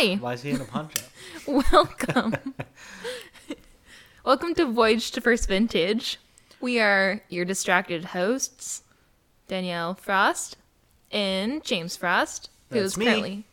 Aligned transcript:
Hi. 0.00 0.14
Why 0.14 0.32
is 0.32 0.40
he 0.40 0.52
in 0.52 0.60
a 0.62 0.64
poncho? 0.64 0.98
Welcome. 1.46 2.34
Welcome 4.24 4.54
to 4.54 4.64
Voyage 4.64 5.10
to 5.10 5.20
First 5.20 5.46
Vintage. 5.46 6.18
We 6.58 6.80
are 6.80 7.20
your 7.28 7.44
distracted 7.44 8.06
hosts, 8.06 8.82
Danielle 9.46 9.92
Frost 9.92 10.56
and 11.12 11.62
James 11.62 11.98
Frost, 11.98 12.48
who 12.70 12.76
That's 12.76 12.96
is 12.96 13.04
currently 13.04 13.44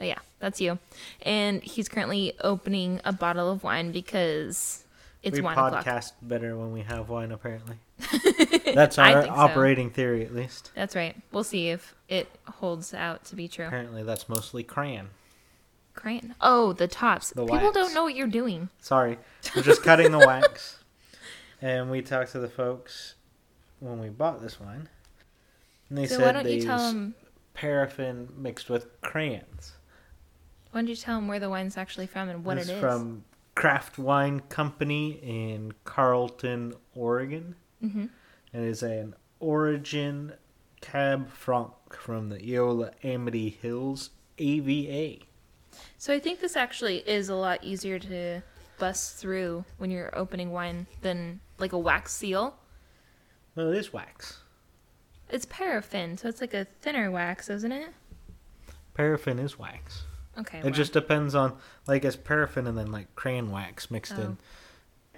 Oh 0.00 0.04
yeah, 0.04 0.20
that's 0.38 0.60
you. 0.60 0.78
And 1.22 1.60
he's 1.64 1.88
currently 1.88 2.34
opening 2.40 3.00
a 3.04 3.12
bottle 3.12 3.50
of 3.50 3.64
wine 3.64 3.90
because 3.90 4.84
it's 5.24 5.38
we 5.38 5.42
one 5.42 5.56
podcast 5.56 5.80
o'clock. 5.80 6.12
better 6.22 6.56
when 6.56 6.70
we 6.70 6.82
have 6.82 7.08
wine, 7.08 7.32
apparently. 7.32 7.78
That's 8.74 8.96
our 8.98 9.22
think 9.22 9.34
so. 9.34 9.40
operating 9.40 9.90
theory, 9.90 10.24
at 10.24 10.32
least. 10.32 10.70
That's 10.76 10.94
right. 10.94 11.16
We'll 11.32 11.42
see 11.42 11.70
if 11.70 11.96
it 12.08 12.28
holds 12.46 12.94
out 12.94 13.24
to 13.24 13.34
be 13.34 13.48
true. 13.48 13.66
Apparently, 13.66 14.04
that's 14.04 14.28
mostly 14.28 14.62
crayon. 14.62 15.08
Crayon. 15.96 16.34
Oh, 16.40 16.72
the 16.72 16.86
tops. 16.88 17.30
The 17.30 17.42
People 17.44 17.56
wax. 17.58 17.74
don't 17.74 17.94
know 17.94 18.04
what 18.04 18.14
you're 18.14 18.26
doing. 18.26 18.68
Sorry, 18.80 19.18
we're 19.54 19.62
just 19.62 19.82
cutting 19.82 20.12
the 20.12 20.18
wax. 20.26 20.78
And 21.60 21.90
we 21.90 22.02
talked 22.02 22.32
to 22.32 22.38
the 22.38 22.48
folks 22.48 23.14
when 23.80 23.98
we 23.98 24.08
bought 24.08 24.40
this 24.42 24.60
wine. 24.60 24.88
And 25.88 25.98
they 25.98 26.06
So 26.06 26.16
said 26.18 26.26
why 26.26 26.32
don't 26.32 26.44
they 26.44 26.56
you 26.56 26.62
tell 26.62 26.92
use 26.92 27.14
paraffin 27.54 28.28
mixed 28.36 28.68
with 28.68 29.00
crayons. 29.00 29.72
Why 30.70 30.80
don't 30.82 30.88
you 30.88 30.96
tell 30.96 31.16
them 31.16 31.28
where 31.28 31.40
the 31.40 31.48
wine's 31.48 31.76
actually 31.76 32.06
from 32.06 32.28
and 32.28 32.44
what 32.44 32.58
it 32.58 32.68
is? 32.68 32.78
from 32.80 33.24
Craft 33.54 33.96
Wine 33.98 34.40
Company 34.40 35.12
in 35.22 35.72
Carlton, 35.84 36.74
Oregon. 36.94 37.56
hmm 37.80 38.06
and 38.52 38.64
is 38.64 38.82
an 38.82 39.14
Origin 39.40 40.32
Cab 40.80 41.30
Franc 41.30 41.72
from 41.92 42.28
the 42.30 42.38
Eola 42.38 42.90
Amity 43.02 43.50
Hills 43.50 44.10
AVA. 44.38 45.18
So 45.98 46.12
I 46.14 46.18
think 46.18 46.40
this 46.40 46.56
actually 46.56 46.98
is 47.08 47.28
a 47.28 47.34
lot 47.34 47.62
easier 47.62 47.98
to 47.98 48.42
bust 48.78 49.16
through 49.16 49.64
when 49.78 49.90
you're 49.90 50.16
opening 50.16 50.52
wine 50.52 50.86
than 51.02 51.40
like 51.58 51.72
a 51.72 51.78
wax 51.78 52.12
seal. 52.12 52.56
Well, 53.54 53.72
it 53.72 53.78
is 53.78 53.92
wax. 53.92 54.40
It's 55.30 55.46
paraffin, 55.46 56.16
so 56.18 56.28
it's 56.28 56.40
like 56.40 56.54
a 56.54 56.66
thinner 56.80 57.10
wax, 57.10 57.50
isn't 57.50 57.72
it? 57.72 57.88
Paraffin 58.94 59.38
is 59.38 59.58
wax. 59.58 60.04
Okay. 60.38 60.60
It 60.62 60.72
just 60.72 60.92
depends 60.92 61.34
on, 61.34 61.56
like, 61.86 62.04
it's 62.04 62.16
paraffin 62.16 62.66
and 62.66 62.76
then, 62.76 62.92
like, 62.92 63.14
crayon 63.16 63.50
wax 63.50 63.90
mixed 63.90 64.12
Oh. 64.16 64.22
in. 64.22 64.38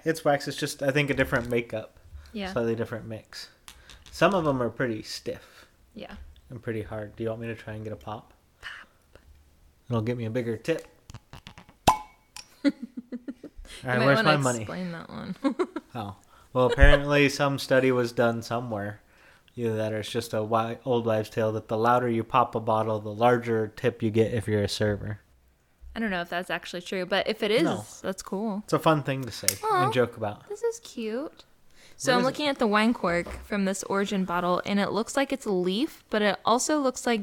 It's 0.05 0.23
wax. 0.23 0.47
It's 0.47 0.55
just, 0.57 0.81
I 0.81 0.91
think, 0.91 1.09
a 1.09 1.13
different 1.13 1.49
makeup, 1.49 1.97
yeah, 2.31 2.51
slightly 2.53 2.75
different 2.75 3.05
mix. 3.05 3.49
Some 4.11 4.33
of 4.33 4.45
them 4.45 4.61
are 4.63 4.69
pretty 4.69 5.03
stiff 5.03 5.67
yeah. 5.93 6.15
and 6.49 6.61
pretty 6.61 6.81
hard. 6.83 7.15
Do 7.17 7.23
you 7.23 7.29
want 7.29 7.41
me 7.41 7.47
to 7.47 7.55
try 7.55 7.73
and 7.73 7.83
get 7.83 7.91
a? 7.91 7.97
Pop. 7.97 8.33
It'll 9.89 10.01
get 10.01 10.17
me 10.17 10.25
a 10.25 10.29
bigger 10.29 10.55
tip. 10.57 10.87
All 12.65 12.71
right, 13.85 13.99
where's 13.99 14.23
my 14.23 14.37
money? 14.37 14.59
Explain 14.61 14.91
that 14.91 15.09
one. 15.09 15.35
Oh. 15.95 16.15
Well, 16.53 16.67
apparently 16.67 17.29
some 17.29 17.57
study 17.57 17.91
was 17.91 18.11
done 18.11 18.43
somewhere. 18.43 19.01
Either 19.55 19.75
that 19.75 19.91
or 19.91 19.99
it's 19.99 20.09
just 20.09 20.33
a 20.33 20.77
old 20.85 21.05
wives' 21.05 21.29
tale 21.31 21.51
that 21.53 21.67
the 21.67 21.77
louder 21.77 22.07
you 22.07 22.23
pop 22.23 22.53
a 22.55 22.59
bottle, 22.59 22.99
the 22.99 23.09
larger 23.13 23.67
tip 23.75 24.03
you 24.03 24.11
get 24.11 24.33
if 24.33 24.47
you're 24.47 24.61
a 24.63 24.67
server. 24.69 25.19
I 25.95 25.99
don't 25.99 26.11
know 26.11 26.21
if 26.21 26.29
that's 26.29 26.51
actually 26.51 26.81
true, 26.83 27.05
but 27.07 27.27
if 27.27 27.41
it 27.41 27.49
is, 27.51 27.63
No. 27.63 27.85
that's 28.03 28.21
cool. 28.21 28.61
It's 28.65 28.73
a 28.73 28.79
fun 28.79 29.01
thing 29.03 29.23
to 29.23 29.31
say 29.31 29.47
Aw. 29.63 29.85
and 29.85 29.93
joke 29.93 30.15
about. 30.15 30.47
This 30.47 30.61
is 30.61 30.79
cute. 30.81 31.43
So 31.97 32.11
What 32.13 32.15
I'm 32.15 32.19
is 32.19 32.23
it? 32.23 32.27
looking 32.29 32.47
at 32.47 32.59
the 32.59 32.67
wine 32.67 32.93
cork 32.93 33.27
from 33.43 33.65
this 33.65 33.83
Origin 33.83 34.23
bottle, 34.25 34.61
and 34.65 34.79
it 34.79 34.91
looks 34.91 35.17
like 35.17 35.33
it's 35.33 35.45
a 35.47 35.51
leaf, 35.51 36.03
but 36.11 36.21
it 36.21 36.39
also 36.45 36.79
looks 36.79 37.05
like 37.07 37.21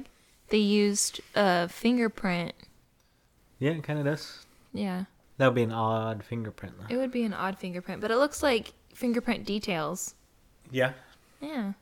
they 0.49 0.59
used 0.59 1.21
a 1.35 1.69
fingerprint. 1.69 2.55
Yeah, 3.59 3.71
it 3.73 3.83
kind 3.83 3.99
of 3.99 4.05
does. 4.05 4.45
Yeah, 4.73 5.05
That 5.39 5.47
would 5.47 5.55
be 5.55 5.63
an 5.63 5.73
odd 5.73 6.23
fingerprint, 6.23 6.75
though. 6.79 6.95
it 6.95 6.99
would 6.99 7.11
be 7.11 7.23
an 7.25 7.33
odd 7.33 7.59
fingerprint, 7.59 8.01
but 8.03 8.11
it 8.11 8.17
looks 8.17 8.43
like 8.43 8.75
fingerprint 8.95 9.45
details. 9.47 10.15
Yeah. 10.71 10.93
Yeah. 11.41 11.73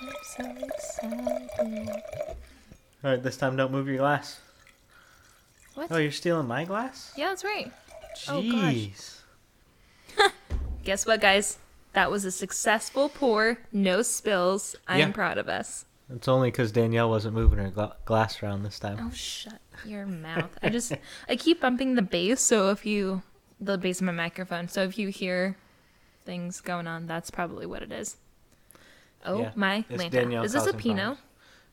I'm 0.00 0.08
so 0.36 0.44
excited. 0.62 1.88
All 3.02 3.10
right, 3.10 3.22
this 3.22 3.36
time 3.36 3.56
don't 3.56 3.72
move 3.72 3.88
your 3.88 3.96
glass. 3.98 4.40
What? 5.74 5.90
Oh, 5.90 5.96
you're 5.98 6.10
stealing 6.12 6.46
my 6.46 6.64
glass? 6.64 7.12
Yeah, 7.16 7.28
that's 7.28 7.44
right. 7.44 7.72
Oh, 8.28 8.42
gosh. 8.42 8.74
Jeez. 8.74 9.16
Guess 10.84 11.06
what, 11.06 11.20
guys? 11.20 11.58
That 11.92 12.10
was 12.10 12.24
a 12.24 12.30
successful 12.30 13.08
pour, 13.08 13.58
no 13.72 14.02
spills. 14.02 14.76
I 14.86 14.98
am 15.00 15.08
Yeah. 15.10 15.14
proud 15.14 15.38
of 15.38 15.48
us. 15.48 15.84
It's 16.12 16.28
only 16.28 16.50
because 16.50 16.72
Danielle 16.72 17.08
wasn't 17.10 17.34
moving 17.34 17.58
her 17.58 17.70
gla- 17.70 17.96
glass 18.04 18.42
around 18.42 18.62
this 18.64 18.78
time. 18.78 18.98
Oh, 19.00 19.10
shut 19.14 19.60
your 19.84 20.06
mouth. 20.06 20.56
I 20.62 20.68
just, 20.68 20.92
I 21.28 21.36
keep 21.36 21.60
bumping 21.60 21.94
the 21.94 22.02
bass, 22.02 22.40
so 22.40 22.70
if 22.70 22.84
you, 22.84 23.22
the 23.60 23.78
bass 23.78 24.00
of 24.00 24.06
my 24.06 24.12
microphone, 24.12 24.68
so 24.68 24.82
if 24.82 24.98
you 24.98 25.08
hear 25.08 25.56
things 26.24 26.60
going 26.60 26.86
on, 26.86 27.06
that's 27.06 27.30
probably 27.30 27.66
what 27.66 27.82
it 27.82 27.92
is. 27.92 28.16
Oh, 29.24 29.40
Yeah, 29.40 29.52
my 29.54 29.84
Lanta. 29.90 30.44
Is 30.44 30.52
this 30.52 30.66
a 30.66 30.72
Pinot? 30.72 30.96
problems. 30.98 31.18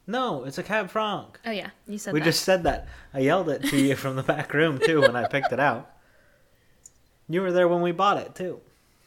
No, 0.09 0.45
it's 0.45 0.57
a 0.57 0.63
Cab 0.63 0.89
Franc. 0.89 1.39
Oh, 1.45 1.51
yeah, 1.51 1.69
you 1.87 1.97
said 1.97 2.13
We 2.13 2.19
that. 2.19 2.25
just 2.25 2.43
said 2.43 2.63
that. 2.63 2.87
I 3.13 3.19
yelled 3.19 3.49
it 3.49 3.63
to 3.65 3.77
you 3.77 3.95
from 3.95 4.15
the 4.15 4.23
back 4.23 4.53
room 4.53 4.79
too 4.79 5.01
when 5.01 5.15
I 5.15 5.27
picked 5.27 5.51
it 5.51 5.59
out. 5.59 5.89
You 7.27 7.41
were 7.41 7.51
there 7.51 7.67
when 7.67 7.81
we 7.81 7.91
bought 7.91 8.17
it 8.17 8.33
too. 8.35 8.61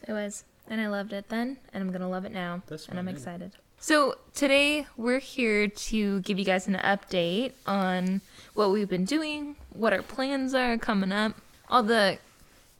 It 0.07 0.11
was. 0.11 0.43
And 0.71 0.79
I 0.79 0.87
loved 0.87 1.11
it 1.11 1.27
then, 1.27 1.57
and 1.73 1.83
I'm 1.83 1.89
going 1.89 1.99
to 2.01 2.07
love 2.07 2.23
it 2.23 2.31
now. 2.31 2.61
That's 2.67 2.87
and 2.87 2.97
I'm 2.97 3.05
fine. 3.07 3.15
excited. 3.15 3.51
So, 3.77 4.15
today 4.33 4.87
we're 4.95 5.19
here 5.19 5.67
to 5.67 6.21
give 6.21 6.39
you 6.39 6.45
guys 6.45 6.65
an 6.67 6.75
update 6.75 7.51
on 7.67 8.21
what 8.53 8.71
we've 8.71 8.87
been 8.87 9.03
doing, 9.03 9.57
what 9.73 9.91
our 9.91 10.01
plans 10.01 10.53
are 10.53 10.77
coming 10.77 11.11
up, 11.11 11.33
all 11.69 11.83
the 11.83 12.19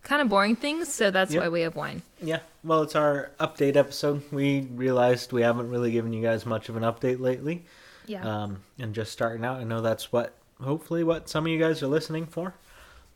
kind 0.03 0.22
of 0.22 0.30
boring 0.30 0.56
things. 0.56 0.88
So, 0.88 1.12
that's 1.12 1.34
Yep. 1.34 1.44
why 1.44 1.50
we 1.50 1.62
have 1.62 1.75
wine. 1.75 2.01
Yeah. 2.22 2.40
Well, 2.63 2.81
it's 2.84 2.96
our 2.96 3.31
update 3.41 3.75
episode. 3.75 4.24
We 4.31 4.62
realized 4.74 5.34
we 5.34 5.41
haven't 5.41 5.69
really 5.69 5.91
given 5.91 6.13
you 6.13 6.22
guys 6.22 6.46
much 6.46 6.69
of 6.69 6.78
an 6.78 6.84
update 6.84 7.19
lately. 7.19 7.66
Yeah. 8.06 8.24
Um, 8.25 8.62
and 8.80 8.96
just 8.96 9.12
starting 9.12 9.44
out, 9.44 9.57
I 9.59 9.66
know 9.66 9.81
that's 9.81 10.13
what 10.13 10.34
hopefully 10.62 11.03
what 11.03 11.28
some 11.28 11.46
of 11.46 11.51
you 11.51 11.59
guys 11.59 11.84
are 11.84 11.88
listening 11.88 12.25
for. 12.25 12.53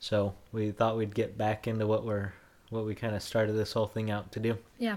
So 0.00 0.34
we 0.52 0.70
thought 0.70 0.98
we'd 0.98 1.14
get 1.14 1.38
back 1.38 1.66
into 1.66 1.86
what 1.86 2.04
we're 2.04 2.32
what 2.70 2.84
we 2.84 2.94
kind 2.94 3.14
of 3.14 3.22
started 3.22 3.52
this 3.52 3.72
whole 3.72 3.86
thing 3.86 4.10
out 4.10 4.32
to 4.32 4.40
do. 4.40 4.58
Yeah. 4.78 4.96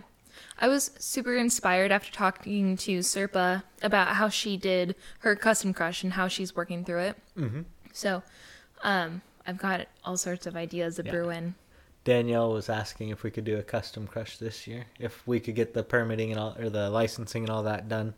I 0.58 0.68
was 0.68 0.92
super 1.00 1.36
inspired 1.36 1.92
after 1.92 2.12
talking 2.12 2.78
to 2.78 3.00
Serpa 3.00 3.64
about 3.82 4.10
how 4.10 4.30
she 4.30 4.58
did 4.58 4.96
her 5.20 5.36
custom 5.36 5.74
crush 5.74 6.04
and 6.04 6.14
how 6.14 6.28
she's 6.28 6.56
working 6.56 6.86
through 6.86 7.00
it. 7.00 7.18
Mm-hmm. 7.38 7.62
So, 7.92 8.24
um, 8.84 9.22
I've 9.46 9.58
got 9.58 9.88
all 10.06 10.16
sorts 10.18 10.46
of 10.46 10.56
ideas 10.56 11.00
of 11.00 11.06
Yeah. 11.08 11.12
brewing. 11.12 11.56
Danielle 12.06 12.54
was 12.54 12.70
asking 12.70 13.10
if 13.10 13.24
we 13.24 13.32
could 13.32 13.44
do 13.44 13.58
a 13.58 13.64
custom 13.64 14.08
crush 14.08 14.38
this 14.38 14.66
year, 14.68 14.86
if 15.00 15.26
we 15.28 15.40
could 15.40 15.56
get 15.56 15.74
the 15.74 15.84
permitting 15.84 16.32
and 16.32 16.40
all 16.40 16.56
or 16.58 16.70
the 16.70 16.90
licensing 16.90 17.44
and 17.44 17.50
all 17.50 17.64
that 17.64 17.90
done. 17.90 18.14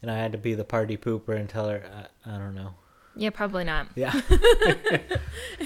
And 0.00 0.10
I 0.10 0.16
had 0.16 0.32
to 0.32 0.38
be 0.38 0.54
the 0.54 0.64
party 0.64 0.96
pooper 0.96 1.36
and 1.36 1.48
tell 1.48 1.68
her 1.68 2.08
I, 2.24 2.34
I 2.34 2.38
don't 2.38 2.54
know. 2.54 2.74
Yeah, 3.14 3.30
probably 3.30 3.64
not. 3.64 3.88
Yeah, 3.94 4.18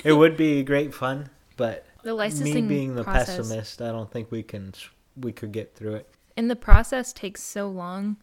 it 0.04 0.16
would 0.16 0.36
be 0.36 0.62
great 0.64 0.92
fun, 0.92 1.30
but 1.56 1.86
The 2.06 2.14
licensing 2.14 2.68
me 2.68 2.76
being 2.76 2.94
the 2.94 3.02
process. 3.02 3.36
pessimist, 3.36 3.82
I 3.82 3.88
don't 3.90 4.08
think 4.08 4.30
we 4.30 4.44
can 4.44 4.72
we 5.16 5.32
could 5.32 5.50
get 5.50 5.74
through 5.74 5.96
it. 5.96 6.08
And 6.36 6.48
the 6.48 6.54
process 6.54 7.12
takes 7.12 7.42
so 7.42 7.68
long 7.68 8.16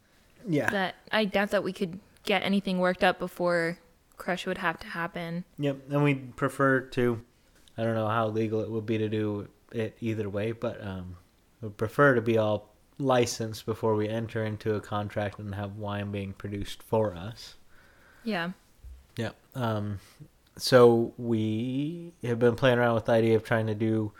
Yeah. 0.48 0.70
that 0.70 0.96
I 1.12 1.26
doubt 1.26 1.50
that 1.50 1.66
we 1.66 1.74
could 1.74 2.00
get 2.24 2.44
anything 2.44 2.80
worked 2.80 3.04
up 3.04 3.20
before 3.20 3.80
crush 4.16 4.48
would 4.48 4.60
have 4.60 4.80
to 4.80 4.88
happen. 4.88 5.44
Yep, 5.60 5.92
and 5.92 6.02
we'd 6.02 6.38
prefer 6.38 6.80
to. 6.80 7.22
I 7.78 7.84
don't 7.84 7.96
know 7.96 8.08
how 8.08 8.28
legal 8.30 8.62
it 8.62 8.72
would 8.72 8.86
be 8.86 8.98
to 9.00 9.10
do 9.10 9.50
it 9.74 9.98
either 10.00 10.30
way, 10.30 10.54
but 10.54 10.82
um, 10.82 11.18
would 11.60 11.76
prefer 11.76 12.16
to 12.16 12.22
be 12.22 12.38
all 12.38 12.70
licensed 13.00 13.66
before 13.66 13.96
we 13.96 14.08
enter 14.08 14.46
into 14.46 14.76
a 14.76 14.80
contract 14.80 15.40
and 15.40 15.56
have 15.56 15.76
wine 15.76 16.10
being 16.10 16.32
produced 16.32 16.82
for 16.82 17.14
us. 17.14 17.56
Yeah. 18.24 18.52
Yep. 19.18 19.36
Um, 19.56 20.00
so 20.58 21.14
we 21.18 22.14
have 22.24 22.40
been 22.40 22.56
playing 22.56 22.78
around 22.78 22.96
with 22.96 23.06
the 23.06 23.12
idea 23.14 23.36
of 23.36 23.44
trying 23.44 23.68
to 23.68 23.76
do 23.76 24.12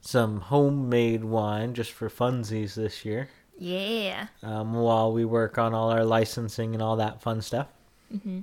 some 0.00 0.40
homemade 0.40 1.24
wine 1.24 1.74
just 1.74 1.92
for 1.92 2.08
funsies 2.08 2.74
this 2.74 3.04
year, 3.04 3.28
Yeah. 3.58 4.26
um, 4.42 4.72
while 4.74 5.12
we 5.12 5.24
work 5.24 5.58
on 5.58 5.74
all 5.74 5.90
our 5.90 6.04
licensing 6.04 6.74
and 6.74 6.82
all 6.82 6.96
that 6.96 7.22
fun 7.22 7.40
stuff. 7.42 7.68
hmm 8.10 8.40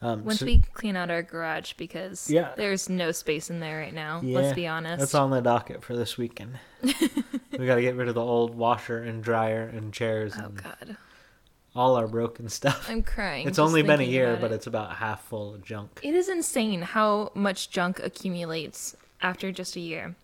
Um, 0.00 0.24
Once 0.24 0.38
so- 0.38 0.46
we 0.46 0.60
clean 0.74 0.94
out 0.94 1.10
our 1.10 1.22
garage 1.24 1.72
because 1.72 2.30
Yeah. 2.30 2.52
there's 2.56 2.88
no 2.88 3.10
space 3.10 3.50
in 3.50 3.58
there 3.58 3.78
right 3.80 3.92
now. 3.92 4.20
Yeah, 4.22 4.38
let's 4.38 4.54
be 4.54 4.66
honest. 4.68 5.00
That's 5.00 5.14
on 5.16 5.30
the 5.30 5.40
docket 5.40 5.82
for 5.82 5.96
this 5.96 6.16
weekend. 6.16 6.58
we 6.82 7.66
got 7.66 7.74
to 7.74 7.82
get 7.82 7.96
rid 7.96 8.06
of 8.08 8.14
the 8.14 8.20
old 8.24 8.54
washer 8.54 8.98
and 9.02 9.24
dryer 9.24 9.62
and 9.66 9.92
chairs 9.92 10.34
Oh 10.40 10.44
and 10.46 10.62
god. 10.62 10.96
All 11.78 11.94
our 11.94 12.08
broken 12.08 12.48
stuff. 12.58 12.88
I'm 12.90 13.02
crying. 13.02 13.46
It's 13.46 13.58
only 13.58 13.82
been 13.82 14.00
a 14.00 14.04
year, 14.04 14.30
about 14.30 14.40
but 14.42 14.50
it. 14.52 14.54
it's 14.56 14.66
about 14.66 14.96
half 14.96 15.22
full 15.24 15.54
of 15.54 15.64
junk. 15.64 16.00
It 16.02 16.14
is 16.14 16.28
insane 16.28 16.82
how 16.82 17.30
much 17.34 17.70
junk 17.70 18.00
accumulates 18.00 18.96
after 19.22 19.52
just 19.52 19.76
a 19.76 19.80
year. 19.80 20.16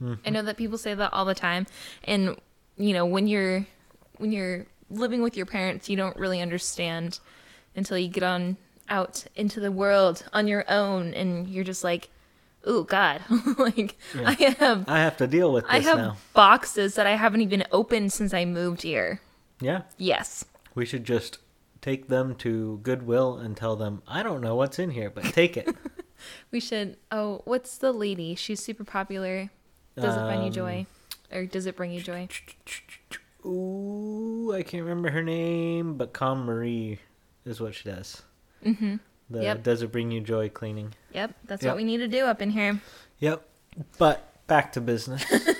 Mm-hmm. 0.00 0.14
I 0.24 0.30
know 0.30 0.42
that 0.42 0.56
people 0.56 0.78
say 0.78 0.94
that 0.94 1.12
all 1.12 1.24
the 1.24 1.34
time, 1.34 1.66
and 2.04 2.36
you 2.76 2.92
know 2.94 3.04
when 3.04 3.26
you're 3.26 3.66
when 4.18 4.30
you're 4.30 4.66
living 4.88 5.20
with 5.22 5.36
your 5.36 5.46
parents, 5.46 5.88
you 5.90 5.96
don't 5.96 6.16
really 6.16 6.40
understand 6.40 7.18
until 7.74 7.98
you 7.98 8.08
get 8.08 8.22
on 8.22 8.56
out 8.88 9.26
into 9.34 9.60
the 9.60 9.72
world 9.72 10.24
on 10.32 10.46
your 10.46 10.64
own 10.70 11.12
and 11.12 11.48
you're 11.48 11.64
just 11.64 11.82
like, 11.82 12.08
"Oh 12.64 12.84
god." 12.84 13.20
like 13.58 13.98
Yeah. 14.14 14.28
I 14.28 14.32
have 14.60 14.88
I 14.88 14.98
have 15.00 15.16
to 15.16 15.26
deal 15.26 15.52
with 15.52 15.64
this 15.64 15.72
I 15.74 15.80
have 15.80 15.98
now. 15.98 16.16
boxes 16.34 16.94
that 16.94 17.06
I 17.08 17.16
haven't 17.16 17.40
even 17.40 17.64
opened 17.72 18.12
since 18.12 18.32
I 18.32 18.44
moved 18.44 18.82
here. 18.82 19.20
Yeah. 19.60 19.82
Yes. 19.96 20.44
We 20.78 20.86
should 20.86 21.02
just 21.02 21.38
take 21.82 22.06
them 22.06 22.36
to 22.36 22.78
Goodwill 22.84 23.36
and 23.36 23.56
tell 23.56 23.74
them, 23.74 24.00
I 24.06 24.22
don't 24.22 24.40
know 24.40 24.54
what's 24.54 24.78
in 24.78 24.90
here, 24.92 25.10
but 25.10 25.24
take 25.24 25.56
it. 25.56 25.68
We 26.50 26.58
should 26.58 26.96
Oh, 27.12 27.42
what's 27.44 27.78
the 27.78 27.92
lady? 27.92 28.34
She's 28.36 28.60
super 28.62 28.82
popular. 28.84 29.50
Does 29.96 30.16
it 30.16 30.20
find 30.20 30.40
you 30.42 30.46
Um, 30.48 30.52
joy? 30.52 30.86
Or 31.32 31.46
does 31.46 31.66
it 31.66 31.76
bring 31.76 31.92
you 31.92 32.00
joy? 32.00 32.26
Ooh, 33.46 34.52
I 34.52 34.62
can't 34.64 34.82
remember 34.82 35.10
her 35.10 35.22
name, 35.22 35.96
but 35.96 36.12
KonMari 36.12 36.98
is 37.44 37.60
what 37.60 37.74
she 37.76 37.88
does. 37.88 38.22
Mm-hmm. 38.64 38.96
The 39.30 39.42
Yep. 39.42 39.62
Does 39.62 39.82
It 39.82 39.92
Bring 39.92 40.10
You 40.10 40.20
Joy 40.20 40.48
cleaning. 40.48 40.94
Yep, 41.12 41.34
that's 41.44 41.62
Yep. 41.62 41.70
what 41.72 41.76
we 41.76 41.84
need 41.84 41.98
to 41.98 42.08
do 42.08 42.24
up 42.24 42.40
in 42.42 42.50
here. 42.50 42.80
Yep. 43.20 43.46
But 43.98 44.46
back 44.48 44.72
to 44.72 44.80
business. 44.80 45.24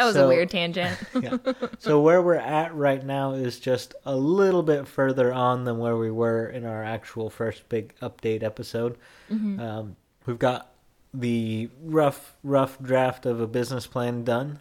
That 0.00 0.06
was 0.06 0.14
So- 0.14 0.24
a 0.24 0.28
weird 0.28 0.48
tangent. 0.48 0.98
yeah. 1.20 1.36
So 1.78 2.00
where 2.00 2.22
we're 2.22 2.34
at 2.36 2.74
right 2.74 3.04
now 3.04 3.32
is 3.32 3.60
just 3.60 3.94
a 4.06 4.16
little 4.16 4.62
bit 4.62 4.88
further 4.88 5.30
on 5.32 5.64
than 5.64 5.78
where 5.78 5.96
we 5.96 6.10
were 6.10 6.46
in 6.48 6.64
our 6.64 6.82
actual 6.82 7.28
first 7.28 7.68
big 7.68 7.94
update 8.00 8.42
episode. 8.42 8.96
Mm-hmm. 9.30 9.60
Um, 9.60 9.96
we've 10.24 10.38
got 10.38 10.72
the 11.12 11.68
rough, 11.82 12.34
rough 12.42 12.80
draft 12.80 13.26
of 13.26 13.40
a 13.42 13.46
business 13.46 13.86
plan 13.86 14.24
done. 14.24 14.60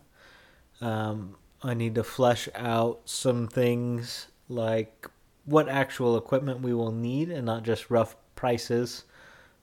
Um, 0.82 1.36
I 1.64 1.74
need 1.74 1.96
to 1.96 2.04
flesh 2.04 2.50
out 2.56 3.00
some 3.06 3.48
things 3.48 4.28
like 4.50 5.08
what 5.46 5.70
actual 5.70 6.18
equipment 6.18 6.60
we 6.62 6.74
will 6.74 6.92
need, 6.92 7.30
and 7.30 7.46
not 7.46 7.64
just 7.64 7.90
rough 7.90 8.16
prices 8.36 9.06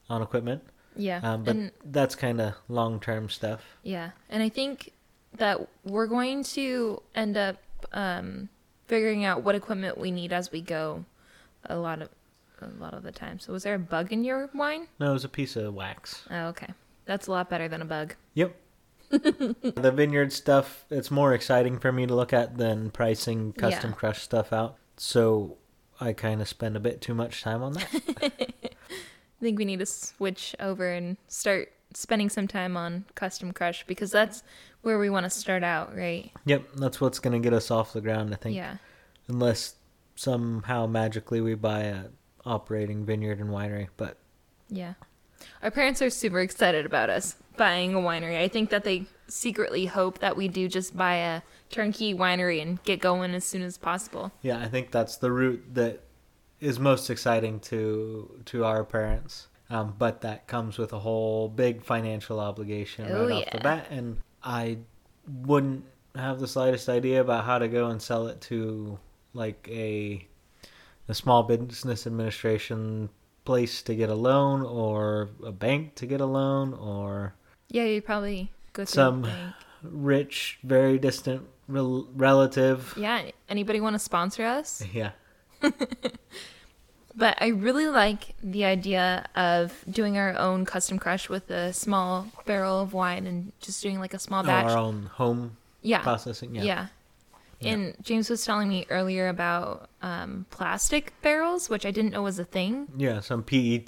on 0.08 0.22
equipment. 0.22 0.62
yeah. 0.96 1.20
Um, 1.22 1.44
but 1.44 1.54
and 1.56 1.70
that's 1.84 2.14
kind 2.14 2.40
of 2.40 2.54
long 2.68 2.98
term 3.00 3.28
stuff. 3.28 3.76
Yeah, 3.82 4.10
and 4.30 4.42
I 4.42 4.48
think 4.48 4.92
that 5.38 5.66
we're 5.84 6.06
going 6.06 6.42
to 6.44 7.02
end 7.14 7.36
up 7.36 7.56
um, 7.92 8.48
figuring 8.86 9.24
out 9.24 9.42
what 9.42 9.54
equipment 9.54 9.98
we 9.98 10.10
need 10.10 10.32
as 10.32 10.50
we 10.52 10.60
go. 10.60 11.04
A 11.64 11.76
lot 11.76 12.02
of 12.02 12.08
a 12.62 12.68
lot 12.82 12.94
of 12.94 13.02
the 13.02 13.12
time. 13.12 13.38
So 13.38 13.52
was 13.52 13.64
there 13.64 13.74
a 13.74 13.78
bug 13.78 14.12
in 14.12 14.24
your 14.24 14.48
wine? 14.54 14.88
No, 14.98 15.10
it 15.10 15.12
was 15.12 15.24
a 15.24 15.28
piece 15.28 15.56
of 15.56 15.74
wax. 15.74 16.22
Oh, 16.30 16.46
okay. 16.48 16.72
That's 17.04 17.26
a 17.26 17.30
lot 17.30 17.50
better 17.50 17.68
than 17.68 17.82
a 17.82 17.84
bug. 17.84 18.14
Yep. 18.34 18.56
the 19.10 19.92
vineyard 19.94 20.32
stuff, 20.32 20.84
it's 20.90 21.10
more 21.10 21.34
exciting 21.34 21.78
for 21.78 21.92
me 21.92 22.06
to 22.06 22.14
look 22.14 22.32
at 22.32 22.56
than 22.56 22.90
pricing 22.90 23.52
custom 23.52 23.90
Yeah. 23.90 23.96
crush 23.96 24.22
stuff 24.22 24.52
out. 24.52 24.76
So 24.96 25.58
I 26.00 26.12
kind 26.12 26.40
of 26.40 26.48
spend 26.48 26.76
a 26.76 26.80
bit 26.80 27.00
too 27.00 27.14
much 27.14 27.42
time 27.42 27.62
on 27.62 27.74
that. 27.74 27.88
I 28.22 29.40
think 29.40 29.58
we 29.58 29.64
need 29.66 29.80
to 29.80 29.86
switch 29.86 30.56
over 30.58 30.90
and 30.90 31.18
start 31.28 31.72
spending 31.94 32.28
some 32.30 32.48
time 32.48 32.76
on 32.76 33.04
custom 33.14 33.52
crush 33.52 33.84
because 33.86 34.10
that's 34.10 34.42
where 34.86 34.98
we 35.00 35.10
want 35.10 35.24
to 35.24 35.30
start 35.30 35.64
out, 35.64 35.96
right? 35.96 36.30
yep, 36.44 36.62
that's 36.76 37.00
what's 37.00 37.18
going 37.18 37.32
to 37.32 37.44
get 37.44 37.52
us 37.52 37.72
off 37.72 37.92
the 37.92 38.00
ground, 38.00 38.32
I 38.32 38.36
think. 38.36 38.54
Yeah. 38.54 38.76
Unless 39.26 39.74
somehow 40.14 40.86
magically 40.86 41.40
we 41.40 41.54
buy 41.54 41.80
a 41.80 42.04
operating 42.44 43.04
vineyard 43.04 43.40
and 43.40 43.50
winery. 43.50 43.88
But 43.96 44.16
Yeah. 44.68 44.94
Our 45.62 45.70
parents 45.72 46.00
are 46.00 46.08
super 46.10 46.38
excited 46.40 46.86
about 46.86 47.10
us 47.10 47.34
buying 47.56 47.94
a 47.94 47.98
winery. 47.98 48.38
I 48.40 48.46
think 48.48 48.70
that 48.70 48.84
they 48.84 49.06
secretly 49.26 49.86
hope 49.86 50.20
that 50.20 50.36
we 50.36 50.46
do 50.46 50.68
just 50.68 50.96
buy 50.96 51.16
a 51.16 51.42
turnkey 51.68 52.14
winery 52.14 52.62
and 52.62 52.80
get 52.84 53.00
going 53.00 53.34
as 53.34 53.44
soon 53.44 53.62
as 53.62 53.76
possible. 53.76 54.30
yeah, 54.42 54.58
I 54.60 54.68
think 54.68 54.92
that's 54.92 55.16
the 55.16 55.32
route 55.32 55.74
that 55.74 56.00
is 56.60 56.78
most 56.78 57.10
exciting 57.10 57.58
to 57.60 58.40
to 58.46 58.64
our 58.64 58.84
parents. 58.84 59.48
Um, 59.68 59.94
but 59.98 60.20
that 60.20 60.46
comes 60.46 60.78
with 60.78 60.92
a 60.92 61.00
whole 61.00 61.48
big 61.48 61.82
financial 61.82 62.38
obligation 62.38 63.08
Oh, 63.10 63.26
right 63.26 63.46
off 63.46 63.52
the 63.52 63.58
bat, 63.58 63.88
and 63.90 64.18
I 64.46 64.78
wouldn't 65.28 65.84
have 66.14 66.38
the 66.38 66.46
slightest 66.48 66.88
idea 66.88 67.20
about 67.20 67.44
how 67.44 67.58
to 67.58 67.66
go 67.68 67.88
and 67.88 68.00
sell 68.00 68.28
it 68.28 68.40
to 68.42 68.98
like 69.34 69.68
a 69.70 70.26
a 71.08 71.14
small 71.14 71.42
business 71.42 72.06
administration 72.06 73.10
place 73.44 73.82
to 73.82 73.94
get 73.94 74.08
a 74.08 74.14
loan 74.14 74.62
or 74.62 75.28
a 75.44 75.52
bank 75.52 75.94
to 75.96 76.06
get 76.06 76.20
a 76.20 76.26
loan 76.26 76.72
or 76.74 77.34
Yeah, 77.68 77.84
you 77.84 78.00
probably 78.02 78.50
go 78.72 78.84
Some- 78.84 79.26
rich 79.82 80.58
very 80.64 80.98
distant 80.98 81.42
rel- 81.68 82.08
relative. 82.14 82.94
Yeah, 82.96 83.30
anybody 83.48 83.80
want 83.80 83.94
to 83.94 83.98
sponsor 84.00 84.44
us? 84.44 84.82
yeah 84.92 85.10
But 87.18 87.38
I 87.40 87.48
really 87.48 87.88
like 87.88 88.34
the 88.42 88.66
idea 88.66 89.26
of 89.34 89.72
doing 89.90 90.18
our 90.18 90.36
own 90.38 90.66
custom 90.66 90.98
crush 90.98 91.28
with 91.30 91.50
a 91.50 91.72
small 91.72 92.26
barrel 92.44 92.80
of 92.80 92.92
wine 92.92 93.26
and 93.26 93.52
just 93.60 93.82
doing 93.82 93.98
like 94.00 94.12
a 94.12 94.18
small 94.18 94.42
batch. 94.42 94.66
our 94.70 94.76
own 94.76 95.06
home 95.14 95.56
yeah. 95.82 96.02
processing 96.02 96.54
yeah 96.54 96.64
Yeah. 96.64 96.86
And 97.62 97.94
James 98.02 98.28
was 98.28 98.44
telling 98.44 98.68
me 98.68 98.84
earlier 98.90 99.28
about 99.28 99.88
um, 100.02 100.44
plastic 100.50 101.14
barrels, 101.22 101.70
which 101.70 101.86
I 101.86 101.90
didn't 101.90 102.12
know 102.12 102.22
was 102.22 102.38
a 102.38 102.44
thing. 102.44 102.86
yeah 102.98 103.20
some 103.20 103.42
pet 103.42 103.86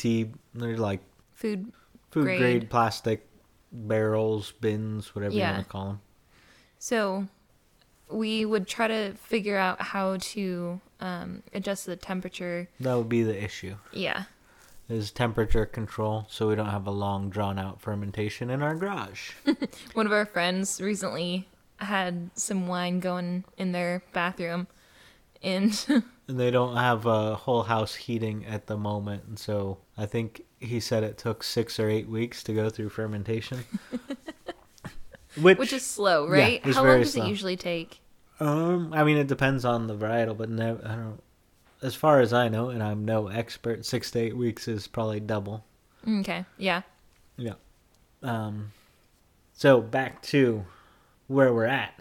they're 0.54 0.78
like 0.78 1.00
Food. 1.34 1.70
food 2.10 2.24
Grade. 2.24 2.40
grade, 2.40 2.70
plastic 2.70 3.26
barrels 3.70 4.52
bins 4.60 5.14
whatever 5.14 5.34
Yeah. 5.34 5.48
you 5.48 5.54
want 5.56 5.66
to 5.66 5.70
call 5.70 5.86
them 5.86 6.00
So 6.78 7.26
we 8.10 8.44
would 8.44 8.66
try 8.66 8.88
to 8.88 9.12
figure 9.14 9.56
out 9.58 9.80
how 9.80 10.16
to 10.18 10.80
um, 11.00 11.42
adjust 11.54 11.86
the 11.86 11.96
temperature. 11.96 12.68
that 12.80 12.94
would 12.94 13.08
be 13.08 13.22
the 13.22 13.42
issue 13.42 13.76
Yeah. 13.92 14.24
is 14.88 15.10
temperature 15.10 15.66
control 15.66 16.26
so 16.30 16.48
we 16.48 16.54
don't 16.54 16.70
have 16.70 16.86
a 16.86 16.90
long 16.90 17.30
drawn 17.30 17.58
out 17.58 17.80
fermentation 17.80 18.50
in 18.50 18.62
our 18.62 18.74
garage 18.74 19.32
One 19.94 20.06
of 20.06 20.12
our 20.12 20.24
friends 20.26 20.80
recently 20.80 21.48
had 21.76 22.30
some 22.34 22.66
wine 22.66 22.98
going 23.00 23.44
in 23.56 23.70
their 23.72 24.02
bathroom. 24.12 24.66
And 25.42 25.72
and 26.26 26.40
they 26.40 26.50
don't 26.50 26.76
have 26.76 27.06
a 27.06 27.36
whole 27.36 27.62
house 27.62 27.94
heating 27.94 28.44
at 28.46 28.66
the 28.66 28.76
moment 28.76 29.22
and 29.28 29.38
so 29.38 29.78
i 29.96 30.04
think 30.04 30.42
he 30.58 30.80
said 30.80 31.04
it 31.04 31.16
took 31.16 31.44
six 31.44 31.78
or 31.78 31.88
eight 31.88 32.08
weeks 32.08 32.42
to 32.42 32.52
go 32.52 32.68
through 32.68 32.88
fermentation 32.88 33.64
which, 35.36 35.58
which 35.58 35.72
is 35.72 35.84
slow, 35.84 36.26
right? 36.28 36.60
it's 36.64 36.76
How 36.76 36.84
long 36.84 36.98
does 37.00 37.12
slow. 37.12 37.24
it 37.24 37.28
usually 37.28 37.56
take? 37.56 38.00
um 38.40 38.92
i 38.92 39.02
mean 39.02 39.16
it 39.16 39.26
depends 39.26 39.64
on 39.64 39.88
the 39.88 39.96
varietal 39.96 40.36
but 40.36 40.48
no 40.48 40.78
i 40.84 40.94
don't 40.94 41.20
as 41.82 41.96
far 41.96 42.20
as 42.20 42.32
i 42.32 42.46
know 42.48 42.68
and 42.68 42.80
i'm 42.84 43.04
no 43.04 43.26
expert 43.26 43.84
six 43.84 44.12
to 44.12 44.20
eight 44.20 44.36
weeks 44.36 44.68
is 44.68 44.86
probably 44.86 45.18
double 45.18 45.64
Okay. 46.06 46.44
Yeah. 46.56 46.82
Yeah. 47.36 47.54
Um, 48.22 48.70
so 49.52 49.80
back 49.80 50.22
to 50.22 50.64
where 51.26 51.52
we're 51.52 51.64
at. 51.66 51.92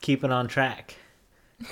Keeping 0.00 0.30
on 0.30 0.46
track. 0.46 0.94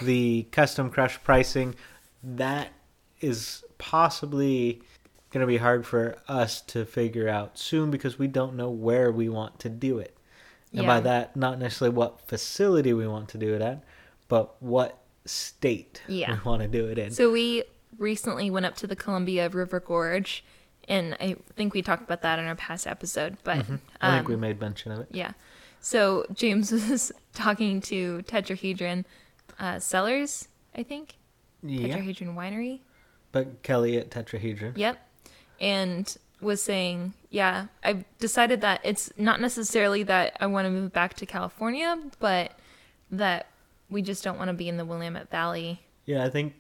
The 0.03 0.49
custom 0.51 0.91
crush 0.91 1.23
pricing 1.23 1.77
that 2.25 2.73
is 3.21 3.63
possibly 3.79 4.83
going 5.31 5.41
to 5.43 5.47
be 5.47 5.59
hard 5.59 5.87
for 5.87 6.17
us 6.27 6.61
to 6.63 6.85
figure 6.85 7.29
out 7.29 7.57
soon 7.59 7.91
because 7.93 8.19
we 8.19 8.27
don't 8.27 8.57
know 8.57 8.69
where 8.71 9.13
we 9.13 9.29
want 9.29 9.61
to 9.61 9.69
do 9.69 9.99
it. 9.99 10.17
And 10.77 10.87
by 10.87 11.01
that, 11.01 11.37
not 11.37 11.59
necessarily 11.59 11.97
what 11.97 12.21
facility 12.29 12.93
we 12.93 13.07
want 13.07 13.29
to 13.31 13.39
do 13.39 13.55
it 13.55 13.63
at, 13.63 13.83
but 14.29 14.61
what 14.63 14.99
state 15.25 16.03
Yeah. 16.07 16.35
we 16.35 16.41
want 16.51 16.63
to 16.63 16.69
do 16.69 16.87
it 16.87 16.99
in. 16.99 17.11
So 17.11 17.31
we 17.33 17.65
recently 17.99 18.51
went 18.51 18.67
up 18.67 18.77
to 18.77 18.87
the 18.87 18.97
Columbia 18.97 19.49
River 19.49 19.81
Gorge, 19.81 20.45
and 20.89 21.17
I 21.21 21.37
think 21.57 21.75
we 21.75 21.83
talked 21.83 22.03
about 22.03 22.23
that 22.23 22.39
in 22.39 22.45
our 22.45 22.55
past 22.57 22.87
episode. 22.87 23.37
But 23.43 23.59
Mm-hmm. 23.59 23.77
I 24.01 24.17
think 24.17 24.27
um, 24.27 24.31
we 24.33 24.37
made 24.37 24.61
mention 24.61 24.93
of 24.93 25.01
it. 25.01 25.09
yeah, 25.11 25.33
so 25.81 26.27
James 26.35 26.71
was 26.91 27.11
talking 27.35 27.81
to 27.83 28.23
Tetrahedron 28.27 29.05
uh, 29.59 29.79
Cellars, 29.79 30.49
I 30.77 30.83
think 30.83 31.17
Yeah. 31.63 31.97
Tetrahedron 31.97 32.35
Winery. 32.35 32.81
But 33.33 33.63
Kelly 33.63 33.97
at 33.99 34.11
Tetrahedron. 34.11 34.77
Yep. 34.77 34.99
And 35.61 36.17
was 36.41 36.63
saying, 36.63 37.15
yeah, 37.37 37.67
I've 37.85 38.03
decided 38.19 38.63
that 38.63 38.81
it's 38.83 39.13
not 39.19 39.43
necessarily 39.43 40.03
that 40.05 40.39
I 40.41 40.47
want 40.47 40.65
to 40.65 40.71
move 40.71 40.91
back 40.91 41.13
to 41.15 41.27
California, 41.27 41.99
but 42.19 42.53
that 43.11 43.49
we 43.91 44.01
just 44.01 44.25
don't 44.25 44.39
want 44.39 44.49
to 44.49 44.55
be 44.55 44.71
in 44.71 44.79
the 44.79 44.87
Willamette 44.87 45.31
Valley 45.31 45.83
Yeah, 46.07 46.25
I 46.25 46.31
think 46.31 46.55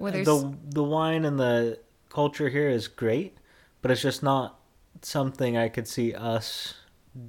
uh, 0.00 0.10
the 0.10 0.54
the 0.70 0.82
wine 0.82 1.26
and 1.26 1.38
the 1.38 1.78
culture 2.08 2.48
here 2.48 2.70
is 2.70 2.88
great, 2.88 3.36
but 3.82 3.90
it's 3.90 4.00
just 4.00 4.22
not 4.22 4.58
something 5.02 5.58
I 5.58 5.68
could 5.68 5.86
see 5.86 6.14
us 6.14 6.72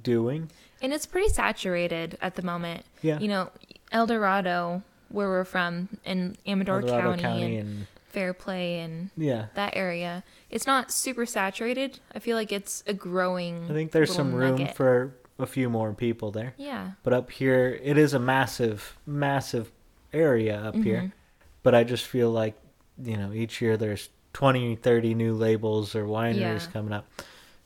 doing. 0.02 0.48
and 0.80 0.94
it's 0.94 1.04
pretty 1.04 1.28
saturated 1.28 2.16
at 2.22 2.36
the 2.36 2.42
moment. 2.42 2.86
Yeah. 3.02 3.18
You 3.18 3.28
know, 3.28 3.50
El 3.92 4.06
Dorado, 4.06 4.82
where 5.10 5.28
we're 5.28 5.44
from, 5.44 5.90
in 6.06 6.38
Amador 6.46 6.80
County, 6.80 7.22
County 7.22 7.56
and, 7.58 7.68
and 7.68 7.86
Fairplay 8.20 8.78
and 8.78 9.10
yeah, 9.14 9.48
that 9.56 9.76
area, 9.76 10.24
it's 10.48 10.66
not 10.66 10.90
super 10.90 11.26
saturated. 11.26 12.00
I 12.14 12.18
feel 12.18 12.34
like 12.34 12.50
it's 12.50 12.82
a 12.86 12.94
growing. 12.94 13.66
I 13.68 13.74
think 13.74 13.92
there's 13.92 14.14
some 14.14 14.32
room 14.32 14.52
nugget. 14.56 14.74
for 14.74 15.14
a 15.38 15.44
few 15.44 15.68
more 15.68 15.92
people 15.92 16.30
there. 16.30 16.54
Yeah. 16.56 16.92
But 17.02 17.12
up 17.12 17.30
here, 17.30 17.78
it 17.82 17.98
is 17.98 18.14
a 18.14 18.18
massive, 18.18 18.96
massive 19.04 19.70
area 20.14 20.56
up 20.58 20.72
Mm-hmm. 20.76 20.82
here. 20.82 21.12
But 21.62 21.74
I 21.74 21.84
just 21.84 22.06
feel 22.06 22.30
like, 22.30 22.54
you 23.02 23.18
know, 23.18 23.32
each 23.34 23.60
year 23.60 23.76
there's 23.76 24.08
20, 24.32 24.76
30 24.76 25.14
new 25.14 25.34
labels 25.34 25.94
or 25.94 26.06
wineries 26.06 26.38
Yeah. 26.64 26.70
coming 26.72 26.94
up. 26.94 27.06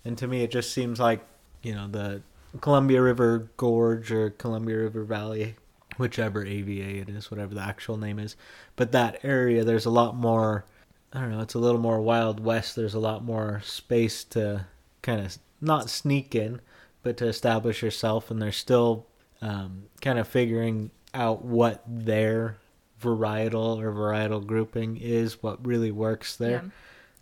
And 0.05 0.19
to 0.19 0.27
me, 0.27 0.43
it 0.43 0.51
just 0.51 0.73
seems 0.73 0.99
like, 0.99 1.21
you 1.63 1.77
know, 1.77 1.87
the 1.87 2.23
Columbia 2.61 3.01
River 3.03 3.51
Gorge 3.57 4.11
or 4.11 4.31
Columbia 4.31 4.79
River 4.79 5.05
Valley, 5.05 5.55
whichever 5.97 6.45
AVA 6.45 7.01
it 7.01 7.09
is, 7.09 7.31
whatever 7.31 7.55
the 7.55 7.63
actual 7.63 7.97
name 7.97 8.19
is. 8.19 8.37
But 8.77 8.93
that 8.93 9.25
area, 9.25 9.65
there's 9.65 9.87
a 9.87 9.91
lot 9.91 10.17
more, 10.17 10.65
I 11.13 11.21
don't 11.21 11.31
know, 11.31 11.41
it's 11.41 11.55
a 11.55 11.59
little 11.59 11.81
more 11.81 12.01
Wild 12.01 12.41
West. 12.41 12.77
There's 12.77 12.95
a 12.95 13.01
lot 13.01 13.25
more 13.25 13.61
space 13.65 14.25
to 14.25 14.67
kind 15.03 15.21
of 15.21 15.39
not 15.61 15.91
sneak 15.91 16.35
in, 16.35 16.61
but 17.03 17.17
to 17.19 17.27
establish 17.27 17.83
yourself. 17.83 18.31
And 18.31 18.41
they're 18.41 18.53
still 18.53 19.07
um, 19.43 19.85
kind 20.01 20.19
of 20.19 20.29
figuring 20.29 20.91
out 21.15 21.45
what 21.45 21.83
their 21.87 22.59
varietal 23.03 23.81
or 23.81 23.93
varietal 23.93 24.47
grouping 24.47 24.97
is, 24.99 25.43
what 25.43 25.65
really 25.67 25.91
works 25.91 26.37
there. 26.37 26.51
Yeah. 26.51 26.71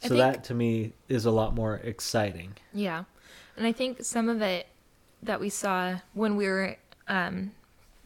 So 0.01 0.09
think- 0.11 0.19
that 0.21 0.45
to 0.45 0.55
me 0.55 0.93
is 1.09 1.25
a 1.25 1.31
lot 1.31 1.55
more 1.55 1.77
exciting. 1.77 2.55
Yeah. 2.73 3.05
And 3.57 3.67
I 3.67 3.73
think 3.73 4.05
some 4.05 4.29
of 4.29 4.41
it 4.41 4.69
that 5.23 5.41
we 5.41 5.49
saw 5.49 5.97
when 6.15 6.37
we 6.37 6.47
were 6.47 6.77
um, 7.09 7.51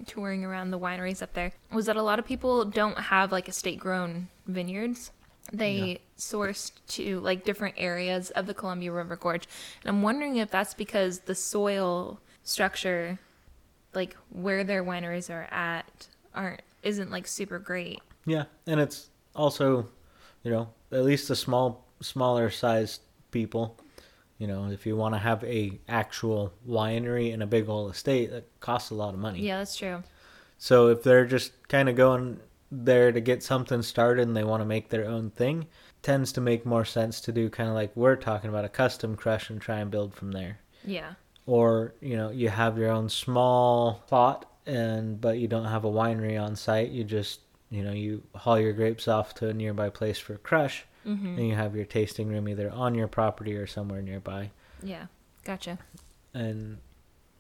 touring 0.07 0.45
around 0.45 0.71
the 0.71 0.79
wineries 0.79 1.23
up 1.23 1.33
there 1.35 1.53
was 1.73 1.87
that 1.87 1.97
a 1.97 2.03
lot 2.03 2.19
of 2.19 2.25
people 2.25 2.65
don't 2.65 2.99
have 2.99 3.33
like 3.33 3.49
estate 3.49 3.79
grown 3.79 4.29
vineyards. 4.47 5.11
They 5.53 5.75
Yeah. 5.75 5.97
sourced 6.19 6.71
to 6.89 7.21
like 7.21 7.45
different 7.45 7.75
areas 7.79 8.31
of 8.31 8.47
the 8.47 8.55
Columbia 8.55 8.93
River 8.93 9.17
Gorge. 9.17 9.47
And 9.83 9.89
I'm 9.89 10.03
wondering 10.03 10.37
if 10.37 10.51
that's 10.51 10.75
because 10.75 11.21
the 11.21 11.35
soil 11.35 12.21
structure, 12.45 13.19
like 13.95 14.17
where 14.31 14.65
their 14.65 14.85
wineries 14.85 15.31
are 15.31 15.49
at, 15.53 16.09
aren't 16.35 16.63
isn't 16.83 17.11
like 17.11 17.27
super 17.27 17.59
great. 17.59 18.01
Yeah, 18.25 18.45
and 18.67 18.81
it's 18.81 19.11
also, 19.37 19.89
you 20.43 20.51
know, 20.51 20.69
at 20.91 21.05
least 21.05 21.29
the 21.29 21.37
small, 21.37 21.85
smaller 22.01 22.51
sized 22.51 23.01
people. 23.31 23.79
You 24.43 24.49
know, 24.49 24.69
if 24.73 24.87
you 24.87 24.97
want 24.97 25.15
to 25.15 25.21
have 25.21 25.45
a 25.45 25.79
actual 25.89 26.53
winery 26.69 27.33
and 27.33 27.45
a 27.45 27.47
big 27.47 27.69
old 27.69 27.93
estate, 27.93 28.33
that 28.33 28.49
costs 28.59 28.91
a 28.91 28.95
lot 28.97 29.15
of 29.15 29.21
money. 29.21 29.39
Yeah, 29.39 29.59
that's 29.59 29.77
true. 29.77 30.03
So 30.59 30.89
if 30.89 31.05
they're 31.05 31.27
just 31.27 31.53
kind 31.69 31.89
of 31.89 31.95
going 31.95 32.41
there 32.69 33.13
to 33.13 33.21
get 33.21 33.45
something 33.45 33.83
started 33.83 34.27
and 34.27 34.37
they 34.37 34.43
want 34.43 34.61
to 34.61 34.65
make 34.65 34.89
their 34.89 35.07
own 35.07 35.31
thing, 35.31 35.69
tends 36.03 36.33
to 36.33 36.41
make 36.41 36.67
more 36.67 36.85
sense 36.85 37.21
to 37.21 37.31
do 37.31 37.49
kind 37.51 37.69
of 37.69 37.77
like 37.77 37.93
we're 37.95 38.17
talking 38.17 38.51
about 38.51 38.65
a 38.65 38.69
custom 38.69 39.15
crush 39.15 39.49
and 39.49 39.61
try 39.61 39.79
and 39.79 39.93
build 39.93 40.13
from 40.13 40.33
there. 40.33 40.59
Yeah. 40.85 41.13
Or, 41.47 41.95
you 42.01 42.17
know, 42.17 42.31
you 42.31 42.49
have 42.49 42.77
your 42.77 42.91
own 42.91 43.11
small 43.11 44.03
plot 44.09 44.51
and 44.67 45.21
but 45.21 45.39
you 45.39 45.47
don't 45.47 45.67
have 45.67 45.85
a 45.85 45.89
winery 45.89 46.37
on 46.43 46.57
site, 46.57 46.91
you 46.91 47.05
just, 47.05 47.39
you 47.73 47.83
know, 47.83 47.91
you 47.93 48.23
haul 48.37 48.59
your 48.61 48.73
grapes 48.75 49.09
off 49.09 49.35
to 49.37 49.49
a 49.49 49.53
nearby 49.55 49.89
place 49.91 50.19
for 50.19 50.37
crush 50.37 50.85
Mm-hmm. 51.05 51.27
and 51.37 51.49
you 51.49 51.57
have 51.57 51.75
your 51.75 51.85
tasting 51.85 52.29
room 52.29 52.49
either 52.49 52.71
on 52.71 52.95
your 52.95 53.09
property 53.09 53.57
or 53.57 53.67
somewhere 53.67 54.01
nearby. 54.03 54.53
Yeah. 54.85 55.07
Gotcha. 55.43 55.79
And 56.33 56.79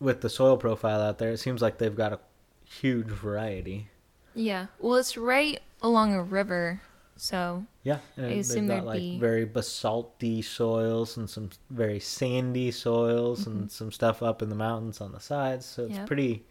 with 0.00 0.20
the 0.20 0.28
soil 0.28 0.56
profile 0.56 1.00
out 1.00 1.18
there, 1.18 1.30
it 1.30 1.38
seems 1.38 1.62
like 1.62 1.78
they've 1.78 1.94
got 1.94 2.12
a 2.12 2.18
huge 2.64 3.06
variety. 3.06 3.86
Yeah. 4.34 4.66
Well, 4.80 4.96
it's 4.96 5.16
right 5.16 5.60
along 5.80 6.12
a 6.14 6.22
river, 6.24 6.80
so 7.16 7.64
Yeah, 7.84 7.98
and 8.16 8.26
I 8.26 8.28
they've 8.30 8.38
assume 8.40 8.66
got 8.66 8.72
there'd 8.74 8.84
like 8.84 8.98
be- 8.98 9.18
very 9.20 9.46
basalty 9.46 10.42
soils 10.42 11.16
and 11.16 11.30
some 11.30 11.50
very 11.70 12.00
sandy 12.00 12.72
soils 12.72 13.46
and 13.46 13.70
some 13.70 13.92
stuff 13.92 14.24
up 14.24 14.42
in 14.42 14.48
the 14.48 14.56
mountains 14.56 15.00
on 15.00 15.12
the 15.12 15.20
sides. 15.20 15.66
So 15.66 15.84
it's 15.84 15.94
Mm-hmm. 15.94 16.04
Pretty 16.06 16.44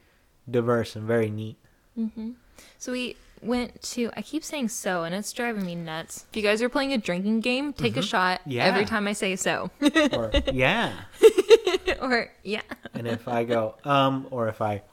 diverse 0.50 0.96
and 0.96 1.06
very 1.06 1.30
neat. 1.30 1.58
hmm 1.96 2.32
So 2.78 2.94
we 2.94 3.18
went 3.44 3.82
to. 3.94 4.12
I 4.16 4.22
keep 4.22 4.44
saying 4.44 4.70
so, 4.70 5.04
and 5.04 5.14
it's 5.16 5.32
driving 5.34 5.66
me 5.66 5.76
nuts. 5.76 6.26
If 6.30 6.38
you 6.38 6.44
guys 6.44 6.62
are 6.62 6.70
playing 6.70 6.94
a 6.94 6.98
drinking 6.98 7.42
game, 7.42 7.74
take 7.74 7.98
a 7.98 8.02
shot 8.02 8.42
Yeah. 8.46 8.66
every 8.66 8.86
time 8.86 9.08
I 9.08 9.14
say 9.14 9.36
so, 9.36 9.70
Or 10.14 10.32
yeah, 10.52 10.94
or 12.02 12.32
yeah. 12.44 12.62
and 12.94 13.08
if 13.08 13.28
I 13.28 13.44
go 13.44 13.76
um, 13.86 14.28
or 14.32 14.48
if 14.48 14.62
I 14.62 14.84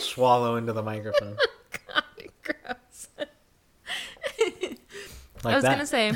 swallow 0.00 0.56
into 0.56 0.72
the 0.72 0.82
microphone 0.82 1.36
God, 1.88 2.04
gross. 2.42 3.08
like 3.18 4.78
I 5.44 5.54
was 5.54 5.62
that. 5.64 5.72
gonna 5.72 5.86
say. 5.86 6.12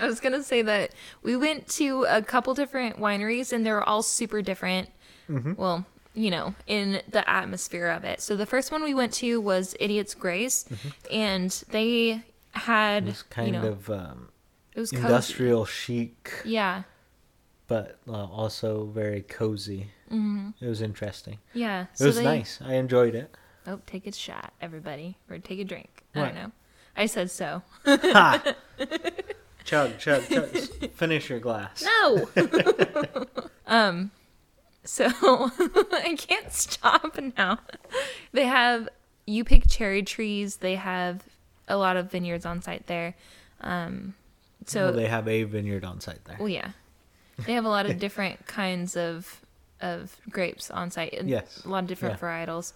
I 0.00 0.06
was 0.06 0.18
gonna 0.18 0.42
say 0.42 0.62
that 0.62 0.92
we 1.22 1.36
went 1.36 1.68
to 1.70 2.04
a 2.08 2.20
couple 2.22 2.54
different 2.54 2.98
wineries, 2.98 3.52
and 3.52 3.64
they're 3.64 3.82
all 3.82 4.02
super 4.02 4.42
different. 4.42 4.88
Mm-hmm. 5.28 5.52
Well, 5.56 5.86
you 6.14 6.30
know, 6.30 6.54
in 6.66 7.00
the 7.08 7.28
atmosphere 7.28 7.88
of 7.88 8.04
it. 8.04 8.20
So 8.20 8.36
the 8.36 8.46
first 8.46 8.72
one 8.72 8.82
we 8.82 8.94
went 8.94 9.12
to 9.14 9.40
was 9.40 9.74
Idiot's 9.80 10.14
Grace, 10.14 10.66
and 11.10 11.50
they 11.70 12.22
had 12.52 13.06
Mm-hmm. 13.06 13.28
Kind 13.30 13.46
you 13.54 13.60
know, 13.62 13.68
of 13.68 13.90
um, 13.90 14.28
it 14.74 14.80
was 14.80 14.90
cozy. 14.90 15.02
industrial 15.04 15.64
chic, 15.66 16.32
Yeah, 16.44 16.82
but 17.68 17.98
uh, 18.08 18.12
also 18.24 18.86
very 18.86 19.22
cozy. 19.22 19.90
Mm-hmm. 20.10 20.50
It 20.64 20.68
was 20.68 20.82
interesting. 20.82 21.38
yeah. 21.54 21.86
It 22.00 22.04
was 22.04 22.18
nice. 22.20 22.58
I 22.60 22.74
enjoyed 22.74 23.14
it. 23.14 23.34
Oh, 23.66 23.78
take 23.86 24.06
a 24.08 24.12
shot, 24.12 24.52
everybody, 24.60 25.16
or 25.30 25.38
take 25.38 25.60
a 25.60 25.64
drink. 25.64 26.02
I 26.14 26.20
don't 26.22 26.34
know. 26.34 26.50
I 26.96 27.06
said 27.06 27.30
so. 27.30 27.62
Ha! 27.86 28.42
chug, 29.64 29.98
chug, 29.98 30.26
chug. 30.28 30.48
Finish 30.94 31.30
your 31.30 31.38
glass. 31.38 31.84
No. 31.84 32.28
um. 33.68 34.10
So 34.90 35.06
I 35.92 36.16
can't 36.18 36.52
stop 36.52 37.16
now. 37.38 37.60
They 38.32 38.46
have 38.46 38.88
you 39.24 39.44
pick 39.44 39.68
cherry 39.68 40.02
trees. 40.02 40.56
They 40.56 40.74
have 40.74 41.22
a 41.68 41.76
lot 41.76 41.96
of 41.96 42.10
vineyards 42.10 42.44
on 42.44 42.60
site 42.60 42.88
there. 42.88 43.14
Um. 43.60 44.14
So 44.66 44.86
well, 44.86 44.92
they 44.92 45.06
have 45.06 45.28
a 45.28 45.44
vineyard 45.44 45.84
on 45.84 46.00
site 46.00 46.24
there. 46.24 46.36
well, 46.40 46.48
yeah, 46.48 46.72
they 47.46 47.52
have 47.52 47.64
a 47.64 47.68
lot 47.68 47.86
of 47.86 48.00
different 48.00 48.46
kinds 48.60 48.96
of 48.96 49.40
of 49.80 50.16
grapes 50.28 50.72
on 50.72 50.90
site. 50.90 51.22
Yes. 51.24 51.62
a 51.64 51.68
lot 51.68 51.84
of 51.84 51.88
different 51.88 52.18
Yeah. 52.20 52.26
varietals. 52.28 52.72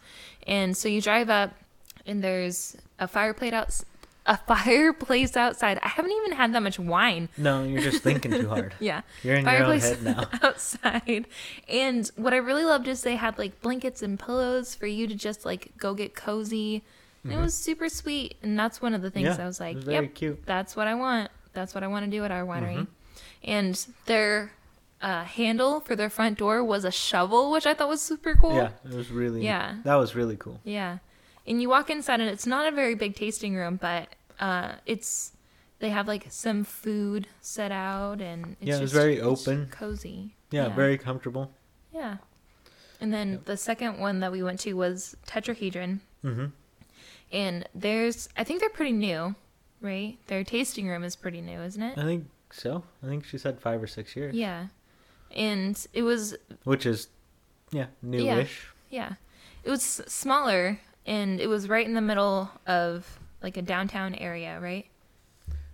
And 0.47 0.77
so 0.77 0.89
you 0.89 1.03
drive 1.03 1.29
up, 1.29 1.51
and 2.07 2.23
there's 2.23 2.77
a 3.01 3.09
fireplace 3.09 3.53
out 3.53 3.83
a 4.27 4.37
fireplace 4.39 5.37
outside. 5.37 5.79
I 5.83 5.89
haven't 5.89 6.13
even 6.13 6.33
had 6.33 6.55
that 6.55 6.63
much 6.63 6.79
wine. 6.79 7.29
No, 7.37 7.63
you're 7.63 7.83
just 7.83 8.03
thinking 8.03 8.31
too 8.31 8.49
hard. 8.49 8.75
Yeah, 8.81 9.03
You're 9.23 9.37
in 9.37 9.45
your 9.45 9.65
own 9.65 9.79
head 9.81 10.03
now. 10.03 10.29
outside. 10.43 11.27
And 11.69 12.11
what 12.17 12.33
I 12.33 12.39
really 12.39 12.65
loved 12.65 12.89
is 12.89 13.03
they 13.03 13.17
had 13.17 13.39
like 13.39 13.61
blankets 13.61 14.03
and 14.03 14.19
pillows 14.19 14.75
for 14.75 14.87
you 14.87 15.07
to 15.07 15.15
just 15.15 15.45
like 15.45 15.73
go 15.77 15.95
get 15.95 16.15
cozy. 16.15 16.83
And 17.23 17.33
it 17.33 17.39
was 17.39 17.55
super 17.55 17.89
sweet. 17.89 18.35
And 18.43 18.59
that's 18.59 18.83
one 18.83 18.93
of 18.93 19.01
the 19.01 19.11
things 19.11 19.29
Mm-hmm. 19.29 19.39
Yeah, 19.39 19.45
I 19.45 19.47
was 19.47 19.61
like, 19.61 19.77
was 19.77 19.85
very 19.85 20.05
yep, 20.07 20.15
cute. 20.15 20.45
that's 20.47 20.77
what 20.77 20.87
I 20.87 20.95
want. 20.95 21.31
That's 21.55 21.75
what 21.75 21.83
I 21.83 21.87
want 21.87 22.05
to 22.05 22.11
do 22.11 22.23
at 22.25 22.31
our 22.31 22.45
winery. 22.45 22.77
Mm-hmm. 22.77 22.85
And 23.45 23.87
their 24.07 24.53
uh, 25.01 25.25
handle 25.25 25.81
for 25.81 25.97
their 25.97 26.11
front 26.11 26.39
door 26.39 26.63
was 26.65 26.85
a 26.85 26.91
shovel, 26.91 27.51
which 27.51 27.67
I 27.67 27.75
thought 27.75 27.89
was 27.89 28.01
super 28.03 28.35
cool. 28.35 28.57
Yeah, 28.57 28.71
it 28.85 28.95
was 28.95 29.11
really. 29.11 29.43
Yeah. 29.45 29.77
that 29.85 29.95
was 29.97 30.15
really 30.15 30.37
cool. 30.37 30.61
Yeah. 30.65 30.99
And 31.47 31.61
you 31.61 31.69
walk 31.69 31.91
inside 31.91 32.21
and 32.21 32.31
it's 32.31 32.47
not 32.47 32.67
a 32.67 32.75
very 32.75 32.95
big 32.95 33.15
tasting 33.17 33.55
room, 33.55 33.77
but 33.81 34.09
uh 34.41 34.73
it's 34.87 35.33
they 35.81 35.91
have 35.91 36.09
like 36.09 36.27
some 36.31 36.65
food 36.65 37.27
set 37.41 37.71
out 37.73 38.21
and 38.21 38.57
it's 38.61 38.69
Yeah, 38.69 38.77
it 38.79 38.81
was 38.81 38.91
just- 38.93 39.01
very 39.03 39.17
it's 39.17 39.25
open. 39.49 39.69
cozy. 39.71 40.35
Yeah, 40.51 40.69
very 40.69 40.97
comfortable. 40.99 41.51
Yeah. 41.93 42.19
And 43.01 43.13
then 43.13 43.41
the 43.45 43.57
second 43.57 43.99
one 43.99 44.21
that 44.21 44.33
we 44.33 44.43
went 44.43 44.61
to 44.61 44.73
was 44.75 45.17
Tetrahedron. 45.27 46.01
hmm 46.23 46.47
And 47.33 47.69
there's 47.75 48.29
I 48.37 48.45
think 48.45 48.61
they're 48.61 48.71
pretty 48.71 48.93
new, 48.93 49.35
right? 49.81 50.17
Their 50.29 50.45
tasting 50.45 50.89
room 50.89 51.05
is 51.05 51.17
pretty 51.17 51.41
new, 51.41 51.61
isn't 51.61 51.83
it? 51.83 51.99
I 51.99 52.03
think 52.05 52.27
so. 52.51 52.85
I 53.03 53.07
think 53.07 53.25
she 53.27 53.37
said 53.37 53.61
five 53.61 53.83
or 53.83 53.87
six 53.87 54.15
years. 54.17 54.35
Yeah. 54.35 54.69
And 55.35 55.85
it 55.93 56.03
was 56.03 56.37
Which 56.63 56.87
is, 56.87 57.09
yeah, 57.73 57.87
newish. 58.03 58.69
Yeah. 58.89 59.15
It 59.65 59.71
was 59.71 59.83
smaller 59.83 60.79
and 61.07 61.41
it 61.41 61.47
was 61.49 61.69
right 61.69 61.87
in 61.87 61.95
the 61.95 62.01
middle 62.01 62.51
of 62.67 63.19
like 63.43 63.57
a 63.57 63.63
downtown 63.63 64.15
area, 64.15 64.59
right? 64.61 64.87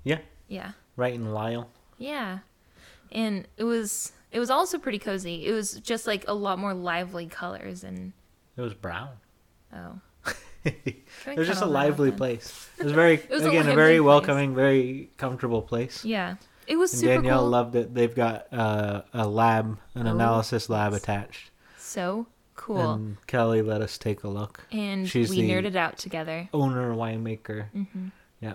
Yeah, 0.04 0.18
Yeah. 0.48 0.72
right 0.96 1.14
in 1.14 1.32
Lyle. 1.32 1.68
Yeah. 1.98 2.38
And 3.12 3.46
it 3.56 3.64
was 3.64 4.12
it 4.32 4.38
was 4.38 4.50
also 4.50 4.78
pretty 4.78 4.98
cozy. 4.98 5.46
It 5.46 5.52
was 5.52 5.74
just 5.74 6.06
like 6.06 6.24
a 6.28 6.32
lot 6.34 6.58
more 6.58 6.72
lively 6.74 7.26
colors 7.26 7.82
and 7.84 8.12
It 8.56 8.60
was 8.62 8.74
brown. 8.74 9.10
oh. 9.74 10.00
it 10.64 11.38
was 11.38 11.46
just 11.48 11.62
a 11.62 11.64
cut 11.64 11.66
all 11.66 11.72
that 11.72 11.78
out 11.78 11.84
lively 11.84 12.12
place. 12.12 12.68
It 12.78 12.84
was 12.84 12.92
very, 12.92 13.16
was 13.30 13.42
again, 13.42 13.62
a 13.62 13.68
lively 13.68 13.74
very 13.74 13.96
place. 13.98 14.06
welcoming, 14.06 14.54
very 14.54 15.10
comfortable 15.16 15.62
place. 15.62 16.04
Yeah. 16.04 16.36
It 16.66 16.76
was 16.76 16.92
And 16.92 17.00
super 17.00 17.14
Danielle 17.14 17.40
cool. 17.40 17.48
loved 17.48 17.74
it. 17.76 17.94
They've 17.94 18.14
got 18.14 18.52
uh, 18.52 19.02
a 19.14 19.26
lab, 19.26 19.78
an 19.94 20.06
Oh, 20.06 20.10
analysis 20.12 20.68
lab 20.68 20.92
attached. 20.92 21.50
so 21.78 22.26
cool. 22.60 22.92
And, 22.92 23.06
And 23.06 23.26
Kelly 23.26 23.62
let 23.62 23.80
us 23.80 23.96
take 23.98 24.22
a 24.24 24.28
look. 24.28 24.66
she's 24.70 25.30
we 25.30 25.42
nerded 25.48 25.76
out 25.76 25.96
together. 25.98 26.48
Owner, 26.52 26.92
winemaker. 26.94 27.68
hmm 27.70 28.08
Yeah. 28.40 28.54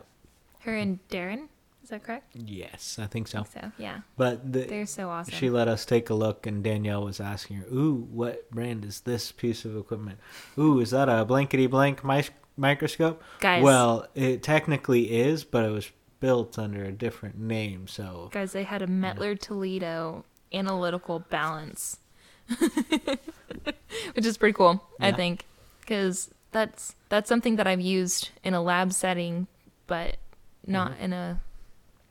Her 0.61 0.75
and 0.75 0.99
Darren, 1.09 1.47
is 1.83 1.89
that 1.89 2.03
correct? 2.03 2.35
Yes, 2.35 2.97
I 2.99 3.05
think 3.07 3.27
I 3.27 3.29
so. 3.31 3.43
think 3.43 3.65
so. 3.65 3.71
Yeah. 3.77 3.99
But 4.17 4.51
the, 4.53 4.61
They're 4.65 4.85
so 4.85 5.09
awesome. 5.09 5.33
she 5.33 5.49
let 5.49 5.67
us 5.67 5.85
take 5.85 6.09
a 6.09 6.13
look, 6.15 6.47
and 6.47 6.63
Danielle 6.63 7.03
was 7.03 7.19
asking 7.19 7.57
her, 7.57 7.65
"Ooh, 7.71 8.07
what 8.11 8.49
brand 8.51 8.85
is 8.85 9.01
this 9.01 9.31
piece 9.31 9.65
of 9.65 9.75
equipment? 9.77 10.19
Ooh, 10.57 10.79
is 10.79 10.89
that 10.91 11.07
a 11.09 11.23
blankety 11.25 11.67
blank 11.67 12.03
mi- 12.03 12.29
microscope?" 12.57 13.21
Guys. 13.39 13.61
Well, 13.63 14.07
it 14.15 14.41
technically 14.41 15.11
is, 15.19 15.43
but 15.43 15.63
it 15.65 15.71
was 15.71 15.91
built 16.19 16.57
under 16.57 16.83
a 16.83 16.91
different 16.91 17.37
name. 17.37 17.87
So 17.87 18.29
Guys, 18.31 18.51
they 18.53 18.63
had 18.63 18.81
a 18.81 18.87
Mettler 18.87 19.37
Toledo 19.39 20.25
analytical 20.51 21.19
balance, 21.19 21.99
which 24.13 24.25
is 24.25 24.37
pretty 24.37 24.53
cool, 24.53 24.83
I 24.99 25.11
think, 25.11 25.45
because 25.81 26.29
that's 26.51 26.95
that's 27.09 27.29
something 27.29 27.55
that 27.57 27.67
I've 27.67 27.81
used 27.81 28.29
in 28.43 28.53
a 28.53 28.61
lab 28.61 28.93
setting, 28.93 29.47
but 29.87 30.17
not 30.65 30.93
Mm-hmm. 30.93 31.03
in 31.03 31.13
a 31.13 31.41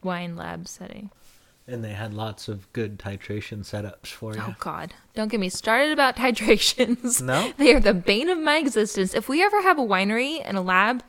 wine 0.02 0.36
lab 0.36 0.68
setting. 0.68 1.10
and 1.66 1.82
they 1.82 1.92
had 1.92 2.12
lots 2.14 2.46
of 2.48 2.70
good 2.72 2.98
titration 2.98 3.60
setups 3.64 4.08
for 4.08 4.34
you. 4.34 4.40
Oh 4.44 4.54
God, 4.60 4.92
don't 5.14 5.28
get 5.28 5.40
me 5.40 5.48
started 5.48 5.92
about 5.92 6.14
titrations. 6.22 7.20
No? 7.22 7.52
they 7.58 7.74
are 7.74 7.80
the 7.80 7.94
bane 7.94 8.28
of 8.28 8.38
my 8.38 8.58
existence. 8.58 9.14
If 9.14 9.28
we 9.28 9.42
ever 9.42 9.62
have 9.62 9.78
a 9.78 9.82
winery 9.82 10.40
and 10.44 10.56
a 10.56 10.60
lab, 10.60 11.02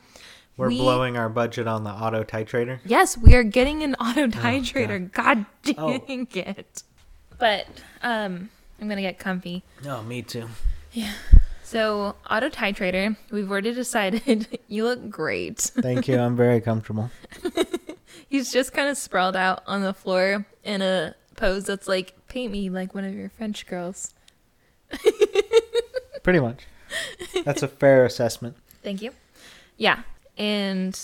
We're 0.56 0.68
we- 0.68 0.78
blowing 0.78 1.16
our 1.16 1.28
budget 1.28 1.66
on 1.68 1.84
the 1.84 1.90
auto 1.90 2.24
titrator. 2.24 2.80
Yes, 2.84 3.16
we 3.18 3.34
are 3.34 3.42
getting 3.44 3.82
an 3.82 3.94
auto 3.96 4.26
titrator. 4.28 5.12
God 5.12 5.44
Oh. 5.78 5.98
dang 5.98 6.26
it. 6.32 6.82
But 7.38 7.66
um 8.02 8.48
I'm 8.80 8.88
gonna 8.88 9.00
get 9.02 9.18
comfy. 9.18 9.62
Oh, 9.86 10.02
me 10.02 10.22
too. 10.22 10.48
Yeah. 10.92 11.12
So 11.62 12.14
auto 12.30 12.48
titrator, 12.48 13.16
we've 13.30 13.50
already 13.50 13.74
decided 13.74 14.46
you 14.68 14.84
look 14.84 15.10
great. 15.10 15.58
Thank 15.58 16.06
you. 16.08 16.18
I'm 16.18 16.36
very 16.36 16.60
comfortable. 16.60 17.10
He's 18.28 18.52
just 18.52 18.72
kind 18.72 18.88
of 18.88 18.96
sprawled 18.96 19.36
out 19.36 19.62
on 19.66 19.82
the 19.82 19.92
floor 19.92 20.46
in 20.64 20.82
a 20.82 21.14
pose 21.36 21.64
that's 21.64 21.88
like, 21.88 22.14
paint 22.28 22.52
me 22.52 22.70
like 22.70 22.94
one 22.94 23.04
of 23.04 23.14
your 23.14 23.30
French 23.30 23.66
girls. 23.66 24.14
Pretty 26.22 26.40
much. 26.40 26.66
That's 27.44 27.62
a 27.62 27.68
fair 27.68 28.04
assessment. 28.04 28.56
Thank 28.82 29.02
you. 29.02 29.12
Yeah. 29.76 30.02
And 30.38 30.98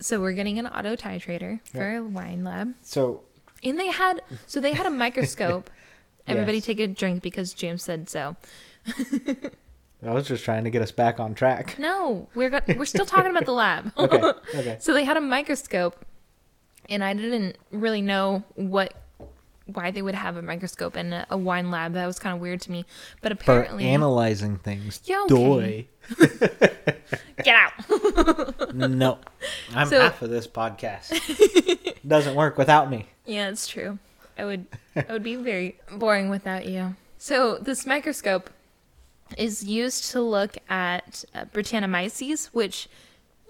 so 0.00 0.20
we're 0.20 0.32
getting 0.32 0.58
an 0.58 0.66
auto 0.66 0.96
titrator 0.96 1.60
for 1.64 1.96
a 1.96 2.02
wine 2.02 2.44
lab. 2.44 2.74
So 2.82 3.22
And 3.62 3.78
they 3.78 3.88
had 3.88 4.22
so 4.46 4.60
they 4.60 4.72
had 4.72 4.86
a 4.86 4.90
microscope. 4.90 5.70
Everybody 6.28 6.58
Yes. 6.58 6.66
take 6.66 6.80
a 6.80 6.86
drink 6.86 7.22
because 7.22 7.52
James 7.54 7.82
said 7.82 8.08
so. 8.08 8.36
I 10.06 10.12
was 10.12 10.28
just 10.28 10.44
trying 10.44 10.64
to 10.64 10.70
get 10.70 10.80
us 10.82 10.92
back 10.92 11.18
on 11.18 11.34
track. 11.34 11.76
No, 11.78 12.28
we're 12.34 12.50
go- 12.50 12.60
we're 12.76 12.84
still 12.84 13.06
talking 13.06 13.30
about 13.30 13.46
the 13.46 13.52
lab. 13.52 13.92
Okay. 13.98 14.22
Okay. 14.54 14.76
So 14.80 14.92
they 14.92 15.04
had 15.04 15.16
a 15.16 15.20
microscope, 15.20 16.04
and 16.88 17.02
I 17.02 17.14
didn't 17.14 17.56
really 17.72 18.02
know 18.02 18.44
what 18.54 18.94
why 19.66 19.90
they 19.90 20.00
would 20.00 20.14
have 20.14 20.36
a 20.38 20.42
microscope 20.42 20.96
in 20.96 21.12
a, 21.12 21.26
a 21.30 21.36
wine 21.36 21.70
lab. 21.70 21.92
That 21.94 22.06
was 22.06 22.18
kind 22.18 22.34
of 22.34 22.40
weird 22.40 22.60
to 22.62 22.70
me. 22.70 22.86
But 23.20 23.32
For 23.42 23.58
apparently, 23.60 23.84
analyzing 23.86 24.56
things. 24.58 25.00
Yeah, 25.04 25.26
okay. 25.30 25.88
Get 27.44 27.54
out. 27.54 28.74
No. 28.74 29.18
I'm 29.74 29.88
So- 29.88 30.00
half 30.00 30.22
of 30.22 30.30
this 30.30 30.46
podcast. 30.46 31.12
Doesn't 32.06 32.34
work 32.34 32.56
without 32.56 32.88
me. 32.90 33.08
yeah, 33.26 33.50
it's 33.50 33.66
true. 33.66 33.98
I 34.38 34.44
would 34.44 34.66
I 34.96 35.12
would 35.12 35.22
be 35.22 35.36
very 35.36 35.78
boring 35.92 36.28
without 36.30 36.66
you. 36.66 36.94
So 37.18 37.58
this 37.58 37.84
microscope 37.86 38.50
is 39.36 39.64
used 39.64 40.10
to 40.12 40.20
look 40.22 40.56
at 40.70 41.24
uh, 41.34 41.44
Brettanomyces, 41.46 42.46
which 42.46 42.88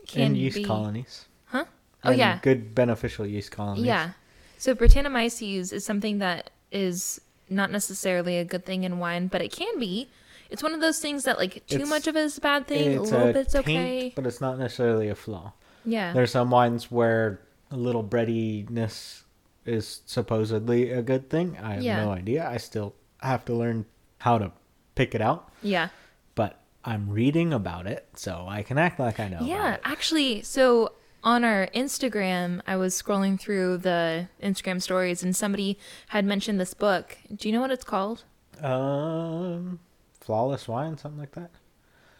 can 0.07 0.23
and 0.23 0.37
yeast 0.37 0.57
be 0.57 0.65
colonies. 0.65 1.27
huh? 1.47 1.65
Oh 2.05 2.11
And 2.11 2.19
yeah, 2.19 2.39
Good 2.43 2.75
beneficial 2.75 3.27
yeast 3.27 3.51
colonies. 3.53 3.85
Yeah. 3.85 4.11
So 4.57 4.75
Brettanomyces 4.75 5.73
is 5.73 5.85
something 5.85 6.19
that 6.19 6.51
is 6.73 7.21
not 7.51 7.71
necessarily 7.71 8.39
a 8.39 8.45
good 8.45 8.65
thing 8.65 8.85
in 8.85 8.99
wine, 8.99 9.29
but 9.29 9.41
it 9.43 9.53
can 9.53 9.79
be. 9.79 10.09
It's 10.51 10.63
one 10.63 10.73
of 10.73 10.81
those 10.81 10.99
things 10.99 11.25
that 11.25 11.39
like 11.39 11.67
too 11.67 11.77
It's- 11.77 11.89
much 11.89 12.07
of 12.07 12.17
it 12.17 12.21
is 12.25 12.39
a 12.39 12.41
bad 12.41 12.67
thing, 12.67 12.97
a 12.97 13.03
little 13.03 13.29
a 13.29 13.33
bit's 13.33 13.53
taint, 13.53 13.67
okay. 13.67 14.13
but 14.17 14.27
it's 14.27 14.41
not 14.41 14.59
necessarily 14.59 15.09
a 15.11 15.15
flaw. 15.15 15.53
Yeah. 15.85 16.13
There's 16.13 16.31
some 16.33 16.51
wines 16.51 16.91
where 16.91 17.41
a 17.71 17.77
little 17.77 18.03
breadiness 18.03 19.25
is 19.69 20.01
supposedly 20.07 20.91
a 20.91 21.03
good 21.03 21.29
thing. 21.31 21.57
I 21.63 21.75
have 21.75 21.83
Yeah. 21.83 22.05
no 22.05 22.13
idea. 22.13 22.49
I 22.49 22.57
still 22.57 22.95
have 23.21 23.45
to 23.47 23.55
learn 23.55 23.87
how 24.19 24.39
to 24.39 24.53
pick 24.95 25.15
it 25.15 25.21
out, 25.21 25.51
yeah. 25.63 25.89
but 26.35 26.61
I'm 26.85 27.11
reading 27.11 27.53
about 27.53 27.87
it, 27.87 28.09
so 28.15 28.47
I 28.49 28.63
can 28.63 28.79
act 28.79 28.99
like 28.99 29.21
I 29.21 29.29
know. 29.29 29.41
Yeah, 29.43 29.69
about 29.69 29.75
it. 29.75 29.81
actually, 29.85 30.43
so 30.43 30.93
on 31.23 31.45
our 31.45 31.67
Instagram, 31.75 32.61
I 32.67 32.77
was 32.77 33.01
scrolling 33.01 33.39
through 33.39 33.79
the 33.79 34.29
Instagram 34.43 34.81
stories 34.81 35.23
and 35.23 35.35
somebody 35.37 35.79
had 36.09 36.25
mentioned 36.25 36.59
this 36.61 36.75
book. 36.75 37.19
Do 37.35 37.49
you 37.49 37.55
know 37.55 37.61
what 37.61 37.71
it's 37.71 37.85
called? 37.85 38.25
Um, 38.63 39.81
flawless 40.21 40.67
wine, 40.69 40.97
something 40.97 41.19
like 41.21 41.33
that. 41.33 41.51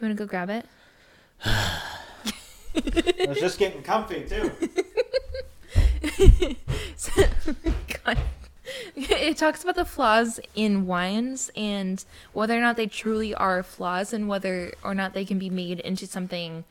You 0.01 0.07
want 0.07 0.17
to 0.19 0.25
go 0.25 0.29
grab 0.29 0.51
it? 0.51 0.67
I 1.45 3.27
was 3.29 3.39
just 3.39 3.59
getting 3.59 3.83
comfy 3.83 4.25
too. 4.29 4.51
God. 8.05 8.19
It 8.95 9.39
talks 9.39 9.63
about 9.63 9.77
the 9.77 9.85
flaws 9.87 10.39
in 10.55 10.87
wines 10.87 11.51
and 11.57 12.05
whether 12.35 12.57
or 12.57 12.61
not 12.61 12.77
they 12.77 12.87
truly 12.87 13.35
are 13.35 13.63
flaws 13.63 14.13
and 14.13 14.29
whether 14.29 14.73
or 14.85 14.95
not 14.95 15.15
they 15.15 15.25
can 15.25 15.39
be 15.39 15.49
made 15.49 15.81
into 15.81 16.07
something 16.07 16.65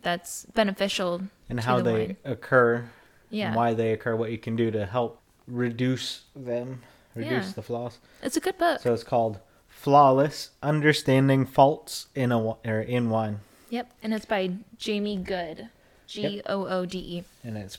that's 0.00 0.46
beneficial 0.54 1.22
And 1.50 1.60
how 1.60 1.76
the 1.78 1.82
they 1.82 1.92
wine. 2.06 2.16
occur, 2.24 2.88
Yeah. 3.28 3.48
and 3.48 3.56
why 3.56 3.74
they 3.74 3.92
occur, 3.92 4.16
what 4.16 4.30
you 4.30 4.38
can 4.38 4.56
do 4.56 4.70
to 4.70 4.86
help 4.86 5.20
reduce 5.46 6.22
them, 6.34 6.80
reduce 7.14 7.48
Yeah. 7.48 7.52
the 7.56 7.62
flaws. 7.62 7.98
It's 8.22 8.38
a 8.38 8.40
good 8.40 8.56
book. 8.56 8.80
So 8.80 8.94
it's 8.94 9.04
called 9.04 9.38
Flawless: 9.68 10.50
Understanding 10.62 11.44
Faults 11.44 12.06
in 12.14 12.32
a 12.32 12.40
or 12.42 12.80
in 12.80 13.10
Wine, 13.10 13.40
yep, 13.68 13.90
and 14.02 14.14
it's 14.14 14.24
by 14.26 14.50
Jamie 14.78 15.18
Goode. 15.18 15.68
G 16.06 16.40
O 16.46 16.66
O 16.66 16.86
D 16.86 16.98
E. 16.98 17.24
and 17.42 17.58
it's 17.58 17.78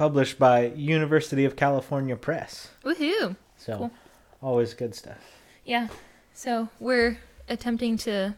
published 0.00 0.38
by 0.38 0.68
University 0.76 1.44
of 1.44 1.56
California 1.56 2.16
Press. 2.16 2.70
Woohoo! 2.82 3.36
So 3.58 3.76
Cool. 3.76 3.90
always 4.40 4.72
good 4.72 4.94
stuff. 4.94 5.18
Yeah. 5.66 5.88
So 6.32 6.70
we're 6.80 7.18
attempting 7.50 7.98
to 8.08 8.34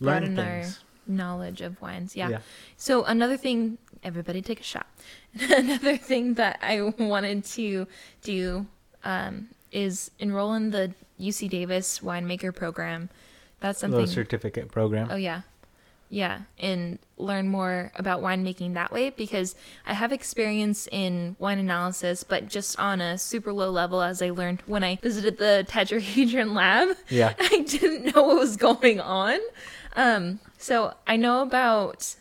broaden 0.00 0.38
our 0.38 0.62
knowledge 1.08 1.62
of 1.62 1.82
wines. 1.82 2.14
Yeah. 2.14 2.28
Yeah. 2.28 2.38
So 2.76 3.02
another 3.02 3.36
thing, 3.36 3.78
everybody 4.04 4.40
take 4.40 4.60
a 4.60 4.62
shot. 4.62 4.86
another 5.50 5.96
thing 5.96 6.34
that 6.34 6.60
I 6.62 6.80
wanted 6.82 7.44
to 7.58 7.88
do 8.22 8.64
um, 9.02 9.48
is 9.72 10.12
enroll 10.20 10.54
in 10.54 10.70
the 10.70 10.94
UC 11.20 11.50
Davis 11.50 11.98
winemaker 12.04 12.54
program. 12.54 13.10
That's 13.58 13.80
something. 13.80 14.06
certificate 14.06 14.70
program. 14.70 15.08
Oh 15.10 15.16
yeah. 15.16 15.40
Yeah, 16.14 16.42
and 16.60 17.00
learn 17.16 17.48
more 17.48 17.90
about 17.96 18.22
winemaking 18.22 18.74
that 18.74 18.92
way 18.92 19.10
because 19.10 19.56
I 19.84 19.94
have 19.94 20.12
experience 20.12 20.86
in 20.92 21.34
wine 21.40 21.58
analysis, 21.58 22.22
but 22.22 22.46
just 22.46 22.78
on 22.78 23.00
a 23.00 23.18
super 23.18 23.52
low 23.52 23.68
level 23.68 24.00
as 24.00 24.22
I 24.22 24.30
learned 24.30 24.62
when 24.66 24.84
I 24.84 24.94
visited 25.02 25.38
the 25.38 25.66
tetrahedron 25.68 26.54
lab. 26.54 26.96
Yeah. 27.08 27.34
I 27.40 27.64
didn't 27.66 28.14
know 28.14 28.22
what 28.22 28.36
was 28.38 28.56
going 28.56 29.00
on. 29.00 29.40
Um, 29.96 30.38
so 30.56 30.94
I 31.04 31.16
know 31.16 31.42
about 31.42 32.14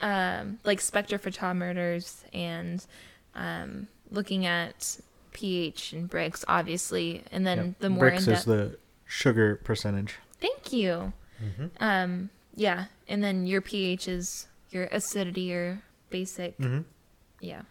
um, 0.00 0.58
like 0.64 0.78
spectrophotometers 0.78 2.22
and 2.32 2.82
um, 3.34 3.88
looking 4.10 4.46
at 4.46 4.98
pH 5.32 5.92
and 5.92 6.08
Brix, 6.10 6.42
obviously, 6.48 7.22
and 7.30 7.46
then 7.46 7.58
Yep. 7.58 7.74
the 7.80 7.90
more 7.90 8.10
Brix 8.10 8.26
in 8.26 8.32
is 8.32 8.44
the 8.46 8.78
sugar 9.04 9.56
percentage. 9.56 10.16
Thank 10.40 10.72
you. 10.72 11.12
Mm-hmm. 11.44 11.66
Um, 11.80 12.30
yeah, 12.60 12.84
and 13.08 13.24
then 13.24 13.46
your 13.46 13.60
pH 13.62 14.06
is 14.06 14.46
your 14.70 14.84
acidity 14.92 15.52
or 15.54 15.80
basic, 16.10 16.58
Mm-hmm. 16.58 16.82
yeah, 17.40 17.62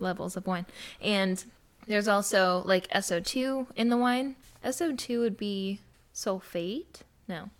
levels 0.00 0.36
of 0.36 0.46
wine. 0.46 0.66
And 1.00 1.44
there's 1.86 2.08
also 2.08 2.62
like 2.66 2.88
SO2 2.88 3.68
in 3.76 3.88
the 3.90 3.96
wine. 3.96 4.34
SO2 4.64 5.20
would 5.20 5.36
be 5.36 5.80
sulfate. 6.12 7.02
No, 7.28 7.50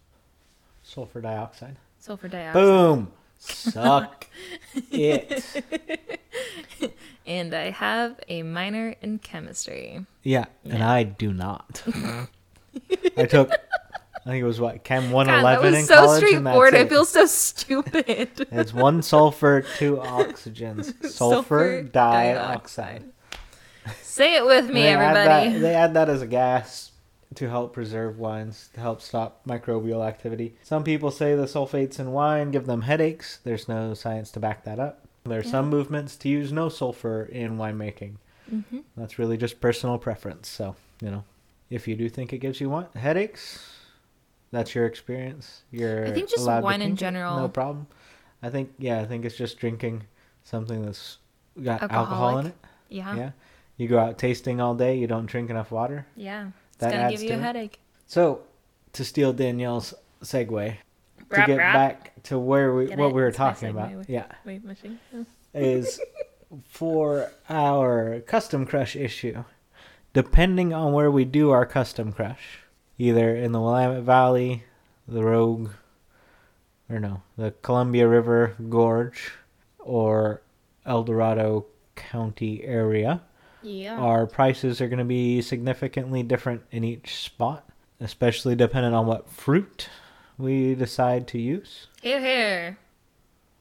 Sulfur 0.83 1.21
dioxide. 1.21 1.77
sulfur 2.01 2.29
dioxide. 2.29 2.55
Boom. 2.63 3.13
Suck 3.39 4.27
it. 4.91 5.45
And 7.27 7.55
I 7.55 7.71
have 7.71 8.19
a 8.29 8.43
minor 8.43 8.97
in 9.03 9.19
chemistry. 9.21 10.07
Yeah, 10.25 10.47
and 10.65 10.83
I 10.83 11.05
do 11.05 11.33
not. 11.33 11.83
I 13.17 13.25
took, 13.27 13.51
I 14.29 14.33
think 14.33 14.43
it 14.43 14.47
was 14.47 14.61
what 14.61 14.85
Chem 14.85 15.05
God, 15.05 15.13
111 15.15 15.63
that 15.63 15.71
was 15.71 15.81
in 15.81 15.87
so 15.87 15.95
college, 16.05 16.19
straightforward. 16.19 16.75
I 16.75 16.87
feel 16.87 17.05
so 17.07 17.25
stupid. 17.25 18.47
It's 18.53 18.75
one 18.75 19.01
sulfur, 19.01 19.63
two 19.79 19.97
oxygens. 20.03 20.85
Sulfur, 21.07 21.09
Sulfur 21.09 21.83
dioxide. 21.83 23.05
Say 24.03 24.37
it 24.37 24.45
with 24.45 24.67
me, 24.67 24.83
They 24.83 24.89
add 24.95 25.17
everybody. 25.17 25.53
that- 25.55 25.59
they 25.61 25.75
add 25.75 25.95
that 25.95 26.09
as 26.11 26.21
a 26.21 26.27
gas 26.27 26.91
to 27.37 27.49
help 27.49 27.73
preserve 27.73 28.19
wines, 28.19 28.69
to 28.75 28.81
help 28.81 29.01
stop 29.01 29.41
microbial 29.47 30.07
activity. 30.07 30.57
Some 30.63 30.85
people 30.85 31.11
say 31.11 31.35
the 31.35 31.45
sulfates 31.47 31.99
in 31.99 32.13
wine 32.13 32.51
give 32.51 32.67
them 32.67 32.83
headaches. 32.83 33.39
There's 33.45 33.67
no 33.69 33.95
science 33.95 34.31
to 34.33 34.41
back 34.41 34.65
that 34.65 34.79
up. 34.79 35.07
There 35.25 35.39
are 35.39 35.43
some 35.43 35.69
movements 35.71 36.17
to 36.17 36.29
use 36.29 36.53
no 36.53 36.69
sulfur 36.69 37.23
in 37.25 37.57
winemaking. 37.59 38.17
hmm 38.51 38.79
That's 38.97 39.19
really 39.19 39.37
just 39.39 39.61
personal 39.61 39.97
preference. 39.99 40.49
So, 40.49 40.75
you 41.03 41.11
know, 41.11 41.25
if 41.71 41.87
you 41.89 41.97
do 41.97 42.09
think 42.11 42.33
it 42.33 42.39
gives 42.39 42.61
you 42.61 42.69
one, 42.71 42.87
headaches, 42.95 43.59
that's 44.51 44.75
your 44.75 44.87
experience. 44.87 45.63
You're 45.71 46.07
I 46.07 46.11
think 46.13 46.29
just 46.31 46.43
allowed 46.43 46.63
wine 46.65 46.81
in 46.83 46.89
think 46.89 46.99
it, 46.99 47.01
general. 47.01 47.37
No 47.39 47.49
problem. 47.49 47.87
I 48.43 48.51
think, 48.51 48.73
yeah, 48.79 49.01
I 49.01 49.05
think 49.05 49.25
it's 49.25 49.37
just 49.37 49.59
drinking 49.59 50.05
something 50.45 50.85
that's 50.85 51.19
got 51.63 51.83
alcohol 51.83 52.39
in 52.39 52.47
it. 52.49 52.55
Yeah. 52.89 53.17
Yeah. 53.17 53.31
You 53.77 53.89
go 53.89 53.99
out 53.99 54.19
tasting 54.19 54.61
all 54.61 54.75
day. 54.75 54.97
You 54.97 55.07
don't 55.07 55.27
drink 55.27 55.51
enough 55.51 55.71
water. 55.71 56.07
Yeah. 56.17 56.49
It's 56.71 56.79
That 56.79 56.91
gonna 56.93 57.03
adds 57.05 57.13
give 57.15 57.23
you 57.23 57.29
to 57.31 57.35
a 57.35 57.39
it. 57.39 57.43
headache. 57.43 57.81
So, 58.07 58.43
to 58.95 59.05
steal 59.05 59.33
Danielle's 59.33 59.93
segue, 60.23 60.77
to 61.31 61.45
get 61.47 61.59
rap. 61.59 61.75
back 61.75 62.23
to 62.25 62.39
where 62.39 62.75
we 62.75 62.87
Get 62.87 62.99
what 62.99 63.09
it? 63.09 63.15
we 63.15 63.21
were 63.23 63.29
It's 63.29 63.37
talking 63.37 63.69
segue. 63.75 63.93
about, 63.93 64.09
yeah, 64.09 64.27
Wait, 64.45 64.65
machine. 64.65 64.99
Oh. 65.15 65.27
is 65.55 66.01
for 66.65 67.31
our 67.51 68.21
custom 68.21 68.65
crush 68.67 68.97
issue. 68.97 69.45
Depending 70.15 70.73
on 70.73 70.93
where 70.93 71.11
we 71.11 71.25
do 71.25 71.51
our 71.51 71.67
custom 71.67 72.13
crush, 72.13 72.61
either 72.99 73.35
in 73.37 73.53
the 73.53 73.61
Willamette 73.61 74.03
Valley, 74.03 74.65
the 75.07 75.23
Rogue, 75.23 75.71
or 76.91 76.99
no, 77.01 77.23
the 77.37 77.53
Columbia 77.63 78.07
River 78.09 78.55
Gorge, 78.69 79.33
or 79.79 80.43
El 80.87 81.05
Dorado 81.05 81.67
County 81.97 82.65
area, 82.65 83.21
Yeah. 83.63 83.97
our 83.99 84.27
prices 84.27 84.81
are 84.81 84.89
going 84.89 84.99
to 84.99 85.05
be 85.05 85.41
significantly 85.43 86.23
different 86.23 86.63
in 86.71 86.85
each 86.85 87.17
spot, 87.23 87.69
especially 88.01 88.55
depending 88.57 88.95
on 88.95 89.07
what 89.07 89.29
fruit 89.31 89.89
we 90.39 90.75
decide 90.75 91.27
to 91.29 91.39
use. 91.39 91.89
Here, 92.03 92.21
here. 92.21 92.79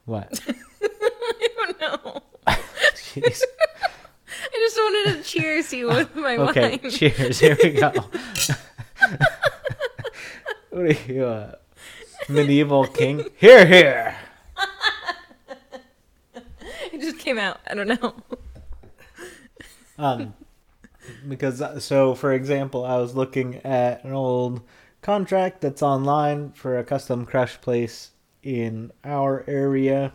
What? 0.04 0.40
I 0.82 1.48
don't 1.58 1.80
know. 1.80 2.22
Jeez. 2.94 3.42
I 4.50 4.54
just 4.54 4.76
wanted 4.76 5.16
to 5.16 5.22
cheers 5.28 5.72
you 5.72 5.88
with 5.88 6.14
my 6.14 6.36
Okay, 6.36 6.78
wine. 6.82 6.90
cheers. 6.90 7.38
Here 7.40 7.56
we 7.62 7.70
go. 7.72 7.92
What 10.78 10.86
are 10.96 11.12
you, 11.12 11.24
uh, 11.24 11.56
medieval 12.28 12.86
king? 12.86 13.26
Here, 13.36 13.66
here. 13.66 14.16
It 16.92 17.02
just 17.02 17.18
came 17.18 17.38
out. 17.38 17.60
I 17.68 17.74
don't 17.74 17.88
know. 17.88 18.14
Um, 20.00 20.34
because 21.26 21.60
uh, 21.60 21.80
so 21.80 22.14
for 22.14 22.32
example, 22.32 22.84
I 22.84 22.98
was 22.98 23.16
looking 23.16 23.56
at 23.64 24.04
an 24.04 24.12
old 24.12 24.60
contract 25.02 25.60
that's 25.60 25.82
online 25.82 26.52
for 26.52 26.78
a 26.78 26.84
custom 26.84 27.26
crush 27.26 27.60
place 27.60 28.12
in 28.44 28.92
our 29.02 29.44
area, 29.48 30.12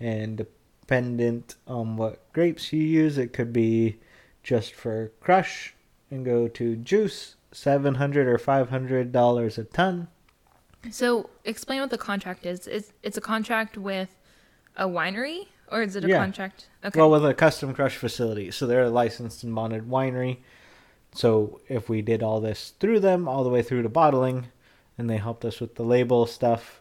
and 0.00 0.46
dependent 0.80 1.56
on 1.66 1.98
what 1.98 2.32
grapes 2.32 2.72
you 2.72 2.82
use, 2.82 3.18
it 3.18 3.34
could 3.34 3.52
be 3.52 3.98
just 4.42 4.72
for 4.72 5.12
crush 5.20 5.74
and 6.10 6.24
go 6.24 6.48
to 6.48 6.76
juice, 6.76 7.36
seven 7.52 7.94
hundred 7.96 8.26
or 8.26 8.38
five 8.38 8.70
hundred 8.70 9.12
dollars 9.12 9.58
a 9.58 9.64
ton. 9.64 10.08
So, 10.90 11.30
explain 11.44 11.80
what 11.80 11.90
the 11.90 11.98
contract 11.98 12.44
is. 12.44 12.66
It's 12.66 12.92
it's 13.02 13.16
a 13.16 13.20
contract 13.20 13.76
with 13.78 14.08
a 14.76 14.86
winery, 14.88 15.46
or 15.70 15.82
is 15.82 15.94
it 15.96 16.04
a 16.04 16.08
Yeah. 16.08 16.18
contract? 16.18 16.66
Okay. 16.84 16.98
Well, 16.98 17.10
with 17.10 17.24
a 17.24 17.34
custom 17.34 17.72
crush 17.74 17.96
facility, 17.96 18.50
so 18.50 18.66
they're 18.66 18.84
a 18.84 18.90
licensed 18.90 19.44
and 19.44 19.54
bonded 19.54 19.88
winery. 19.88 20.38
So 21.14 21.60
if 21.68 21.88
we 21.88 22.00
did 22.02 22.22
all 22.22 22.40
this 22.40 22.72
through 22.80 23.00
them, 23.00 23.28
all 23.28 23.44
the 23.44 23.50
way 23.50 23.62
through 23.62 23.82
to 23.82 23.88
bottling, 23.88 24.46
and 24.96 25.08
they 25.10 25.18
helped 25.18 25.44
us 25.44 25.60
with 25.60 25.74
the 25.74 25.84
label 25.84 26.26
stuff, 26.26 26.80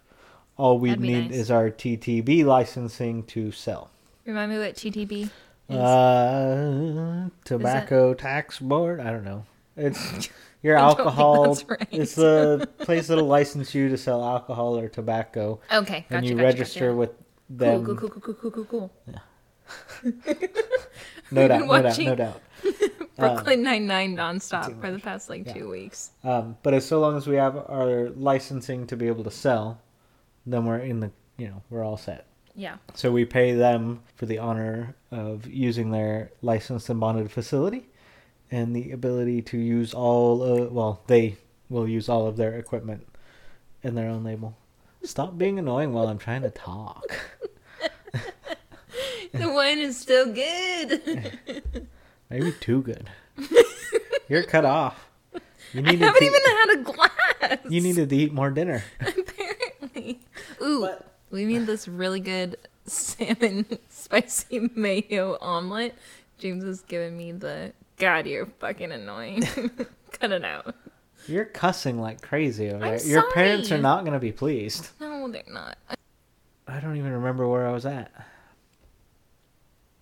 all 0.57 0.79
we 0.79 0.95
need 0.95 1.29
nice. 1.31 1.33
is 1.33 1.51
our 1.51 1.69
TTB 1.69 2.43
licensing 2.45 3.23
to 3.23 3.51
sell. 3.51 3.91
Remind 4.25 4.51
me 4.51 4.57
what 4.57 4.75
TTB 4.75 5.29
is. 5.69 5.75
Uh, 5.75 7.29
tobacco 7.43 8.13
tax 8.13 8.59
board. 8.59 8.99
I 8.99 9.11
don't 9.11 9.25
know. 9.25 9.45
It's 9.85 10.29
your 10.61 10.77
I 10.77 10.81
don't 10.81 10.95
think 10.97 10.99
alcohol. 11.07 11.57
right. 11.69 11.87
It's 11.91 12.15
the 12.15 12.69
place 12.79 13.07
that'll 13.07 13.25
license 13.25 13.73
you 13.75 13.89
to 13.89 13.97
sell 13.97 14.23
alcohol 14.23 14.77
or 14.77 14.87
tobacco, 14.89 15.59
okay, 15.73 16.01
gotcha. 16.01 16.15
and 16.17 16.25
you 16.25 16.35
gotcha, 16.35 16.43
register 16.45 16.87
gotcha. 16.87 16.95
with 16.95 17.11
them. 17.49 17.85
Cool, 17.85 17.95
cool, 17.95 18.09
cool, 18.09 18.21
cool, 18.21 18.33
cool, 18.35 18.51
cool, 18.51 18.65
cool. 18.65 18.91
No 21.33 21.41
We've 21.43 21.47
doubt, 21.47 21.65
no 21.67 21.81
doubt, 21.81 21.97
no 21.99 22.15
doubt. 22.15 22.41
Brooklyn 23.17 23.63
Nine 23.63 23.87
Nine 23.87 24.15
nonstop 24.17 24.79
for 24.81 24.91
the 24.91 24.99
past 24.99 25.29
like 25.29 25.45
Yeah. 25.47 25.53
two 25.53 25.69
weeks. 25.69 26.11
Um, 26.23 26.57
but 26.63 26.73
as 26.73 26.85
so 26.85 26.99
long 26.99 27.15
as 27.17 27.27
we 27.27 27.35
have 27.35 27.55
our 27.55 28.09
licensing 28.09 28.85
to 28.87 28.97
be 28.97 29.07
able 29.07 29.23
to 29.23 29.31
sell, 29.31 29.79
then 30.45 30.65
we're 30.65 30.79
in 30.79 30.99
the 30.99 31.11
you 31.37 31.47
know 31.47 31.61
we're 31.69 31.83
all 31.83 31.97
set. 31.97 32.25
Yeah. 32.55 32.75
So 32.95 33.11
we 33.11 33.23
pay 33.23 33.53
them 33.53 34.01
for 34.15 34.25
the 34.25 34.37
honor 34.39 34.95
of 35.11 35.47
using 35.47 35.91
their 35.91 36.31
licensed 36.41 36.89
and 36.89 36.99
bonded 36.99 37.31
facility, 37.31 37.87
and 38.51 38.75
the 38.75 38.91
ability 38.91 39.41
to 39.43 39.57
use 39.57 39.93
all. 39.93 40.43
Of, 40.43 40.71
well, 40.71 41.01
they 41.07 41.37
will 41.69 41.87
use 41.87 42.09
all 42.09 42.27
of 42.27 42.37
their 42.37 42.53
equipment 42.57 43.07
in 43.81 43.95
their 43.95 44.09
own 44.09 44.23
label. 44.23 44.55
Stop 45.03 45.37
being 45.37 45.57
annoying 45.57 45.93
while 45.93 46.07
I'm 46.07 46.19
trying 46.19 46.43
to 46.43 46.51
talk. 46.51 47.05
the 49.31 49.49
wine 49.49 49.79
is 49.79 49.97
still 49.97 50.31
good. 50.31 51.39
Maybe 52.29 52.51
too 52.59 52.81
good. 52.81 53.09
You're 54.29 54.43
cut 54.43 54.65
off. 54.65 55.07
You 55.73 55.83
I 55.85 55.95
haven't 55.95 56.19
to, 56.19 56.25
even 56.25 56.41
had 56.45 56.69
a 56.73 56.83
glass. 56.83 57.57
You 57.69 57.81
needed 57.81 58.09
to 58.09 58.15
eat 58.15 58.33
more 58.33 58.51
dinner. 58.51 58.83
apparently. 58.99 60.19
Ooh, 60.61 60.89
we 61.31 61.45
made 61.45 61.65
this 61.65 61.87
really 61.87 62.19
good 62.19 62.57
salmon 62.85 63.65
spicy 63.89 64.69
mayo 64.75 65.37
omelet. 65.41 65.95
James 66.37 66.63
is 66.63 66.81
giving 66.81 67.17
me 67.17 67.31
the 67.31 67.73
God, 68.01 68.25
you're 68.25 68.47
fucking 68.47 68.91
annoying. 68.91 69.43
Cut 70.11 70.31
it 70.31 70.43
out. 70.43 70.73
You're 71.27 71.45
cussing 71.45 72.01
like 72.01 72.19
crazy 72.21 72.69
over 72.71 72.79
there. 72.79 73.01
Your 73.05 73.31
parents 73.31 73.71
are 73.71 73.77
not 73.77 74.01
going 74.01 74.13
to 74.13 74.19
be 74.19 74.31
pleased. 74.31 74.89
No, 74.99 75.29
they're 75.29 75.43
not. 75.47 75.77
I 76.67 76.79
don't 76.79 76.97
even 76.97 77.11
remember 77.13 77.47
where 77.47 77.67
I 77.67 77.71
was 77.71 77.85
at. 77.85 78.11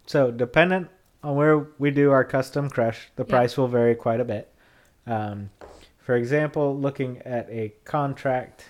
So, 0.08 0.32
dependent 0.32 0.88
on 1.24 1.36
where 1.36 1.58
we 1.78 1.92
do 1.92 2.12
our 2.12 2.24
custom 2.24 2.70
crush, 2.70 3.10
the 3.18 3.26
Yeah. 3.26 3.30
price 3.30 3.58
will 3.58 3.68
vary 3.68 3.96
quite 3.96 4.22
a 4.22 4.26
bit. 4.26 4.50
Um, 5.06 5.50
for 5.98 6.16
example, 6.16 6.80
looking 6.80 7.18
at 7.24 7.50
a 7.50 7.74
contract 7.84 8.66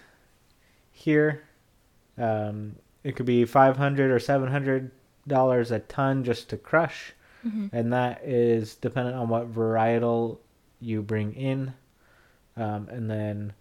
here, 0.92 1.44
um, 2.18 2.78
it 3.04 3.16
could 3.16 3.28
be 3.28 3.46
five 3.46 3.78
hundred 3.78 4.10
or 4.10 4.20
seven 4.20 4.50
hundred 4.50 4.90
dollars 5.28 5.70
a 5.72 5.80
ton 5.80 6.24
just 6.24 6.50
to 6.50 6.58
crush, 6.58 7.14
Mhm. 7.46 7.70
and 7.72 7.94
that 7.94 8.22
is 8.24 8.76
dependent 8.76 9.16
on 9.16 9.30
what 9.30 9.52
varietal 9.54 10.40
you 10.82 11.02
bring 11.02 11.34
in, 11.34 11.74
um, 12.58 12.88
and 12.90 13.10
then 13.10 13.54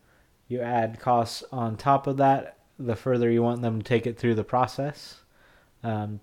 you 0.48 0.60
add 0.60 0.98
costs 1.00 1.44
on 1.52 1.76
top 1.76 2.06
of 2.06 2.16
that. 2.16 2.56
The 2.78 2.96
further 2.96 3.30
you 3.30 3.42
want 3.42 3.62
them 3.62 3.80
to 3.80 3.84
take 3.84 4.06
it 4.06 4.18
through 4.18 4.34
the 4.36 4.44
process. 4.44 5.20
Um, 5.82 6.20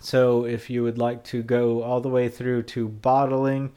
so 0.00 0.44
if 0.44 0.70
you 0.70 0.82
would 0.82 0.98
like 0.98 1.24
to 1.24 1.42
go 1.42 1.82
all 1.82 2.00
the 2.00 2.08
way 2.08 2.28
through 2.28 2.62
to 2.64 2.88
bottling, 2.88 3.72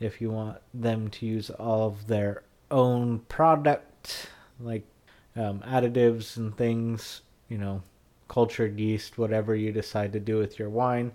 if 0.00 0.20
you 0.20 0.30
want 0.30 0.58
them 0.74 1.08
to 1.08 1.26
use 1.26 1.48
all 1.50 1.86
of 1.86 2.06
their 2.06 2.42
own 2.70 3.20
product, 3.20 4.28
like 4.60 4.84
um, 5.34 5.60
additives 5.60 6.36
and 6.36 6.56
things, 6.56 7.22
you 7.48 7.58
know, 7.58 7.82
cultured 8.28 8.78
yeast, 8.78 9.18
whatever 9.18 9.54
you 9.54 9.72
decide 9.72 10.12
to 10.12 10.20
do 10.20 10.36
with 10.36 10.58
your 10.58 10.68
wine, 10.68 11.12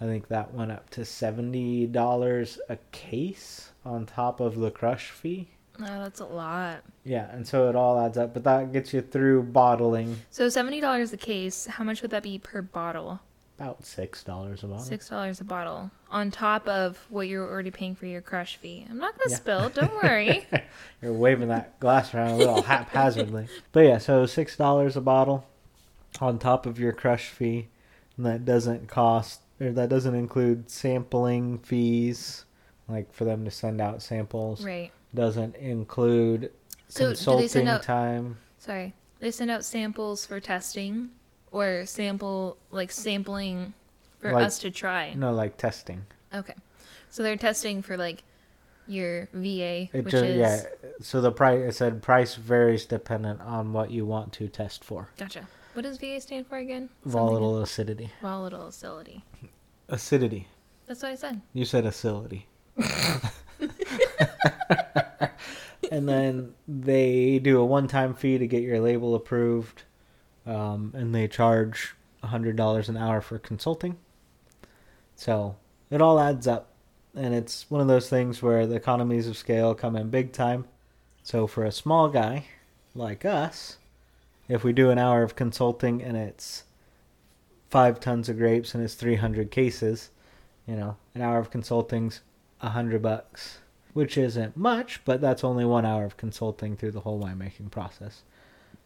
I 0.00 0.04
think 0.04 0.28
that 0.28 0.54
went 0.54 0.72
up 0.72 0.88
to 0.90 1.04
seventy 1.04 1.86
dollars 1.86 2.58
a 2.68 2.78
case 2.92 3.70
on 3.84 4.06
top 4.06 4.40
of 4.40 4.56
the 4.56 4.70
crush 4.70 5.10
fee. 5.10 5.48
No, 5.78 5.86
that's 5.86 6.20
a 6.20 6.26
lot. 6.26 6.82
Yeah, 7.04 7.30
and 7.32 7.46
so 7.46 7.68
it 7.68 7.76
all 7.76 7.98
adds 7.98 8.18
up, 8.18 8.34
but 8.34 8.44
that 8.44 8.72
gets 8.72 8.92
you 8.92 9.00
through 9.02 9.44
bottling 9.44 10.16
So 10.30 10.48
seventy 10.48 10.80
dollars 10.80 11.12
a 11.12 11.16
case. 11.16 11.66
How 11.66 11.84
much 11.84 12.02
would 12.02 12.10
that 12.12 12.22
be 12.22 12.38
per 12.38 12.62
bottle? 12.62 13.20
about 13.58 13.84
six 13.84 14.24
dollars 14.24 14.62
a 14.64 14.66
bottle. 14.66 14.82
Six 14.82 15.10
dollars 15.10 15.38
a 15.42 15.44
bottle 15.44 15.90
on 16.10 16.30
top 16.30 16.66
of 16.66 16.98
what 17.10 17.28
you're 17.28 17.46
already 17.46 17.70
paying 17.70 17.94
for 17.94 18.06
your 18.06 18.22
crush 18.22 18.56
fee. 18.56 18.86
I'm 18.88 18.96
not 18.96 19.12
gonna 19.18 19.30
Yeah. 19.30 19.36
spill. 19.36 19.68
Don't 19.68 19.92
worry. 20.02 20.46
You're 21.02 21.12
waving 21.12 21.48
that 21.48 21.78
glass 21.78 22.14
around 22.14 22.30
a 22.30 22.36
little 22.38 22.62
haphazardly. 22.62 23.48
But 23.72 23.80
yeah, 23.80 23.98
so 23.98 24.24
six 24.24 24.56
dollars 24.56 24.96
a 24.96 25.02
bottle 25.02 25.46
on 26.22 26.38
top 26.38 26.64
of 26.64 26.78
your 26.78 26.92
crush 26.94 27.28
fee, 27.28 27.68
and 28.16 28.24
that 28.24 28.46
doesn't 28.46 28.88
cost 28.88 29.40
that 29.60 29.88
doesn't 29.90 30.14
include 30.14 30.70
sampling 30.70 31.58
fees, 31.58 32.44
like 32.88 33.12
for 33.12 33.24
them 33.24 33.44
to 33.44 33.50
send 33.50 33.80
out 33.80 34.02
samples. 34.02 34.64
right. 34.64 34.90
Doesn't 35.14 35.56
include 35.56 36.52
So 36.88 37.00
do 37.00 37.06
consulting 37.08 37.42
they 37.42 37.48
send 37.48 37.68
out? 37.68 37.82
time. 37.82 38.38
Sorry, 38.58 38.94
they 39.18 39.30
send 39.30 39.50
out 39.50 39.64
samples 39.64 40.24
for 40.24 40.38
testing, 40.40 41.10
or 41.52 41.84
sample 41.84 42.56
like 42.70 42.90
sampling 42.92 43.74
for 44.18 44.32
Like- 44.32 44.46
us 44.46 44.58
to 44.60 44.70
try. 44.70 45.12
No, 45.14 45.32
like 45.32 45.56
testing. 45.56 46.04
Okay, 46.32 46.54
so 47.10 47.22
they're 47.24 47.36
testing 47.36 47.82
for 47.82 47.96
like 47.96 48.22
your 48.86 49.28
VA, 49.32 49.88
It 49.92 50.04
which 50.04 50.12
just 50.12 50.24
is 50.24 50.36
yeah. 50.36 50.62
So 51.00 51.20
the 51.20 51.32
price 51.32 51.60
it 51.60 51.72
said 51.76 52.02
price 52.02 52.34
varies 52.36 52.84
dependent 52.86 53.40
on 53.40 53.72
what 53.72 53.90
you 53.90 54.06
want 54.06 54.32
to 54.34 54.48
test 54.48 54.84
for. 54.84 55.08
gotcha. 55.18 55.48
What 55.80 55.86
does 55.86 55.96
VA 55.96 56.20
stand 56.20 56.46
for 56.46 56.58
again? 56.58 56.90
Something- 57.04 57.10
Volatile 57.10 57.62
acidity. 57.62 58.10
Volatile 58.20 58.66
acidity. 58.66 59.24
Acidity. 59.88 60.46
That's 60.86 61.02
what 61.02 61.12
I 61.12 61.14
said. 61.14 61.40
You 61.54 61.64
said 61.64 61.86
acidity. 61.86 62.46
and 65.90 66.06
then 66.06 66.52
they 66.68 67.38
do 67.38 67.58
a 67.58 67.64
one-time 67.64 68.12
fee 68.12 68.36
to 68.36 68.46
get 68.46 68.62
your 68.62 68.78
label 68.78 69.14
approved, 69.14 69.84
um, 70.44 70.92
and 70.94 71.14
they 71.14 71.26
charge 71.26 71.94
hundred 72.22 72.56
dollars 72.56 72.90
an 72.90 72.98
hour 72.98 73.22
for 73.22 73.38
consulting. 73.38 73.96
So 75.16 75.56
it 75.88 76.02
all 76.02 76.20
adds 76.20 76.46
up. 76.46 76.74
And 77.14 77.32
it's 77.34 77.70
one 77.70 77.80
of 77.80 77.88
those 77.88 78.10
things 78.10 78.42
where 78.42 78.66
the 78.66 78.76
economies 78.76 79.26
of 79.26 79.38
scale 79.38 79.74
come 79.74 79.96
in 79.96 80.10
big 80.10 80.32
time. 80.32 80.66
So 81.22 81.46
for 81.46 81.64
a 81.64 81.72
small 81.72 82.10
guy 82.10 82.44
like 82.94 83.24
us, 83.24 83.78
if 84.50 84.64
we 84.64 84.72
do 84.72 84.90
an 84.90 84.98
hour 84.98 85.22
of 85.22 85.36
consulting 85.36 86.02
and 86.02 86.16
it's 86.16 86.64
five 87.70 88.00
tons 88.00 88.28
of 88.28 88.36
grapes 88.36 88.74
and 88.74 88.82
it's 88.82 88.94
300 88.94 89.50
cases, 89.50 90.10
you 90.66 90.74
know, 90.74 90.96
an 91.14 91.22
hour 91.22 91.38
of 91.38 91.52
consulting's 91.52 92.20
a 92.60 92.70
hundred 92.70 93.00
bucks, 93.00 93.58
which 93.92 94.18
isn't 94.18 94.56
much, 94.56 95.04
but 95.04 95.20
that's 95.20 95.44
only 95.44 95.64
one 95.64 95.86
hour 95.86 96.04
of 96.04 96.16
consulting 96.16 96.76
through 96.76 96.90
the 96.90 97.00
whole 97.00 97.22
winemaking 97.22 97.70
process. 97.70 98.22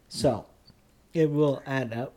So 0.07 0.45
it 1.13 1.31
will 1.31 1.63
add 1.65 1.91
up. 1.93 2.13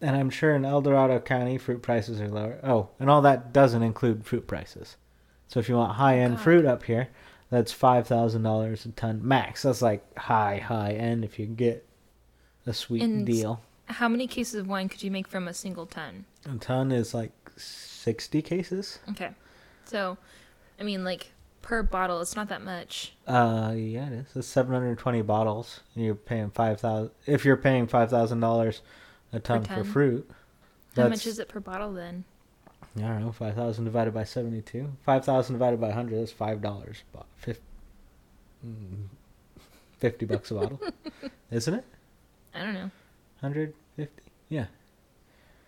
And 0.00 0.16
I'm 0.16 0.30
sure 0.30 0.54
in 0.54 0.64
El 0.64 0.80
Dorado 0.80 1.18
County, 1.18 1.58
fruit 1.58 1.82
prices 1.82 2.20
are 2.20 2.28
lower. 2.28 2.58
Oh, 2.62 2.88
and 3.00 3.10
all 3.10 3.22
that 3.22 3.52
doesn't 3.52 3.82
include 3.82 4.24
fruit 4.24 4.46
prices. 4.46 4.96
So 5.48 5.58
if 5.60 5.68
you 5.68 5.74
want 5.74 5.96
high 5.96 6.18
end 6.18 6.40
fruit 6.40 6.64
up 6.64 6.84
here, 6.84 7.08
that's 7.50 7.72
five 7.72 8.06
thousand 8.06 8.42
dollars 8.42 8.86
a 8.86 8.90
ton 8.90 9.20
max. 9.22 9.62
That's 9.62 9.82
like 9.82 10.16
high, 10.16 10.58
high 10.58 10.92
end 10.92 11.24
if 11.24 11.38
you 11.38 11.46
get 11.46 11.86
a 12.66 12.72
sweet 12.72 13.02
And- 13.02 13.26
deal. 13.26 13.60
How 13.86 14.08
many 14.08 14.26
cases 14.26 14.54
of 14.54 14.68
wine 14.68 14.88
could 14.88 15.02
you 15.02 15.10
make 15.10 15.26
from 15.28 15.46
a 15.48 15.52
single 15.52 15.84
ton? 15.86 16.24
A 16.46 16.56
ton 16.56 16.92
is 16.92 17.12
like 17.12 17.32
sixty 17.56 18.40
cases. 18.40 19.00
Okay. 19.10 19.30
So, 19.84 20.16
I 20.80 20.82
mean, 20.84 21.04
like 21.04 21.32
per 21.60 21.82
bottle, 21.82 22.20
it's 22.22 22.34
not 22.36 22.48
that 22.48 22.62
much. 22.62 23.12
Uh, 23.26 23.74
yeah, 23.76 24.06
it 24.06 24.12
is. 24.12 24.26
It's 24.36 24.46
seven 24.46 24.72
hundred 24.72 24.98
twenty 24.98 25.20
bottles. 25.20 25.80
And 25.94 26.04
you're 26.04 26.14
paying 26.14 26.50
five 26.50 26.80
thousand. 26.80 27.10
If 27.26 27.44
you're 27.44 27.56
paying 27.56 27.86
five 27.86 28.08
thousand 28.08 28.40
dollars 28.40 28.80
a 29.32 29.40
ton 29.40 29.62
for 29.62 29.68
ton? 29.74 29.84
fruit, 29.84 30.30
How 30.96 31.08
much 31.08 31.26
is 31.26 31.38
it 31.38 31.48
per 31.48 31.60
bottle 31.60 31.92
then? 31.92 32.24
I 32.96 33.00
don't 33.00 33.20
know. 33.24 33.32
Five 33.32 33.56
thousand 33.56 33.84
divided 33.84 34.14
by 34.14 34.24
seventy-two. 34.24 34.90
Five 35.04 35.24
thousand 35.24 35.54
divided 35.54 35.80
by 35.80 35.90
hundred. 35.90 36.20
That's 36.20 36.32
five 36.32 36.62
dollars. 36.62 37.02
Fifty. 37.36 37.62
Fifty 39.98 40.24
bucks 40.26 40.50
a 40.50 40.54
bottle, 40.54 40.80
isn't 41.50 41.74
it? 41.74 41.84
I 42.54 42.60
don't 42.62 42.74
know. 42.74 42.90
Hundred 43.40 43.74
fifty. 43.96 44.22
Yeah. 44.48 44.66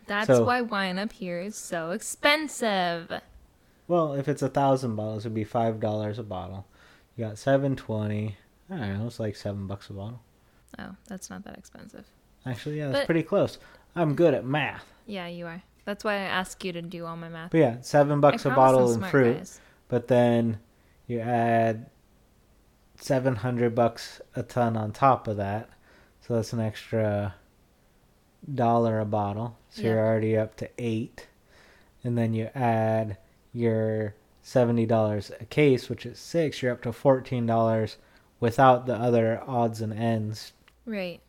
That's 0.07 0.27
So- 0.27 0.45
why 0.45 0.61
wine 0.61 0.99
up 0.99 1.13
here 1.13 1.41
is 1.41 1.57
so 1.57 1.91
expensive. 1.91 3.11
Well, 3.89 4.15
if 4.15 4.29
it's 4.29 4.43
a 4.43 4.49
thousand 4.49 4.97
bottles, 4.97 5.25
it'd 5.25 5.35
be 5.35 5.45
five 5.45 5.81
dollars 5.81 6.19
a 6.19 6.23
bottle. 6.23 6.67
You 7.17 7.25
got 7.27 7.39
seven 7.39 7.77
twenty. 7.77 8.37
I 8.71 8.77
don't 8.79 8.99
know. 8.99 9.07
It's 9.07 9.21
like 9.21 9.37
seven 9.37 9.67
bucks 9.67 9.91
a 9.91 9.93
bottle. 9.93 10.21
Oh, 10.79 10.97
that's 11.07 11.31
not 11.31 11.45
that 11.45 11.57
expensive. 11.59 12.05
Actually, 12.47 12.79
yeah, 12.79 12.87
that's 12.89 13.01
But- 13.01 13.07
pretty 13.07 13.23
close. 13.23 13.59
I'm 13.97 14.15
good 14.15 14.35
at 14.35 14.45
math. 14.45 14.85
Yeah, 15.07 15.27
you 15.29 15.47
are. 15.47 15.63
That's 15.85 16.03
why 16.03 16.15
I 16.15 16.19
ask 16.21 16.65
you 16.65 16.73
to 16.73 16.83
do 16.83 17.05
all 17.05 17.17
my 17.17 17.29
math. 17.29 17.51
But 17.51 17.59
yeah, 17.59 17.77
seven 17.83 18.19
I 18.19 18.21
bucks 18.21 18.45
a 18.47 18.51
bottle 18.51 18.91
in 18.93 19.03
fruit. 19.05 19.37
guys. 19.37 19.61
But 19.89 20.09
then 20.09 20.59
you 21.07 21.21
add 21.21 21.91
seven 22.97 23.37
hundred 23.37 23.75
bucks 23.75 24.21
a 24.35 24.43
ton 24.43 24.77
on 24.77 24.93
top 24.93 25.29
of 25.29 25.37
that, 25.37 25.69
so 26.27 26.35
that's 26.35 26.53
an 26.53 26.61
extra 26.61 27.35
dollar 28.53 29.01
a 29.01 29.05
bottle. 29.05 29.57
So 29.71 29.83
Yeah. 29.83 29.89
you're 29.91 30.07
already 30.07 30.37
up 30.37 30.57
to 30.57 30.69
eight, 30.79 31.27
and 32.03 32.17
then 32.17 32.35
you 32.35 32.51
add 32.55 33.17
your 33.53 34.15
seventy 34.43 34.87
dollars 34.87 35.31
a 35.41 35.45
case, 35.47 35.89
which 35.89 36.05
is 36.07 36.19
six. 36.19 36.63
You're 36.63 36.73
up 36.73 36.83
to 36.83 36.93
fourteen 36.93 37.47
dollars 37.47 37.97
without 38.41 38.87
the 38.87 38.95
other 38.95 39.43
odds 39.47 39.81
and 39.81 39.93
ends 39.93 40.53
Right. 40.87 41.21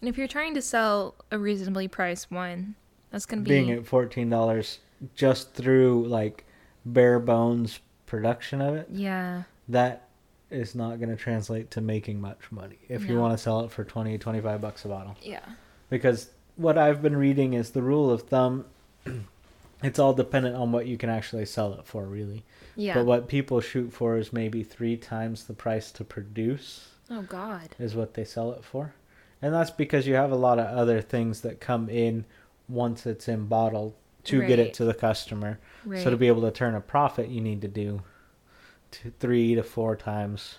And 0.00 0.08
if 0.08 0.16
you're 0.16 0.28
trying 0.28 0.54
to 0.54 0.62
sell 0.62 1.16
a 1.32 1.38
reasonably 1.38 1.88
priced 1.88 2.30
wine, 2.30 2.76
that's 3.10 3.26
going 3.26 3.42
to 3.42 3.48
be 3.48 3.50
being 3.50 3.70
at 3.72 3.86
fourteen 3.86 4.30
dollars 4.30 4.78
just 5.16 5.54
through 5.54 6.06
like 6.06 6.44
bare 6.84 7.18
bones 7.18 7.80
production 8.06 8.60
of 8.60 8.74
it. 8.76 8.88
Yeah. 8.90 9.42
that 9.68 10.08
is 10.52 10.74
not 10.74 10.98
going 10.98 11.08
to 11.08 11.16
translate 11.16 11.70
to 11.72 11.80
making 11.80 12.20
much 12.20 12.38
money 12.50 12.78
if 12.88 13.04
you 13.08 13.18
want 13.18 13.32
to 13.36 13.42
sell 13.42 13.60
it 13.64 13.70
for 13.70 13.84
20 13.84 14.18
25 14.18 14.60
bucks 14.60 14.84
a 14.84 14.88
bottle 14.88 15.16
Yeah. 15.22 15.40
because 15.90 16.30
what 16.56 16.76
i've 16.78 17.00
been 17.02 17.16
reading 17.16 17.54
is 17.54 17.70
the 17.70 17.82
rule 17.82 18.10
of 18.10 18.22
thumb 18.22 18.64
it's 19.82 19.98
all 19.98 20.12
dependent 20.14 20.54
on 20.56 20.72
what 20.72 20.86
you 20.86 20.96
can 20.96 21.10
actually 21.10 21.46
sell 21.46 21.72
it 21.74 21.84
for 21.86 22.04
really 22.04 22.44
Yeah. 22.76 22.94
but 22.94 23.06
what 23.06 23.28
people 23.28 23.60
shoot 23.60 23.92
for 23.92 24.16
is 24.16 24.32
maybe 24.32 24.62
three 24.62 24.96
times 24.96 25.44
the 25.44 25.54
price 25.54 25.90
to 25.92 26.04
produce 26.04 26.88
oh 27.10 27.22
god. 27.22 27.70
is 27.78 27.94
what 27.94 28.14
they 28.14 28.24
sell 28.24 28.52
it 28.52 28.64
for 28.64 28.94
and 29.40 29.52
that's 29.52 29.70
because 29.70 30.06
you 30.06 30.14
have 30.14 30.30
a 30.32 30.36
lot 30.36 30.58
of 30.58 30.66
other 30.66 31.00
things 31.00 31.40
that 31.40 31.60
come 31.60 31.88
in 31.88 32.24
once 32.68 33.06
it's 33.06 33.26
in 33.28 33.46
bottle 33.46 33.94
to 34.24 34.46
get 34.46 34.60
it 34.60 34.72
to 34.74 34.84
the 34.84 34.94
customer 34.94 35.58
Right. 35.84 36.02
so 36.04 36.10
to 36.10 36.16
be 36.16 36.28
able 36.28 36.42
to 36.42 36.52
turn 36.52 36.76
a 36.76 36.80
profit, 36.80 37.28
you 37.28 37.40
need 37.40 37.60
to 37.62 37.66
do 37.68 38.02
two, 38.92 39.12
three 39.18 39.56
to 39.56 39.62
four 39.64 39.96
times, 39.96 40.58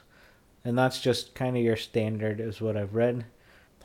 and 0.66 0.78
that's 0.78 1.00
just 1.00 1.34
kind 1.36 1.56
of 1.56 1.64
your 1.64 1.78
standard, 1.78 2.42
is 2.42 2.60
what 2.60 2.76
I've 2.76 2.96
read. 2.96 3.26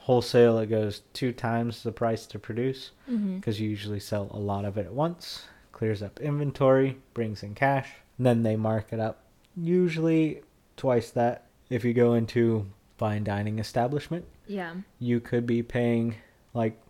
Wholesale, 0.01 0.59
it 0.59 0.67
goes 0.67 1.03
two 1.13 1.33
times 1.33 1.83
the 1.83 1.93
price 1.93 2.27
to 2.27 2.39
produce 2.39 2.91
mm-hmm. 3.09 3.37
because 3.37 3.61
you 3.61 3.69
usually 3.69 4.01
sell 4.01 4.29
a 4.33 4.39
lot 4.39 4.65
of 4.65 4.77
it 4.79 4.87
at 4.87 4.93
once. 4.93 5.45
Clears 5.71 6.03
up 6.03 6.19
inventory, 6.21 6.99
brings 7.15 7.43
in 7.43 7.55
cash, 7.55 7.91
and 8.17 8.27
then 8.27 8.43
they 8.43 8.57
mark 8.57 8.93
it 8.93 8.99
up. 8.99 9.21
Usually 9.57 10.43
twice 10.77 11.11
that. 11.11 11.45
If 11.69 11.85
you 11.85 11.93
go 11.93 12.15
into 12.15 12.67
fine 12.97 13.23
dining 13.23 13.59
establishment, 13.59 14.25
Yeah. 14.47 14.75
you 14.99 15.21
could 15.21 15.47
be 15.47 15.63
paying 15.63 16.15
like 16.55 16.81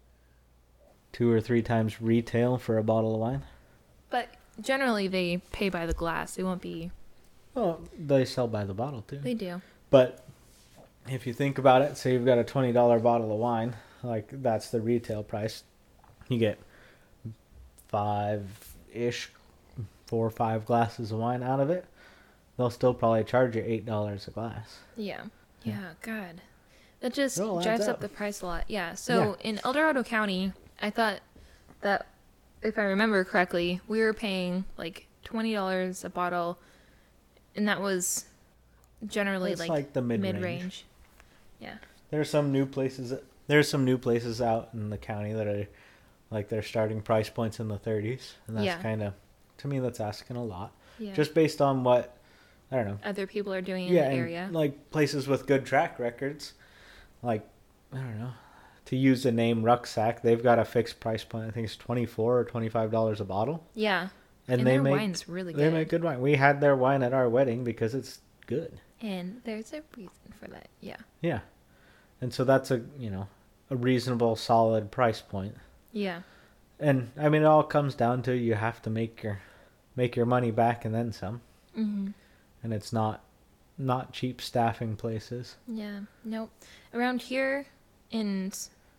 two 1.12 1.31
or 1.31 1.40
three 1.40 1.62
times 1.62 2.01
retail 2.01 2.57
for 2.59 2.79
a 2.79 2.85
bottle 2.85 3.14
of 3.14 3.21
wine. 3.21 3.42
But 4.11 4.29
generally 4.61 5.09
they 5.09 5.38
pay 5.53 5.68
by 5.68 5.87
the 5.87 5.94
glass. 5.94 6.38
It 6.38 6.44
won't 6.44 6.62
be 6.62 6.90
Well, 7.59 7.81
they 7.99 8.25
sell 8.25 8.47
by 8.47 8.64
the 8.64 8.75
bottle 8.75 9.03
too. 9.03 9.18
they 9.18 9.35
do. 9.35 9.61
But 9.90 10.25
if 11.09 11.27
you 11.27 11.33
think 11.33 11.59
about 11.59 11.83
it, 11.83 11.97
say 11.97 12.12
you've 12.12 12.25
got 12.25 12.38
a 12.38 12.44
twenty 12.44 12.73
dollar 12.73 12.99
bottle 12.99 13.33
of 13.33 13.38
wine, 13.38 13.75
like 14.03 14.29
that's 14.42 14.71
the 14.71 14.81
retail 14.81 15.23
price. 15.23 15.64
You 16.29 16.38
get 16.38 16.59
five 17.88 18.47
ish, 18.92 19.31
four 20.07 20.27
or 20.27 20.31
five 20.31 20.66
glasses 20.66 21.11
of 21.11 21.18
wine 21.18 21.42
out 21.42 21.59
of 21.61 21.71
it. 21.71 21.85
They'll 22.57 22.71
still 22.71 22.94
probably 22.94 23.25
charge 23.25 23.57
you 23.57 23.62
eight 23.64 23.87
dollars 23.87 24.29
a 24.29 24.31
glass. 24.31 24.79
Yeah. 24.97 25.23
Yeah. 25.64 25.73
Yeah, 25.81 25.90
God. 26.03 26.40
That 27.01 27.14
just 27.14 27.37
drives 27.37 27.88
up 27.88 27.94
up. 27.94 28.01
the 28.01 28.09
price 28.09 28.42
a 28.42 28.47
lot. 28.47 28.64
Yeah. 28.68 28.94
So 28.94 29.37
in 29.40 29.61
El 29.64 29.73
Dorado 29.73 30.03
County, 30.03 30.53
I 30.83 30.90
thought 30.90 31.21
that 31.81 32.07
if 32.62 32.79
I 32.79 32.83
remember 32.83 33.25
correctly, 33.25 33.81
we 33.88 34.01
were 34.01 34.12
paying 34.12 34.64
like 34.77 35.07
twenty 35.25 35.55
dollars 35.55 36.05
a 36.05 36.11
bottle 36.11 36.59
and 37.56 37.68
that 37.68 37.80
was 37.80 38.24
generally 39.06 39.52
It's 39.52 39.61
like, 39.61 39.70
like 39.70 39.92
the 39.92 40.02
mid-range. 40.02 40.34
mid-range. 40.34 40.84
Yeah. 41.61 41.74
There's 42.11 42.30
some 42.30 42.52
new 42.52 42.66
places. 42.66 43.14
There's 43.46 43.68
some 43.68 43.84
new 43.84 43.98
places 43.98 44.40
out 44.40 44.70
in 44.74 44.90
the 44.90 44.98
county 44.98 45.32
that 45.32 45.46
are 45.46 45.66
like 46.30 46.48
their 46.48 46.62
starting 46.62 47.00
price 47.00 47.28
points 47.30 47.58
in 47.61 47.68
the 47.68 47.78
30s, 47.78 48.34
and 48.46 48.56
that's 48.56 48.66
Yeah. 48.66 48.82
kind 48.82 49.02
of 49.02 49.14
to 49.58 49.68
me 49.68 49.78
that's 49.80 49.98
asking 50.00 50.37
a 50.37 50.44
lot, 50.44 50.72
Yeah. 50.98 51.14
just 51.14 51.34
based 51.34 51.61
on 51.61 51.82
what 51.84 52.16
I 52.70 52.76
don't 52.76 52.87
know. 52.87 52.98
other 53.02 53.26
people 53.26 53.52
are 53.54 53.62
doing 53.62 53.88
in 53.88 53.94
yeah, 53.94 54.02
the 54.04 54.11
and, 54.11 54.18
area. 54.18 54.48
like 54.52 54.90
places 54.90 55.26
with 55.26 55.46
good 55.46 55.64
track 55.64 55.98
records, 55.98 56.52
like 57.22 57.46
I 57.92 57.96
don't 57.96 58.18
know, 58.18 58.32
to 58.87 58.96
use 58.96 59.22
the 59.22 59.32
name 59.32 59.62
Rucksack, 59.64 60.22
they've 60.22 60.42
got 60.42 60.58
a 60.58 60.64
fixed 60.64 61.00
price 61.00 61.24
point. 61.24 61.46
I 61.48 61.50
think 61.50 61.64
it's 61.64 61.76
twenty 61.76 62.04
four 62.06 62.38
or 62.38 62.44
twenty 62.44 62.68
five 62.68 62.90
dollars 62.90 63.20
a 63.20 63.24
bottle, 63.24 63.64
yeah. 63.74 64.08
And, 64.48 64.61
And, 64.61 64.66
they 64.66 64.72
their 64.72 64.82
make 64.82 64.92
wine's 64.92 65.28
really 65.28 65.52
they 65.52 65.70
make 65.70 65.88
good 65.88 66.02
wine. 66.02 66.20
We 66.20 66.37
had 66.37 66.61
their 66.61 66.74
wine 66.74 67.02
at 67.02 67.12
our 67.12 67.28
wedding 67.28 67.64
because 67.64 67.94
it's 67.94 68.20
good. 68.46 68.80
And 69.00 69.40
there's 69.44 69.72
a 69.72 69.82
reason 69.96 70.34
for 70.40 70.48
that. 70.48 70.68
Yeah. 70.80 70.96
Yeah, 71.20 71.40
and 72.20 72.32
so 72.32 72.44
that's 72.44 72.70
a 72.70 72.82
you 72.98 73.11
know 73.11 73.28
a 73.70 73.76
reasonable, 73.76 74.37
solid 74.37 74.90
price 74.90 75.20
point. 75.20 75.54
Yeah. 75.92 76.22
And 76.80 77.11
I 77.18 77.28
mean, 77.28 77.42
it 77.42 77.46
all 77.46 77.62
comes 77.64 77.94
down 77.94 78.22
to 78.22 78.37
you 78.37 78.54
have 78.54 78.80
to 78.82 78.90
make 78.90 79.22
your 79.22 79.40
make 79.96 80.16
your 80.16 80.26
money 80.26 80.50
back 80.50 80.84
and 80.84 80.94
then 80.94 81.12
some, 81.12 81.40
hmm 81.74 82.08
and 82.62 82.72
it's 82.72 82.92
not 82.92 83.22
not 83.76 84.12
cheap 84.12 84.40
staffing 84.40 84.96
places. 84.96 85.56
Yeah. 85.66 86.00
Nope. 86.24 86.50
Around 86.92 87.22
here 87.22 87.66
in 88.11 88.52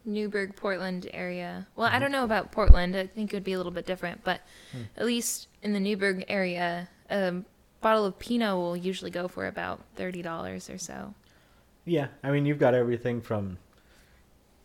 Newberg, 0.05 0.55
Portland 0.55 1.07
area. 1.13 1.67
Well, 1.75 1.89
I 1.91 1.99
don't 1.99 2.11
know 2.11 2.23
about 2.23 2.51
Portland. 2.51 2.95
I 2.95 3.05
think 3.07 3.31
it 3.33 3.35
would 3.35 3.43
be 3.43 3.53
a 3.53 3.57
little 3.57 3.71
bit 3.71 3.85
different, 3.85 4.23
but 4.23 4.41
Hmm. 4.71 4.83
at 4.97 5.05
least 5.05 5.47
in 5.61 5.73
the 5.73 5.79
Newberg 5.79 6.25
area, 6.27 6.89
a 7.09 7.35
bottle 7.81 8.05
of 8.05 8.17
Pinot 8.19 8.55
will 8.55 8.77
usually 8.77 9.11
go 9.11 9.27
for 9.27 9.45
about 9.47 9.81
thirty 9.95 10.21
dollars 10.21 10.69
or 10.69 10.77
so. 10.77 11.13
Yeah, 11.85 12.07
I 12.23 12.31
mean, 12.31 12.45
you've 12.45 12.59
got 12.59 12.73
everything 12.73 13.21
from 13.21 13.57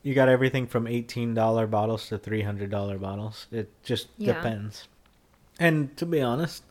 you 0.03 0.15
got 0.15 0.29
everything 0.29 0.67
from 0.67 0.87
eighteen 0.87 1.35
dollar 1.35 1.67
bottles 1.67 2.09
to 2.09 2.19
three 2.19 2.43
hundred 2.43 2.71
dollar 2.71 2.99
bottles. 2.99 3.47
It 3.51 3.71
just 3.83 4.09
Yeah. 4.19 4.35
depends. 4.35 4.89
And 5.59 5.97
to 5.97 6.05
be 6.07 6.21
honest, 6.21 6.63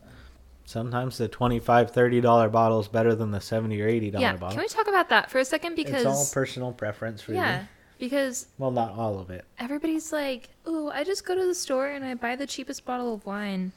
sometimes 0.66 1.18
the 1.18 1.26
25 1.28 1.90
30 1.90 2.20
dollar 2.20 2.48
bottle 2.48 2.80
is 2.80 2.88
better 2.88 3.14
than 3.14 3.30
the 3.32 3.40
70 3.40 3.80
or 3.82 3.88
80 3.88 4.10
dollar 4.10 4.22
Yeah. 4.22 4.32
bottle. 4.36 4.50
Can 4.56 4.60
we 4.60 4.68
talk 4.68 4.86
about 4.88 5.08
that 5.08 5.30
for 5.30 5.38
a 5.38 5.44
second? 5.44 5.74
Because 5.74 5.94
it's 5.94 6.06
all 6.06 6.26
personal 6.32 6.72
preference, 6.72 7.28
really. 7.28 7.40
yeah, 7.40 7.64
because 8.08 8.46
Well, 8.58 8.70
not 8.70 8.92
all 8.98 9.18
of 9.18 9.30
it. 9.30 9.44
everybody's 9.58 10.12
like, 10.12 10.48
"Oh, 10.66 10.90
I 10.90 11.04
just 11.04 11.24
go 11.26 11.34
to 11.34 11.44
the 11.46 11.54
store 11.54 11.88
and 11.88 12.04
I 12.04 12.14
buy 12.14 12.36
the 12.36 12.46
cheapest 12.46 12.84
bottle 12.84 13.14
of 13.14 13.26
wine," 13.26 13.72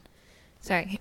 Sorry. 0.61 0.99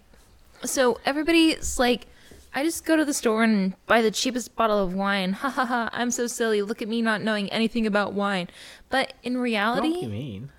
So 0.64 0.98
everybody's 1.04 1.78
like, 1.78 2.06
I 2.54 2.62
just 2.62 2.84
go 2.84 2.96
to 2.96 3.04
the 3.04 3.12
store 3.14 3.42
and 3.42 3.74
buy 3.86 4.00
the 4.00 4.10
cheapest 4.10 4.56
bottle 4.56 4.78
of 4.82 4.94
wine. 4.94 5.32
Ha 5.42 5.50
ha 5.50 5.64
ha! 5.66 5.90
I'm 5.92 6.10
so 6.10 6.26
silly. 6.26 6.62
Look 6.62 6.80
at 6.82 6.88
me 6.88 7.02
not 7.02 7.20
knowing 7.22 7.50
anything 7.50 7.86
about 7.86 8.12
wine. 8.14 8.48
But 8.88 9.12
in 9.22 9.36
reality, 9.38 9.88
What 9.90 9.94
do 10.00 10.06
you 10.06 10.08
mean? 10.08 10.50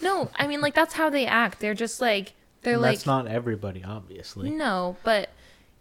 no. 0.00 0.30
I 0.36 0.46
mean, 0.46 0.60
like 0.60 0.74
that's 0.74 0.94
how 0.94 1.08
they 1.10 1.24
act. 1.26 1.60
They're 1.60 1.74
just 1.74 2.00
like 2.00 2.34
they're 2.62 2.74
And 2.74 2.82
like 2.82 2.96
That's 2.98 3.06
not 3.06 3.26
everybody, 3.26 3.82
obviously. 3.84 4.50
no, 4.50 4.96
but 5.04 5.30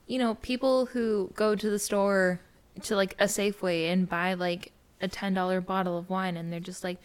you 0.07 0.19
know, 0.19 0.35
people 0.35 0.85
who 0.87 1.31
go 1.35 1.55
to 1.55 1.69
the 1.69 1.79
store 1.79 2.39
to 2.83 2.95
like 2.95 3.15
a 3.19 3.25
Safeway 3.25 3.91
and 3.91 4.07
buy 4.07 4.33
like 4.35 4.71
a 5.01 5.07
ten 5.07 5.33
dollar 5.33 5.61
bottle 5.61 5.97
of 5.97 6.09
wine, 6.09 6.37
and 6.37 6.51
they're 6.51 6.59
just 6.59 6.83
like, 6.83 6.97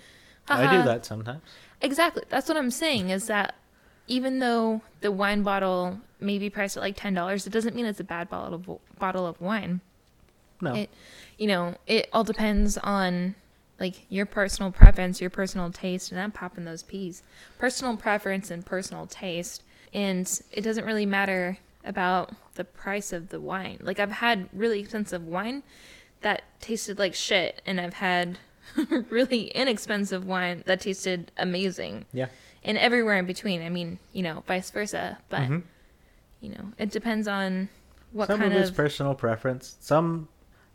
I 0.48 0.76
do 0.76 0.82
that 0.84 1.04
sometimes. 1.06 1.42
Exactly. 1.80 2.22
That's 2.28 2.48
what 2.48 2.56
I'm 2.56 2.70
saying. 2.70 3.10
Is 3.10 3.26
that 3.26 3.54
even 4.06 4.38
though 4.38 4.82
the 5.00 5.12
wine 5.12 5.42
bottle 5.42 6.00
may 6.20 6.38
be 6.38 6.50
priced 6.50 6.76
at 6.76 6.82
like 6.82 6.96
ten 6.96 7.14
dollars, 7.14 7.46
it 7.46 7.52
doesn't 7.52 7.74
mean 7.74 7.86
it's 7.86 8.00
a 8.00 8.04
bad 8.04 8.28
bottle 8.28 8.54
of 8.54 8.98
bottle 8.98 9.26
of 9.26 9.40
wine. 9.40 9.80
No. 10.60 10.74
It, 10.74 10.90
you 11.38 11.46
know, 11.46 11.76
it 11.86 12.08
all 12.12 12.24
depends 12.24 12.78
on 12.78 13.34
like 13.80 14.06
your 14.08 14.26
personal 14.26 14.70
preference, 14.70 15.20
your 15.20 15.30
personal 15.30 15.70
taste, 15.70 16.12
and 16.12 16.20
I'm 16.20 16.30
popping 16.30 16.64
those 16.64 16.82
peas. 16.82 17.22
Personal 17.58 17.96
preference 17.96 18.50
and 18.50 18.64
personal 18.64 19.06
taste, 19.06 19.62
and 19.92 20.40
it 20.52 20.62
doesn't 20.62 20.84
really 20.84 21.06
matter 21.06 21.58
about 21.84 22.32
the 22.54 22.64
price 22.64 23.12
of 23.12 23.30
the 23.30 23.40
wine. 23.40 23.78
Like 23.80 23.98
I've 23.98 24.12
had 24.12 24.48
really 24.52 24.80
expensive 24.80 25.26
wine 25.26 25.62
that 26.22 26.42
tasted 26.60 26.98
like 26.98 27.14
shit, 27.14 27.60
and 27.66 27.80
I've 27.80 27.94
had 27.94 28.38
really 29.10 29.48
inexpensive 29.48 30.24
wine 30.26 30.62
that 30.66 30.80
tasted 30.80 31.30
amazing, 31.36 32.06
yeah. 32.12 32.26
and 32.64 32.78
everywhere 32.78 33.18
in 33.18 33.26
between. 33.26 33.62
I 33.62 33.68
mean, 33.68 33.98
you 34.12 34.22
know, 34.22 34.42
vice 34.46 34.70
versa. 34.70 35.18
But 35.28 35.40
Mhm. 35.42 35.62
you 36.40 36.50
know, 36.50 36.72
it 36.78 36.90
depends 36.90 37.28
on 37.28 37.68
what 38.12 38.28
Some 38.28 38.40
kind 38.40 38.54
of 38.54 38.62
of 38.68 38.74
personal 38.74 39.14
preference. 39.14 39.76
Some, 39.80 40.28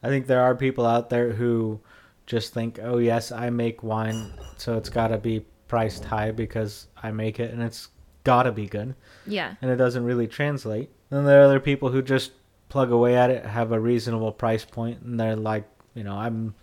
I 0.03 0.07
think 0.10 0.27
there 0.27 0.41
are 0.41 0.55
people 0.55 0.86
out 0.86 1.10
there 1.10 1.31
who 1.33 1.79
just 2.25 2.53
think, 2.53 2.79
oh, 2.81 2.97
yes, 2.97 3.31
I 3.31 3.49
make 3.49 3.83
wine, 3.83 4.31
so 4.57 4.77
it's 4.77 4.89
got 4.89 5.10
to 5.10 5.17
be 5.17 5.45
priced 5.67 6.03
high 6.05 6.31
because 6.31 6.88
I 7.01 7.12
make 7.12 7.39
it 7.39 7.51
and 7.53 7.62
it's 7.62 7.89
got 8.23 8.43
to 8.43 8.51
be 8.51 8.65
good. 8.67 8.95
yeah, 9.25 9.55
And 9.62 9.69
it 9.71 9.75
doesn't 9.77 10.03
really 10.03 10.27
translate. 10.27 10.89
Then 11.10 11.25
there 11.25 11.39
are 11.41 11.45
other 11.45 11.60
people 11.62 11.89
who 11.89 12.01
just 12.01 12.31
plug 12.69 12.91
away 12.91 13.15
at 13.15 13.30
it, 13.30 13.45
have 13.45 13.71
a 13.71 13.80
reasonable 13.80 14.32
price 14.32 14.65
point, 14.65 15.01
and 15.01 15.19
they're 15.19 15.36
like, 15.36 15.65
you 15.93 16.03
know, 16.03 16.15
I'm, 16.15 16.56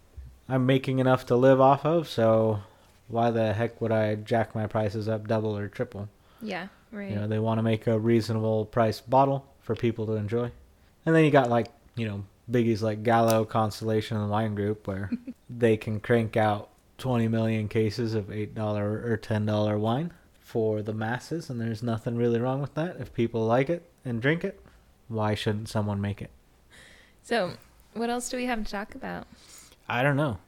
I'm 0.48 0.66
making 0.66 0.98
enough 0.98 1.26
to 1.26 1.36
live 1.36 1.60
off 1.60 1.84
of, 1.84 2.08
so 2.08 2.60
why 3.08 3.30
the 3.30 3.52
heck 3.52 3.80
would 3.80 3.92
I 3.92 4.14
jack 4.16 4.54
my 4.54 4.66
prices 4.66 5.08
up 5.08 5.26
double 5.26 5.56
or 5.56 5.68
triple? 5.68 6.08
yeah, 6.44 6.68
right. 6.92 7.10
You 7.10 7.16
know, 7.16 7.26
they 7.26 7.38
want 7.38 7.58
to 7.58 7.62
make 7.62 7.86
a 7.86 7.98
reasonable 7.98 8.66
price 8.66 9.00
bottle 9.00 9.46
for 9.60 9.74
people 9.74 10.06
to 10.06 10.12
enjoy. 10.12 10.50
And 11.06 11.14
then 11.14 11.24
you 11.24 11.30
got 11.30 11.50
like, 11.50 11.68
you 11.96 12.06
know, 12.06 12.24
biggies 12.50 12.82
like 12.82 13.02
Gallo, 13.02 13.44
Constellation, 13.44 14.16
and 14.16 14.30
Wine 14.30 14.54
Group 14.54 14.86
where 14.86 15.10
they 15.50 15.76
can 15.76 16.00
crank 16.00 16.36
out 16.36 16.70
20 16.98 17.28
million 17.28 17.68
cases 17.68 18.14
of 18.14 18.26
$8 18.26 18.56
or 18.58 19.18
$10 19.20 19.78
wine 19.78 20.12
for 20.38 20.82
the 20.82 20.92
masses, 20.92 21.50
and 21.50 21.60
there's 21.60 21.82
nothing 21.82 22.16
really 22.16 22.38
wrong 22.38 22.60
with 22.60 22.74
that. 22.74 22.96
If 23.00 23.12
people 23.12 23.46
like 23.46 23.70
it 23.70 23.90
and 24.04 24.20
drink 24.22 24.44
it, 24.44 24.60
why 25.08 25.34
shouldn't 25.34 25.68
someone 25.68 26.00
make 26.00 26.20
it? 26.22 26.30
So, 27.22 27.52
what 27.94 28.10
else 28.10 28.28
do 28.28 28.36
we 28.36 28.46
have 28.46 28.64
to 28.64 28.70
talk 28.70 28.94
about? 28.94 29.26
I 29.88 30.02
don't 30.02 30.16
know. 30.16 30.38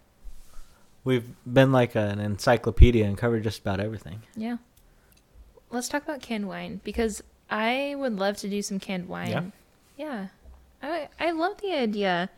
We've 1.04 1.28
been 1.50 1.72
like 1.72 1.94
an 1.94 2.18
encyclopedia 2.18 3.04
and 3.04 3.16
covered 3.16 3.44
just 3.44 3.60
about 3.60 3.80
everything. 3.80 4.22
Yeah. 4.34 4.56
Let's 5.70 5.88
talk 5.88 6.02
about 6.02 6.20
canned 6.20 6.48
wine 6.48 6.80
because 6.84 7.22
I 7.48 7.94
would 7.96 8.18
love 8.18 8.36
to 8.38 8.48
do 8.48 8.60
some 8.62 8.80
canned 8.80 9.08
wine. 9.08 9.30
Yeah. 9.30 9.42
yeah. 9.96 10.26
I 10.82 11.08
I 11.18 11.30
love 11.30 11.60
the 11.60 11.72
idea 11.72 12.30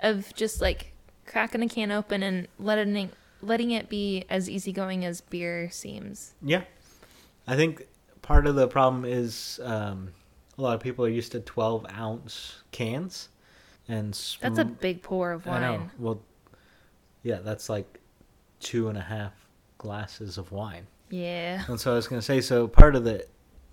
of 0.00 0.34
just 0.34 0.60
like 0.60 0.92
cracking 1.26 1.62
a 1.62 1.68
can 1.68 1.90
open 1.90 2.22
and 2.22 2.48
letting 2.58 2.96
it, 2.96 3.14
letting 3.42 3.70
it 3.70 3.88
be 3.88 4.24
as 4.28 4.50
easygoing 4.50 5.04
as 5.04 5.20
beer 5.20 5.70
seems. 5.70 6.34
Yeah. 6.42 6.62
I 7.46 7.56
think 7.56 7.86
part 8.22 8.46
of 8.46 8.54
the 8.54 8.68
problem 8.68 9.04
is 9.04 9.60
um, 9.62 10.12
a 10.60 10.62
lot 10.62 10.74
of 10.74 10.80
people 10.80 11.04
are 11.04 11.08
used 11.08 11.32
to 11.32 11.40
12 11.40 11.86
ounce 11.96 12.62
cans. 12.70 13.28
And 13.88 14.12
That's 14.40 14.58
a 14.58 14.64
big 14.64 15.02
pour 15.02 15.32
of 15.32 15.48
I 15.48 15.60
know. 15.60 15.72
wine. 15.72 15.90
Well, 15.98 16.20
yeah, 17.22 17.38
that's 17.42 17.68
like 17.68 17.98
two 18.60 18.88
and 18.88 18.96
a 18.96 19.00
half 19.00 19.32
glasses 19.78 20.38
of 20.38 20.52
wine. 20.52 20.86
Yeah. 21.08 21.64
And 21.66 21.80
so 21.80 21.92
I 21.92 21.94
was 21.96 22.06
going 22.06 22.20
to 22.20 22.24
say, 22.24 22.40
so 22.40 22.68
part 22.68 22.94
of 22.94 23.02
the. 23.04 23.26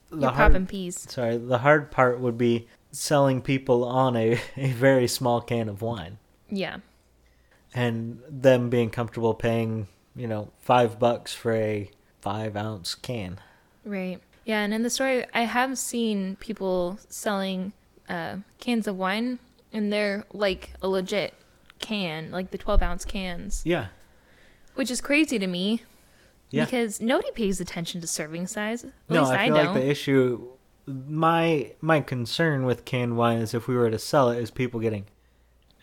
the 0.09 0.17
You're 0.21 0.31
hard, 0.31 0.53
popping 0.53 0.65
peas. 0.65 0.97
Sorry, 1.11 1.37
the 1.37 1.59
hard 1.59 1.91
part 1.91 2.19
would 2.19 2.37
be 2.37 2.67
selling 2.91 3.41
people 3.41 3.83
on 3.83 4.15
a, 4.15 4.39
a 4.57 4.71
very 4.71 5.07
small 5.07 5.39
can 5.41 5.69
of 5.69 5.81
wine 5.83 6.17
Yeah. 6.49 6.77
and 7.75 8.21
them 8.29 8.69
being 8.71 8.89
comfortable 8.89 9.33
paying, 9.35 9.87
you 10.15 10.25
know, 10.27 10.49
five 10.57 10.97
bucks 10.97 11.33
for 11.33 11.53
a 11.53 11.91
five 12.21 12.55
ounce 12.55 12.95
can. 12.95 13.39
Right. 13.85 14.19
Yeah, 14.47 14.61
and 14.61 14.73
in 14.73 14.81
the 14.81 14.89
story, 14.89 15.25
I 15.33 15.41
have 15.41 15.77
seen 15.77 16.37
people 16.37 16.97
selling 17.09 17.73
uh, 18.07 18.37
cans 18.59 18.87
of 18.87 18.95
wine, 18.97 19.39
and 19.73 19.91
they're 19.91 20.23
like 20.31 20.71
a 20.81 20.87
legit 20.87 21.33
can, 21.79 22.31
like 22.31 22.51
the 22.51 22.57
12 22.57 22.81
ounce 22.81 23.03
cans, 23.03 23.61
Yeah. 23.65 23.87
which 24.75 24.89
is 24.89 25.01
crazy 25.01 25.37
to 25.37 25.47
me 25.47 25.83
Yeah. 26.49 26.63
because 26.63 27.01
nobody 27.01 27.29
pays 27.31 27.59
attention 27.59 27.99
to 27.99 28.07
serving 28.07 28.47
size. 28.47 28.85
At 28.85 28.91
no, 29.09 29.23
least 29.23 29.33
I 29.33 29.43
I, 29.43 29.45
feel 29.47 29.55
don't. 29.57 29.65
like 29.65 29.73
the 29.75 29.89
issue, 29.89 30.47
my 30.85 31.73
my 31.81 31.99
concern 31.99 32.63
with 32.63 32.85
canned 32.85 33.17
wine 33.17 33.39
is 33.39 33.53
if 33.53 33.67
we 33.67 33.75
were 33.75 33.91
to 33.91 33.99
sell 33.99 34.29
it, 34.29 34.39
is 34.41 34.49
people 34.49 34.79
getting 34.79 35.07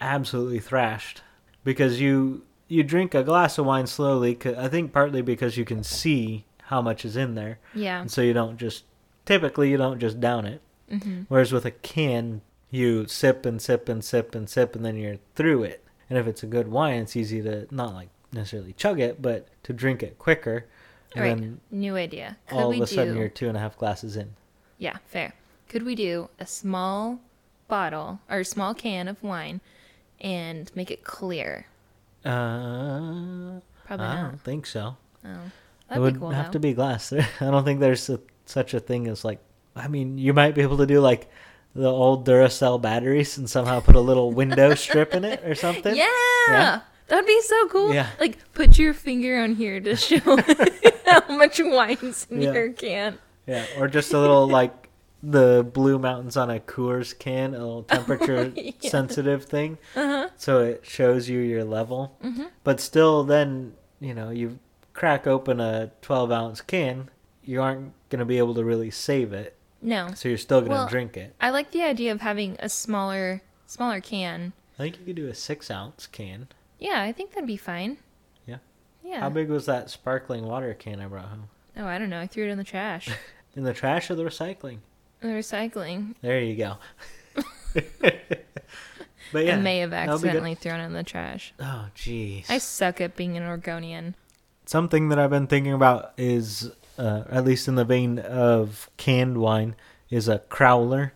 absolutely 0.01 0.59
thrashed 0.59 1.21
because 1.65 2.01
you 2.01 2.45
you 2.69 2.83
drink 2.83 3.15
a 3.15 3.23
glass 3.23 3.59
of 3.59 3.67
wine 3.67 3.87
slowly. 3.87 4.39
I 4.57 4.69
think 4.69 4.91
partly 4.91 5.21
because 5.21 5.59
you 5.59 5.67
can 5.67 5.85
see 5.85 6.47
how 6.67 6.81
much 6.83 7.05
is 7.05 7.17
in 7.17 7.35
there, 7.35 7.59
yeah. 7.75 8.01
and 8.01 8.11
so 8.11 8.21
you 8.23 8.33
don't 8.33 8.57
just 8.59 8.85
typically 9.27 9.71
you 9.71 9.77
don't 9.77 9.99
just 10.01 10.21
down 10.21 10.47
it. 10.47 10.61
hmm 10.91 11.23
Whereas 11.29 11.53
with 11.53 11.65
a 11.65 11.71
can, 11.71 12.41
you 12.71 13.07
sip 13.07 13.45
and 13.47 13.61
sip 13.61 13.89
and 13.89 14.05
sip 14.05 14.35
and 14.35 14.49
sip, 14.49 14.75
and 14.77 14.85
then 14.85 14.97
you're 14.97 15.19
through 15.35 15.65
it. 15.65 15.85
And 16.11 16.19
if 16.19 16.27
it's 16.27 16.43
a 16.43 16.47
good 16.47 16.69
wine, 16.69 17.01
it's 17.03 17.17
easy 17.17 17.41
to 17.43 17.67
not 17.71 17.95
like 17.95 18.09
necessarily 18.33 18.73
chug 18.75 19.01
it, 19.01 19.21
but 19.23 19.49
to 19.65 19.73
drink 19.73 20.03
it 20.03 20.19
quicker. 20.19 20.67
And 21.15 21.23
Right. 21.23 21.29
then 21.39 21.61
New 21.71 21.97
idea. 21.97 22.37
Could 22.49 22.59
all 22.59 22.71
we 22.71 22.77
of 22.77 22.83
a 22.83 22.87
sudden 22.89 23.17
you're 23.17 23.29
two 23.29 23.47
and 23.49 23.57
a 23.57 23.61
half 23.61 23.79
glasses 23.79 24.17
in. 24.17 24.35
Yeah, 24.79 24.97
fair. 25.07 25.35
Could 25.69 25.85
we 25.85 25.95
do 25.95 26.29
a 26.41 26.47
small 26.47 27.21
bottle 27.69 28.19
or 28.29 28.41
a 28.41 28.45
small 28.45 28.75
can 28.75 29.07
of 29.09 29.23
wine 29.23 29.61
and 30.21 30.71
make 30.75 30.91
it 30.91 31.05
clear? 31.05 31.67
Uh, 32.25 33.61
Probably 33.87 34.05
not. 34.07 34.17
I 34.19 34.23
not. 34.23 34.31
don't 34.31 34.41
think 34.41 34.67
so. 34.67 34.97
Oh, 35.25 35.51
it 35.87 35.89
that'd 35.91 36.03
would 36.03 36.15
be 36.15 36.21
cool. 36.21 36.31
have 36.31 36.47
though. 36.47 36.53
to 36.53 36.59
be 36.61 36.73
glass. 36.75 37.13
I 37.41 37.51
don't 37.51 37.65
think 37.65 37.81
there's 37.81 38.09
a, 38.11 38.21
such 38.47 38.75
a 38.75 38.81
thing 38.81 39.07
as 39.09 39.25
like. 39.25 39.41
I 39.77 39.89
mean, 39.89 40.19
you 40.19 40.33
might 40.33 40.55
be 40.55 40.63
able 40.63 40.77
to 40.79 40.87
do 40.87 41.01
like 41.01 41.29
the 41.75 41.91
old 41.91 42.25
Duracell 42.27 42.81
batteries 42.81 43.37
and 43.39 43.51
somehow 43.51 43.81
put 43.81 43.97
a 43.97 44.01
little 44.01 44.31
window 44.31 44.75
strip 44.77 45.13
in 45.15 45.25
it 45.25 45.43
or 45.45 45.55
something. 45.67 45.97
Yeah. 45.97 46.07
Yeah. 46.49 46.81
That'd 47.09 47.27
be 47.27 47.41
so 47.43 47.69
cool. 47.69 47.93
Yeah. 47.93 48.07
Like 48.21 48.39
put 48.55 48.79
your 48.79 48.95
finger 48.95 49.39
on 49.41 49.57
here 49.57 49.81
to 49.81 49.97
show 49.97 50.19
how 51.07 51.23
much 51.37 51.61
wine's 51.63 52.27
in 52.31 52.43
Yeah. 52.43 52.53
your 52.53 52.73
can. 52.73 53.19
Yeah, 53.47 53.67
or 53.79 53.89
just 53.89 54.13
a 54.15 54.19
little 54.19 54.47
like 54.49 54.89
the 55.23 55.69
Blue 55.71 55.99
Mountains 55.99 56.37
on 56.37 56.51
a 56.51 56.61
Coors 56.61 57.19
can, 57.19 57.55
a 57.55 57.59
little 57.59 57.83
temperature 57.83 58.53
Yeah. 58.55 58.71
sensitive 58.81 59.45
thing, 59.45 59.77
Uh-huh. 59.97 60.29
so 60.37 60.61
it 60.61 60.87
shows 60.87 61.29
you 61.29 61.41
your 61.41 61.65
level. 61.65 62.17
Mhm. 62.25 62.47
But 62.63 62.81
still, 62.81 63.25
then 63.25 63.75
you 64.01 64.15
know 64.15 64.31
you 64.31 64.59
crack 64.95 65.27
open 65.27 65.61
a 65.61 65.91
12 66.01 66.31
ounce 66.33 66.61
can, 66.63 67.11
you 67.45 67.61
aren't 67.61 67.93
gonna 68.09 68.25
be 68.25 68.39
able 68.39 68.55
to 68.55 68.65
really 68.65 68.91
save 68.91 69.33
it, 69.33 69.57
No. 69.83 70.13
so 70.15 70.29
you're 70.29 70.39
still 70.39 70.61
gonna 70.63 70.75
Well- 70.75 70.89
drink 70.89 71.17
it. 71.17 71.35
I 71.41 71.51
like 71.51 71.71
the 71.73 71.83
idea 71.83 72.11
of 72.13 72.21
having 72.23 72.57
a 72.61 72.69
smaller 72.69 73.43
smaller 73.67 74.01
can. 74.01 74.53
I 74.79 74.83
think 74.85 74.99
you 74.99 75.05
could 75.07 75.17
do 75.17 75.29
a 75.29 75.35
six 75.35 75.71
ounce 75.71 76.07
can. 76.07 76.49
Yeah, 76.79 77.03
I 77.03 77.13
think 77.13 77.31
that'd 77.33 77.47
be 77.47 77.57
fine. 77.57 77.99
Yeah. 78.47 78.59
Yeah. 79.05 79.21
How 79.21 79.29
big 79.31 79.49
was 79.49 79.67
that 79.67 79.91
sparkling 79.91 80.45
water 80.47 80.75
can 80.75 81.01
I 81.01 81.07
brought 81.07 81.27
home? 81.27 81.49
Oh, 81.77 81.87
I 81.87 81.99
don't 81.99 82.11
know. 82.11 82.21
I 82.21 82.27
threw 82.27 82.45
it 82.47 82.51
in 82.51 82.59
the 82.59 82.65
trash. 82.65 83.09
In 83.57 83.63
the 83.63 83.73
trash 83.73 84.11
or 84.11 84.17
the 84.17 84.25
recycling? 84.25 84.79
the 85.21 85.29
recycling. 85.29 86.17
There 86.23 86.41
you 86.41 86.57
go. 86.57 86.77
but 89.33 89.45
yeah, 89.47 89.57
I 89.57 89.61
may 89.61 89.79
have 89.79 89.91
that'll 89.91 90.19
be 90.19 90.23
good. 90.23 90.29
accidentally 90.29 90.55
thrown 90.55 90.81
it 90.81 90.87
in 90.87 90.93
the 90.93 91.03
trash. 91.03 91.55
Oh, 91.61 91.87
jeez. 91.97 92.51
I 92.51 92.59
suck 92.59 93.01
at 93.01 93.17
being 93.17 93.37
an 93.37 93.43
Oregonian. 93.45 94.15
Something 94.67 95.09
that 95.11 95.19
I've 95.19 95.31
been 95.31 95.47
thinking 95.47 95.73
about 95.73 96.13
is, 96.17 96.73
uh, 96.99 97.25
at 97.31 97.45
least 97.45 97.69
in 97.69 97.75
the 97.75 97.85
vein 97.85 98.19
of 98.19 98.89
canned 98.97 99.39
wine, 99.39 99.77
is 100.11 100.29
a 100.29 100.39
crowler. 100.51 101.13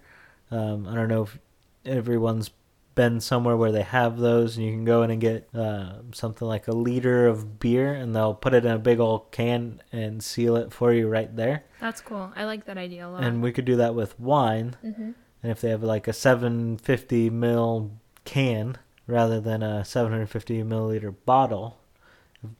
Um, 0.50 0.86
I 0.86 0.94
don't 0.94 1.08
know 1.08 1.22
if 1.22 1.38
everyone's 1.84 2.50
been 2.94 3.20
somewhere 3.20 3.56
where 3.56 3.70
they 3.70 3.82
have 3.82 4.18
those, 4.18 4.56
and 4.56 4.66
you 4.66 4.72
can 4.72 4.84
go 4.84 5.02
in 5.02 5.10
and 5.10 5.20
get 5.20 5.48
uh, 5.54 5.94
something 6.12 6.46
like 6.48 6.66
a 6.66 6.72
liter 6.72 7.26
of 7.28 7.60
beer, 7.60 7.94
and 7.94 8.14
they'll 8.14 8.34
put 8.34 8.54
it 8.54 8.64
in 8.64 8.72
a 8.72 8.78
big 8.78 8.98
old 8.98 9.30
can 9.30 9.80
and 9.92 10.22
seal 10.22 10.56
it 10.56 10.72
for 10.72 10.92
you 10.92 11.08
right 11.08 11.34
there. 11.36 11.64
That's 11.80 12.00
cool. 12.00 12.32
I 12.34 12.44
like 12.44 12.64
that 12.66 12.76
idea 12.76 13.06
a 13.06 13.08
lot. 13.08 13.22
And 13.22 13.40
we 13.40 13.52
could 13.52 13.64
do 13.64 13.76
that 13.76 13.94
with 13.94 14.18
wine. 14.18 14.76
hmm 14.82 15.12
And 15.42 15.52
if 15.52 15.60
they 15.60 15.70
have 15.70 15.84
like 15.84 16.08
a 16.08 16.12
750 16.12 17.30
mil 17.30 17.92
can 18.24 18.78
rather 19.06 19.40
than 19.40 19.62
a 19.62 19.84
750 19.84 20.62
milliliter 20.64 21.14
bottle, 21.24 21.78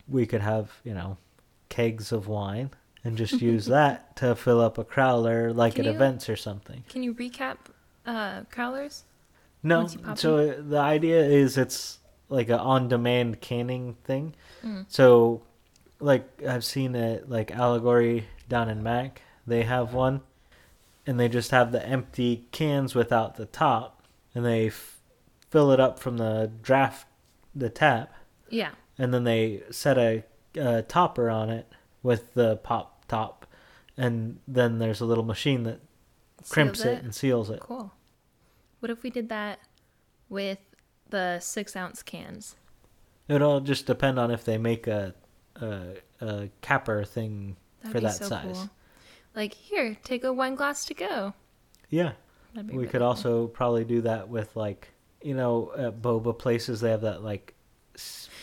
we 0.09 0.27
could 0.27 0.41
have, 0.41 0.73
you 0.85 0.95
know, 0.95 1.17
kegs 1.69 2.13
of 2.13 2.27
wine 2.29 2.71
and 3.05 3.17
just 3.17 3.41
use 3.41 3.67
that 3.77 4.17
to 4.17 4.35
fill 4.35 4.61
up 4.61 4.79
a 4.79 4.85
crowler 4.85 5.55
like 5.55 5.75
Can 5.75 5.87
at 5.87 5.91
you- 5.91 5.97
events 5.97 6.29
or 6.29 6.37
something. 6.37 6.85
Can 6.89 7.03
you 7.03 7.15
recap 7.15 7.57
uh, 8.07 8.43
Crowlers? 8.53 9.03
No, 9.63 9.79
Once 9.81 9.95
you 9.95 10.01
pop 10.01 10.19
so 10.19 10.39
uh, 10.51 10.55
the 10.61 10.79
idea 10.79 11.21
is 11.25 11.59
it's 11.59 11.99
like 12.29 12.49
a 12.49 12.59
on-demand 12.59 13.41
canning 13.41 13.97
thing. 14.05 14.35
Mm. 14.65 14.85
So, 14.89 15.43
like 16.01 16.43
I've 16.47 16.65
seen 16.65 16.95
it, 16.95 17.29
like 17.29 17.51
Allegory 17.51 18.27
down 18.49 18.69
in 18.69 18.83
Mac, 18.83 19.23
they 19.47 19.63
have 19.65 19.95
one, 19.95 20.21
and 21.07 21.19
they 21.19 21.29
just 21.29 21.51
have 21.51 21.73
the 21.73 21.85
empty 21.85 22.47
cans 22.53 22.95
without 22.95 23.37
the 23.37 23.47
top, 23.47 24.03
and 24.35 24.45
they 24.45 24.69
f- 24.69 25.01
fill 25.51 25.73
it 25.73 25.81
up 25.81 25.99
from 25.99 26.19
the 26.19 26.51
draft, 26.63 27.07
the 27.55 27.69
tap, 27.71 28.13
Yeah. 28.51 28.71
And 28.99 29.15
then 29.15 29.25
they 29.25 29.63
set 29.71 29.97
a, 29.99 30.25
a 30.57 30.83
topper 30.83 31.31
on 31.31 31.51
it 31.51 31.69
with 32.03 32.35
the 32.35 32.57
pop 32.57 33.05
top, 33.07 33.47
and 33.97 34.39
then 34.47 34.79
there's 34.79 35.01
a 35.01 35.05
little 35.05 35.25
machine 35.25 35.63
that 35.65 35.81
crimps 36.49 36.81
Seals 36.83 36.99
it 36.99 37.05
and 37.05 37.15
seals 37.15 37.51
it. 37.51 37.61
Cool. 37.61 37.93
What 38.81 38.91
if 38.91 39.03
we 39.03 39.11
did 39.11 39.29
that 39.29 39.61
with 40.29 40.59
the 41.11 41.41
six 41.41 41.75
ounce 41.75 42.03
cans? 42.03 42.57
It 43.29 43.43
all 43.43 43.61
just 43.61 43.87
depend 43.87 44.19
on 44.19 44.31
if 44.31 44.45
they 44.45 44.59
make 44.59 44.87
a 44.87 45.15
a, 45.61 45.95
a 46.21 46.49
capper 46.61 47.05
thing 47.05 47.57
That'd 47.83 47.93
for 47.93 47.99
be 47.99 48.07
that 48.07 48.15
so 48.15 48.27
size. 48.27 48.45
cool. 48.45 48.71
Like 49.35 49.55
here, 49.55 49.97
take 50.05 50.25
a 50.25 50.33
wine 50.33 50.55
glass 50.55 50.85
to 50.87 50.95
go. 50.95 51.35
Yeah, 51.91 52.13
we 52.55 52.63
really 52.63 52.87
could 52.87 53.01
cool. 53.01 53.09
also 53.09 53.47
probably 53.49 53.85
do 53.85 54.01
that 54.03 54.29
with 54.29 54.55
like 54.57 54.89
you 55.23 55.35
know 55.35 55.73
at 55.77 56.01
boba 56.01 56.37
places 56.39 56.81
they 56.81 56.91
have 56.91 57.03
that 57.03 57.23
like 57.23 57.55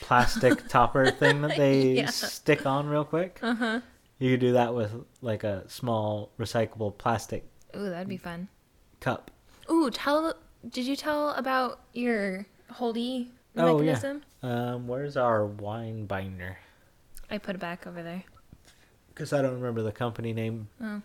plastic 0.02 0.68
topper 0.70 1.12
thing 1.12 1.42
that 1.42 1.58
they 1.58 1.94
Yeah. 1.98 2.10
stick 2.10 2.66
on 2.66 2.88
real 2.88 3.06
quick. 3.06 3.40
Uh 3.42 3.56
huh. 3.56 3.82
You 4.20 4.32
could 4.32 4.40
do 4.40 4.54
that 4.54 4.74
with 4.74 4.94
like 5.22 5.44
a 5.44 5.68
small 5.70 6.32
recyclable 6.40 6.98
plastic 6.98 7.44
Ooh, 7.76 7.90
that'd 7.90 8.08
be 8.08 8.18
fun. 8.18 8.48
cup. 9.00 9.32
Ooh, 9.70 9.90
tell. 9.92 10.34
Did 10.70 10.86
you 10.86 10.96
tell 10.96 11.30
about 11.32 11.82
your 11.94 12.46
holdy 12.72 13.32
Oh, 13.58 13.80
yeah. 13.82 13.94
mechanism? 13.94 14.22
Um, 14.44 14.88
where's 14.88 15.18
our 15.18 15.46
wine 15.46 16.06
binder? 16.06 16.58
I 17.30 17.38
put 17.38 17.56
it 17.56 17.60
back 17.60 17.86
over 17.88 18.02
there. 18.04 18.24
Because 19.10 19.32
I 19.34 19.42
don't 19.42 19.54
remember 19.56 19.82
the 19.82 19.92
company 19.92 20.34
name, 20.34 20.68
Oh, 20.82 21.02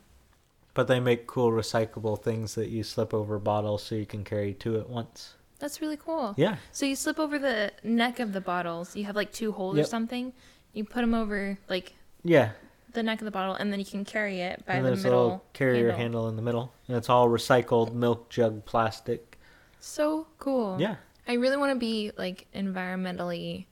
but 0.74 0.86
they 0.88 0.98
make 1.00 1.26
cool 1.26 1.50
recyclable 1.52 2.20
things 2.22 2.54
that 2.56 2.68
you 2.68 2.82
slip 2.82 3.12
over 3.14 3.38
bottles 3.38 3.82
so 3.84 3.94
you 3.94 4.06
can 4.06 4.24
carry 4.24 4.52
two 4.54 4.78
at 4.78 4.88
once. 4.88 5.34
That's 5.60 5.80
really 5.80 5.96
cool. 5.96 6.34
Yeah, 6.36 6.56
So 6.72 6.86
you 6.86 6.96
slip 6.96 7.18
over 7.18 7.38
the 7.38 7.72
neck 7.84 8.18
of 8.18 8.32
the 8.32 8.40
bottles. 8.40 8.96
You 8.96 9.04
have 9.04 9.14
like 9.14 9.32
two 9.32 9.52
holes 9.52 9.78
or 9.78 9.84
something. 9.84 10.32
You 10.72 10.84
put 10.84 11.02
them 11.02 11.14
over 11.14 11.58
like 11.68 11.94
yeah. 12.24 12.50
the 12.92 13.02
neck 13.02 13.20
of 13.20 13.24
the 13.24 13.30
bottle, 13.30 13.54
and 13.54 13.72
then 13.72 13.78
you 13.78 13.86
can 13.86 14.04
carry 14.04 14.40
it 14.40 14.64
by 14.66 14.74
and 14.74 14.84
the 14.84 14.90
there's 14.90 15.04
a 15.04 15.08
middle 15.08 15.22
little 15.22 15.44
carrier 15.52 15.92
handle. 15.92 16.28
in 16.28 16.36
the 16.36 16.42
middle, 16.42 16.72
and 16.88 16.96
it's 16.96 17.08
all 17.08 17.28
recycled 17.28 17.92
milk 17.92 18.28
jug 18.30 18.64
plastic. 18.64 19.38
So 19.80 20.26
cool. 20.38 20.76
Yeah, 20.80 20.96
I 21.28 21.34
really 21.34 21.56
want 21.56 21.72
to 21.72 21.78
be 21.78 22.12
like 22.16 22.46
environmentally 22.54 23.66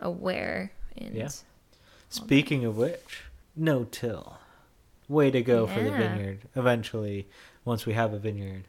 aware 0.00 0.72
and 0.96 1.14
Yeah. 1.14 1.28
Speaking 2.08 2.64
of 2.64 2.76
which, 2.76 3.24
no 3.54 3.84
till. 3.84 4.38
Way 5.08 5.30
to 5.30 5.42
go 5.42 5.66
for 5.66 5.82
the 5.82 5.90
vineyard. 5.90 6.40
Eventually, 6.54 7.28
once 7.64 7.86
we 7.86 7.94
have 7.94 8.12
a 8.12 8.18
vineyard, 8.18 8.64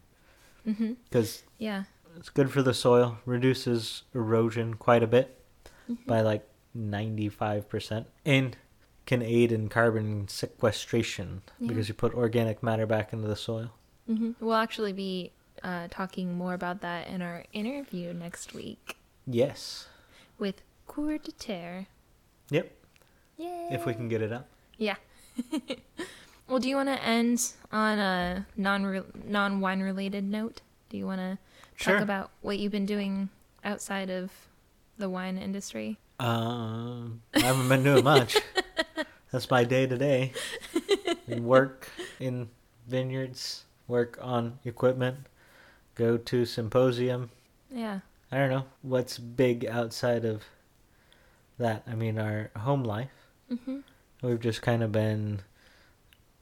mm-hmm. 0.65 0.93
because 1.03 1.43
yeah. 1.57 1.83
It's 2.19 2.29
good 2.29 2.51
for 2.51 2.61
the 2.61 2.73
soil, 2.73 3.17
reduces 3.25 4.03
erosion 4.13 4.75
quite 4.75 5.03
a 5.03 5.07
bit 5.07 5.35
Mm-hmm. 5.89 6.05
by 6.05 6.21
like 6.21 6.47
ninety-five 6.75 7.67
percent, 7.67 8.05
and 8.23 8.55
can 9.07 9.23
aid 9.23 9.51
in 9.51 9.69
carbon 9.69 10.27
sequestration 10.27 11.41
Yeah. 11.59 11.67
because 11.69 11.87
you 11.87 11.95
put 11.95 12.13
organic 12.13 12.61
matter 12.61 12.85
back 12.85 13.11
into 13.11 13.27
the 13.27 13.35
soil. 13.35 13.71
hmm 14.05 14.31
We'll 14.39 14.53
actually 14.53 14.93
be 14.93 15.31
uh, 15.63 15.87
talking 15.89 16.37
more 16.37 16.53
about 16.53 16.81
that 16.81 17.07
in 17.07 17.23
our 17.23 17.43
interview 17.53 18.13
next 18.13 18.53
week 18.53 18.97
Yes. 19.25 19.87
with 20.37 20.61
Coeur 20.85 21.17
de 21.17 21.31
Terre. 21.31 21.87
Yep. 22.51 22.71
Yeah. 23.37 23.73
If 23.73 23.85
we 23.87 23.93
can 23.95 24.07
get 24.09 24.21
it 24.21 24.31
up. 24.31 24.47
Yeah. 24.77 24.97
well, 26.47 26.59
do 26.59 26.69
you 26.69 26.75
want 26.75 26.89
to 26.89 27.03
end 27.03 27.53
on 27.71 27.97
a 27.97 28.45
non 28.55 29.03
non 29.25 29.59
wine 29.59 29.81
related 29.81 30.23
note? 30.23 30.61
Do 30.89 30.97
you 30.97 31.05
want 31.07 31.19
to 31.21 31.37
Sure. 31.79 31.93
talk 31.95 32.03
about 32.03 32.31
what 32.41 32.59
you've 32.59 32.71
been 32.71 32.85
doing 32.85 33.29
outside 33.63 34.09
of 34.09 34.31
the 34.97 35.09
wine 35.09 35.37
industry? 35.37 35.97
Um, 36.19 37.21
I 37.33 37.39
haven't 37.39 37.69
been 37.69 37.83
doing 37.83 38.03
much. 38.03 38.37
That's 39.31 39.49
my 39.49 39.63
day 39.63 39.87
to 39.87 39.97
day. 39.97 40.33
Work 41.27 41.89
in 42.19 42.49
vineyards, 42.87 43.63
work 43.87 44.17
on 44.21 44.59
equipment, 44.65 45.19
go 45.95 46.17
to 46.17 46.45
symposium. 46.45 47.29
Yeah. 47.71 47.99
I 48.31 48.37
don't 48.37 48.49
know 48.49 48.65
what's 48.81 49.17
big 49.17 49.65
outside 49.65 50.25
of 50.25 50.43
that. 51.57 51.83
I 51.87 51.95
mean, 51.95 52.17
our 52.19 52.51
home 52.57 52.83
life. 52.83 53.11
hmm 53.47 53.79
We've 54.21 54.39
just 54.39 54.61
kind 54.61 54.83
of 54.83 54.91
been 54.91 55.41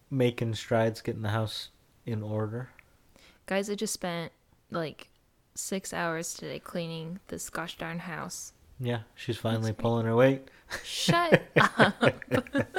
making 0.09 0.55
strides, 0.55 1.01
getting 1.01 1.21
the 1.21 1.29
house 1.29 1.69
in 2.07 2.23
order. 2.23 2.69
Guys, 3.45 3.69
I 3.69 3.75
just 3.75 3.93
spent 3.93 4.31
like 4.71 5.09
six 5.57 5.93
hours 5.93 6.33
today 6.33 6.59
cleaning 6.59 7.19
this 7.27 7.49
gosh 7.49 7.77
darn 7.77 7.99
house. 7.99 8.53
Yeah, 8.79 8.99
she's 9.15 9.37
finally 9.37 9.71
great. 9.71 9.77
pulling 9.79 10.05
her 10.05 10.15
weight. 10.15 10.47
Shut 10.83 11.41
up. 11.57 12.03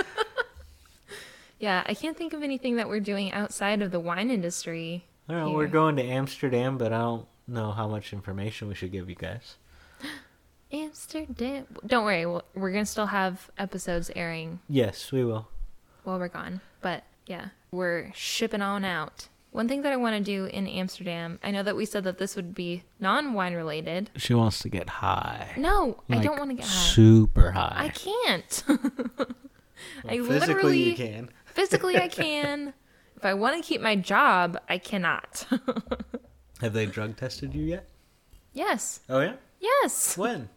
yeah, 1.59 1.83
I 1.87 1.95
can't 1.95 2.17
think 2.17 2.33
of 2.33 2.43
anything 2.43 2.77
that 2.77 2.89
we're 2.89 3.01
doing 3.01 3.33
outside 3.33 3.83
of 3.83 3.91
the 3.91 4.01
wine 4.01 4.31
industry. 4.31 5.05
Don't. 5.29 5.55
We're 5.55 5.67
going 5.67 5.97
to 5.97 6.03
Amsterdam, 6.05 6.79
but 6.79 6.93
I 6.93 6.99
don't 6.99 7.27
know 7.47 7.73
how 7.73 7.89
much 7.89 8.13
information 8.13 8.69
we 8.69 8.75
should 8.75 8.93
give 8.93 9.09
you 9.09 9.17
guys. 9.17 9.57
Amsterdam. 10.73 11.67
Don't 11.87 12.05
worry, 12.05 12.27
we'll- 12.27 12.45
we're 12.55 12.71
going 12.73 12.85
to 12.85 12.91
still 12.91 13.07
have 13.07 13.51
episodes 13.59 14.11
airing 14.15 14.61
Yes, 14.69 15.11
we 15.13 15.25
will. 15.25 15.49
while 16.05 16.19
we're 16.19 16.29
gone. 16.29 16.61
But 16.81 17.05
yeah, 17.27 17.49
we're 17.71 18.13
shipping 18.15 18.63
on 18.63 18.85
out. 18.85 19.29
One 19.59 19.67
thing 19.67 19.83
that 19.83 19.93
I 19.93 19.97
want 19.97 20.15
to 20.17 20.23
do 20.23 20.45
in 20.45 20.69
Amsterdam, 20.69 21.41
I 21.43 21.51
know 21.51 21.65
that 21.65 21.75
we 21.75 21.85
said 21.85 22.05
that 22.05 22.19
this 22.19 22.37
would 22.37 22.55
be 22.55 22.85
non 23.01 23.33
wine 23.35 23.55
related. 23.55 24.09
She 24.15 24.33
wants 24.33 24.61
to 24.61 24.69
get 24.69 24.89
high. 24.89 25.51
No, 25.57 26.01
I 26.09 26.19
don't 26.19 26.39
want 26.39 26.51
to 26.51 26.55
get 26.55 26.65
high. 26.65 26.91
Super 26.93 27.51
high. 27.51 27.75
I 27.77 27.89
can't. 27.89 28.63
I 28.69 30.19
physically, 30.19 30.29
literally, 30.39 30.83
you 30.91 30.95
can. 30.95 31.31
physically, 31.47 31.97
I 31.97 32.07
can. 32.07 32.73
If 33.17 33.25
I 33.25 33.35
want 33.35 33.61
to 33.61 33.69
keep 33.69 33.81
my 33.81 33.97
job, 33.97 34.61
I 34.69 34.79
cannot. 34.79 35.45
Have 36.61 36.73
they 36.73 36.87
drug 36.87 37.17
tested 37.17 37.53
you 37.53 37.65
yet? 37.65 37.89
yes, 38.53 39.01
Oh 39.09 39.19
yeah. 39.19 39.35
yes. 39.59 40.17
When? 40.17 40.51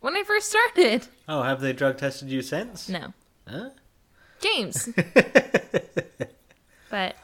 When 0.00 0.16
I 0.16 0.22
first 0.22 0.48
started. 0.48 1.06
Oh, 1.28 1.42
have 1.42 1.60
they 1.60 1.74
drug 1.74 1.98
tested 1.98 2.30
you 2.30 2.40
since? 2.40 2.88
No, 2.88 3.12
Huh? 3.46 3.70
James. 4.40 4.88
but 6.90 7.14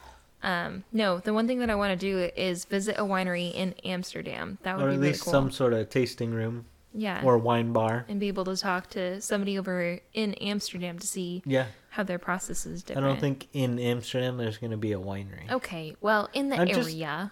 um, 0.45 0.83
no, 0.93 1.17
the 1.19 1.33
one 1.33 1.47
thing 1.47 1.59
that 1.59 1.69
I 1.69 1.75
want 1.75 1.99
to 1.99 2.05
do 2.09 2.29
is 2.37 2.65
visit 2.65 2.95
a 2.97 3.03
winery 3.03 3.51
in 3.53 3.73
Amsterdam. 3.83 4.57
That 4.63 4.77
would 4.77 4.83
Or 4.85 4.89
be 4.89 4.93
at 4.93 4.97
really 4.99 5.07
least 5.09 5.23
cool. 5.23 5.31
some 5.31 5.51
sort 5.51 5.73
of 5.73 5.89
tasting 5.89 6.31
room 6.33 6.65
yeah, 6.93 7.21
or 7.23 7.37
wine 7.37 7.73
bar. 7.73 8.05
and 8.07 8.19
be 8.19 8.27
able 8.29 8.45
to 8.45 8.55
talk 8.55 8.89
to 8.91 9.19
somebody 9.21 9.57
over 9.57 9.99
in 10.13 10.35
Amsterdam 10.35 10.99
to 10.99 11.07
see 11.07 11.41
Yeah. 11.45 11.65
how 11.89 12.03
their 12.03 12.19
process 12.19 12.65
is 12.65 12.85
I 12.89 12.93
don't 13.01 13.19
think 13.19 13.47
in 13.53 13.79
Amsterdam 13.79 14.37
there's 14.37 14.57
going 14.57 14.71
to 14.71 14.77
be 14.77 14.91
a 14.93 14.99
winery. 14.99 15.49
Okay, 15.51 15.95
well, 15.99 16.29
in 16.33 16.49
the 16.49 16.57
I'm 16.57 16.67
just- 16.67 16.89
area. 16.91 17.31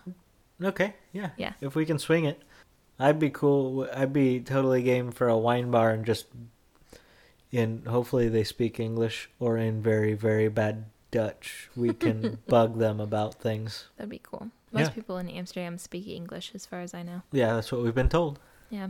Okay, 0.62 0.94
yeah. 1.12 1.30
Yeah. 1.38 1.54
If 1.62 1.76
we 1.76 1.86
can 1.86 2.00
swing 2.00 2.26
it, 2.26 2.42
I'd 3.00 3.20
be 3.20 3.30
cool. 3.30 3.88
I'd 3.94 4.12
be 4.14 4.40
totally 4.40 4.82
game 4.82 5.12
for 5.12 5.28
a 5.28 5.38
wine 5.38 5.70
bar 5.72 5.92
and 5.92 6.06
just 6.06 6.26
in 7.52 7.84
hopefully 7.86 8.28
they 8.30 8.44
speak 8.44 8.80
English 8.80 9.30
or 9.40 9.58
in 9.58 9.82
very 9.82 10.14
very 10.14 10.48
bad 10.48 10.86
Dutch. 11.14 11.70
We 11.76 11.94
can 11.94 12.40
bug 12.48 12.78
them 12.80 13.00
about 13.00 13.36
things. 13.36 13.88
That'd 13.98 14.10
be 14.10 14.20
cool. 14.24 14.50
Most 14.72 14.88
Yeah. 14.88 14.90
people 14.90 15.18
in 15.20 15.30
Amsterdam 15.30 15.78
speak 15.78 16.08
English, 16.08 16.52
as 16.56 16.66
far 16.66 16.82
as 16.82 16.94
I 16.94 17.04
know. 17.04 17.22
Yeah, 17.32 17.54
that's 17.54 17.72
what 17.72 17.82
we've 17.84 17.94
been 17.96 18.10
told. 18.10 18.40
Yeah, 18.70 18.90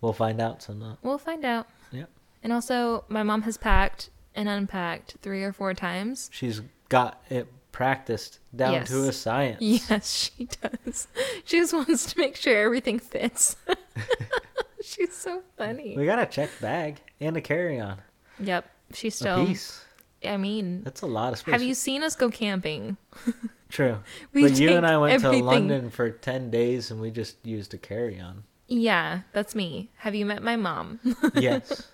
We'll 0.00 0.14
find 0.14 0.40
out 0.40 0.62
some. 0.62 0.96
we'll 1.02 1.18
find 1.18 1.44
out. 1.44 1.68
Yep. 1.92 2.08
And 2.42 2.52
also, 2.52 3.04
my 3.08 3.22
mom 3.22 3.42
has 3.42 3.56
packed 3.58 4.08
and 4.34 4.48
unpacked 4.48 5.16
three 5.22 5.44
or 5.44 5.52
four 5.52 5.74
times. 5.74 6.30
She's 6.32 6.62
got 6.88 7.22
it 7.30 7.46
practiced 7.72 8.38
down 8.56 8.72
Yes. 8.72 8.88
to 8.88 9.04
a 9.08 9.12
science. 9.12 9.58
Yes, 9.60 10.32
she 10.36 10.46
does. 10.46 11.06
She 11.44 11.58
just 11.58 11.72
wants 11.74 12.12
to 12.12 12.18
make 12.18 12.36
sure 12.36 12.56
everything 12.64 12.98
fits. 12.98 13.56
She's 14.82 15.14
so 15.14 15.42
funny. 15.56 15.94
We 15.96 16.06
got 16.06 16.18
a 16.18 16.26
checked 16.26 16.60
bag 16.60 17.00
and 17.20 17.36
a 17.36 17.40
carry 17.40 17.78
on. 17.78 17.98
Yep. 18.40 18.64
She's 18.94 19.14
A 19.14 19.16
still. 19.18 19.46
piece. 19.46 19.84
I 20.24 20.36
mean, 20.36 20.82
That's 20.84 21.02
a 21.02 21.06
lot 21.06 21.32
of 21.32 21.38
space. 21.40 21.52
have 21.52 21.62
you 21.62 21.74
seen 21.74 22.02
us 22.02 22.14
go 22.16 22.28
camping? 22.30 22.96
True. 23.70 23.98
We 24.32 24.42
but 24.42 24.58
you 24.58 24.70
and 24.76 24.86
I 24.86 24.98
went 24.98 25.14
everything. 25.14 25.40
to 25.40 25.46
London 25.46 25.90
for 25.90 26.10
10 26.10 26.50
days 26.50 26.90
and 26.90 27.00
we 27.00 27.10
just 27.10 27.36
used 27.44 27.72
a 27.74 27.78
carry 27.78 28.20
on. 28.20 28.44
Yeah, 28.68 29.20
that's 29.32 29.54
me. 29.54 29.90
Have 29.96 30.14
you 30.14 30.24
met 30.26 30.42
my 30.42 30.56
mom? 30.56 31.00
Yes. 31.34 31.88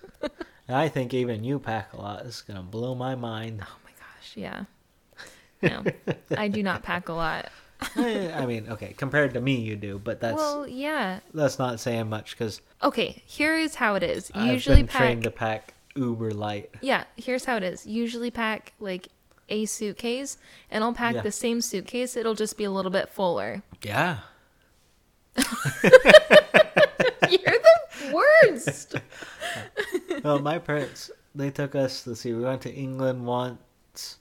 And 0.67 0.77
I 0.77 0.89
think 0.89 1.15
even 1.15 1.45
you 1.45 1.59
pack 1.59 1.93
a 1.95 1.97
lot. 1.97 2.27
It's 2.27 2.43
going 2.43 2.57
to 2.59 2.63
blow 2.63 2.95
my 2.95 3.15
mind. 3.15 3.61
Oh 3.63 3.77
my 3.85 3.91
gosh, 3.93 4.33
yeah. 4.37 4.65
No, 5.63 5.83
I 6.37 6.49
do 6.49 6.63
not 6.63 6.83
pack 6.83 7.09
a 7.09 7.13
lot. 7.13 7.49
Eh, 7.97 8.33
I 8.37 8.45
mean, 8.45 8.67
okay, 8.71 8.93
compared 8.97 9.35
to 9.35 9.41
me, 9.41 9.55
you 9.61 9.77
do, 9.77 10.01
but 10.03 10.21
that's 10.21 10.37
well, 10.37 10.67
yeah. 10.67 11.21
that's 11.33 11.61
not 11.61 11.79
saying 11.79 12.09
much 12.09 12.33
because 12.33 12.61
Okay, 12.83 13.23
here 13.25 13.57
is 13.57 13.77
how 13.77 13.95
it 13.95 14.03
is. 14.03 14.33
I've 14.35 14.53
Usually 14.53 14.77
been 14.79 14.89
pack. 14.89 15.01
trained 15.01 15.23
to 15.23 15.31
pack 15.31 15.75
uber 15.97 16.31
light. 16.33 16.71
Yeah, 16.81 17.05
here's 17.17 17.45
how 17.45 17.57
it 17.57 17.63
is. 17.63 17.87
Usually 17.87 18.31
pack 18.31 18.73
like 18.81 19.09
a 19.49 19.65
suitcase, 19.65 20.37
and 20.71 20.85
I'll 20.85 20.93
pack 20.93 21.15
Yeah. 21.17 21.23
the 21.23 21.33
same 21.33 21.61
suitcase. 21.61 22.17
It'll 22.17 22.35
just 22.35 22.57
be 22.59 22.65
a 22.65 22.71
little 22.71 22.91
bit 22.91 23.09
fuller. 23.09 23.63
Yeah. 23.83 24.19
You're 27.31 27.59
the 27.59 28.13
worst. 28.13 28.95
well, 30.25 30.39
my 30.39 30.59
parents 30.59 31.11
they 31.35 31.51
took 31.51 31.75
us. 31.75 32.07
Let's 32.07 32.21
see, 32.21 32.33
we 32.33 32.43
went 32.45 32.63
to 32.63 32.73
England 32.73 33.25
once. 33.27 34.19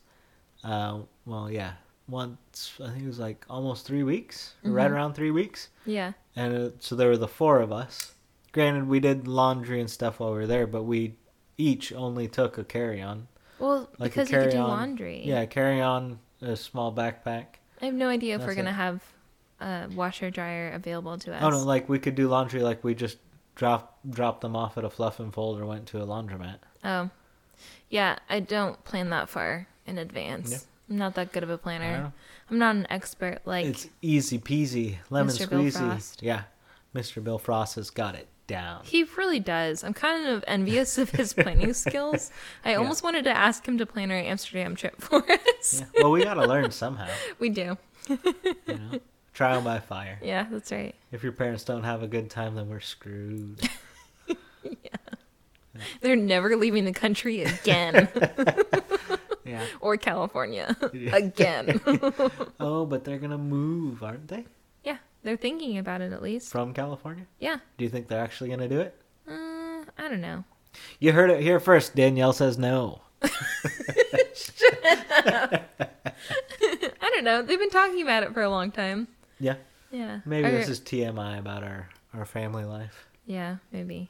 Uh, 0.64 1.00
well, 1.26 1.50
yeah, 1.50 1.74
once. 2.08 2.74
I 2.84 2.90
think 2.90 3.04
it 3.04 3.08
was 3.08 3.20
like 3.20 3.46
almost 3.50 3.86
three 3.86 4.04
weeks, 4.04 4.54
or 4.64 4.72
right 4.72 4.92
around 4.92 5.14
three 5.14 5.32
weeks. 5.32 5.70
yeah. 5.86 6.14
And 6.36 6.56
uh, 6.56 6.70
so 6.80 6.96
there 6.96 7.08
were 7.10 7.18
the 7.18 7.28
four 7.28 7.62
of 7.62 7.72
us. 7.72 8.14
Granted, 8.52 8.88
we 8.88 9.00
did 9.00 9.28
laundry 9.28 9.80
and 9.80 9.90
stuff 9.90 10.20
while 10.20 10.32
we 10.32 10.38
were 10.38 10.48
there, 10.48 10.68
but 10.68 10.84
we 10.84 11.16
each 11.58 11.92
only 11.94 12.28
took 12.28 12.58
a 12.58 12.64
carry-on. 12.64 13.28
Well, 13.60 13.90
Like 13.98 14.12
because 14.12 14.32
you 14.32 14.38
could 14.40 14.52
do 14.52 14.60
laundry. 14.60 15.24
Yeah, 15.26 15.46
carry-on, 15.46 16.20
a 16.42 16.56
small 16.56 16.94
backpack. 16.94 17.46
I 17.82 17.86
have 17.86 17.94
no 17.94 18.10
idea 18.10 18.36
if 18.36 18.42
That's 18.42 18.50
we're 18.50 18.56
gonna 18.56 18.70
it. 18.70 18.74
have 18.74 19.04
a 19.60 19.88
washer 19.96 20.30
dryer 20.30 20.72
available 20.72 21.18
to 21.18 21.34
us. 21.34 21.42
Oh 21.42 21.50
no, 21.50 21.64
like 21.64 21.90
we 21.90 22.00
could 22.00 22.16
do 22.16 22.28
laundry 22.28 22.62
like 22.62 22.84
we 22.84 22.94
just 22.94 23.18
drop 23.56 23.98
dropped 24.08 24.42
them 24.42 24.56
off 24.56 24.78
at 24.78 24.84
a 24.86 24.90
fluff 24.90 25.20
and 25.20 25.34
fold 25.34 25.60
or 25.60 25.66
went 25.66 25.88
to 25.88 26.02
a 26.02 26.06
laundromat. 26.06 26.58
Oh, 26.84 27.10
yeah. 27.90 28.18
I 28.30 28.40
don't 28.40 28.84
plan 28.84 29.10
that 29.10 29.30
far 29.30 29.68
in 29.86 29.98
advance. 29.98 30.52
Yeah. 30.52 30.58
I'm 30.90 30.98
not 30.98 31.16
that 31.16 31.32
good 31.34 31.44
of 31.44 31.50
a 31.50 31.58
planner. 31.58 32.14
I'm 32.50 32.60
not 32.60 32.76
an 32.76 32.88
expert 32.90 33.40
like 33.46 33.66
it's 33.66 33.90
easy 34.02 34.40
peasy, 34.40 34.98
lemon 35.10 35.34
Mr. 35.34 35.48
Squeezy. 35.48 36.18
Yeah, 36.22 36.44
Mr. 36.96 37.24
Bill 37.24 37.40
Frost 37.40 37.76
has 37.76 37.90
got 37.90 38.16
it 38.16 38.28
down. 38.48 38.82
He 38.86 39.04
really 39.18 39.40
does. 39.40 39.84
I'm 39.84 39.94
kind 39.94 40.28
of 40.28 40.44
envious 40.48 40.98
of 40.98 41.10
his 41.12 41.34
planning 41.34 41.74
skills. 41.86 42.32
I 42.66 42.74
almost 42.76 43.04
wanted 43.04 43.24
to 43.26 43.32
ask 43.32 43.68
him 43.68 43.78
to 43.78 43.86
plan 43.86 44.10
our 44.12 44.18
Amsterdam 44.18 44.76
trip 44.76 44.96
for 45.02 45.24
us. 45.30 45.82
Yeah. 45.82 46.02
Well, 46.04 46.12
we 46.12 46.24
got 46.24 46.36
to 46.36 46.46
learn 46.48 46.72
somehow. 46.72 47.10
We 47.40 47.50
do. 47.50 47.78
You 48.10 48.18
know, 48.68 49.00
trial 49.34 49.62
by 49.62 49.80
fire. 49.80 50.18
Yeah, 50.24 50.48
that's 50.50 50.72
right. 50.72 50.96
If 51.12 51.24
your 51.24 51.34
parents 51.34 51.64
don't 51.66 51.84
have 51.84 52.02
a 52.04 52.08
good 52.08 52.30
time, 52.30 52.56
then 52.56 52.70
we're 52.70 52.80
screwed. 52.80 53.60
Yeah. 54.64 54.74
They're 56.02 56.16
never 56.16 56.56
leaving 56.56 56.86
the 56.86 56.94
country 56.94 57.44
again 57.44 58.08
Yeah. 59.46 59.64
or 59.80 59.96
California 59.98 60.76
again. 61.14 61.80
Oh, 62.60 62.86
but 62.86 63.04
they're 63.04 63.20
gonna 63.20 63.38
move, 63.38 64.02
aren't 64.04 64.28
they? 64.28 64.46
They're 65.28 65.36
thinking 65.36 65.78
about 65.78 66.00
it 66.00 66.14
at 66.14 66.24
least. 66.24 66.50
From 66.50 66.74
California? 66.74 67.26
Yeah. 67.38 67.58
Do 67.78 67.84
you 67.84 67.90
think 67.90 68.08
they're 68.08 68.24
actually 68.24 68.50
gonna 68.50 68.70
do 68.70 68.80
it? 68.80 68.96
Uh, 69.28 69.84
I 69.98 70.08
don't 70.08 70.22
know. 70.22 70.46
You 71.00 71.12
heard 71.12 71.30
it 71.30 71.42
here 71.42 71.60
first. 71.60 71.98
Danielle 71.98 72.32
says 72.32 72.58
no. 72.58 73.02
I 73.22 73.30
don't 77.02 77.26
know. 77.26 77.42
They've 77.42 77.60
been 77.60 77.70
talking 77.70 78.02
about 78.02 78.24
it 78.24 78.34
for 78.34 78.42
a 78.42 78.50
long 78.50 78.72
time. 78.72 79.10
Yeah. 79.38 79.56
Yeah. 79.92 80.22
Maybe 80.26 80.48
Or- 80.48 80.52
this 80.52 80.70
is 80.70 80.80
TMI 80.80 81.40
about 81.40 81.64
our 81.64 81.90
our 82.14 82.24
family 82.26 82.64
life. 82.64 83.06
Yeah, 83.26 83.58
maybe. 83.74 84.10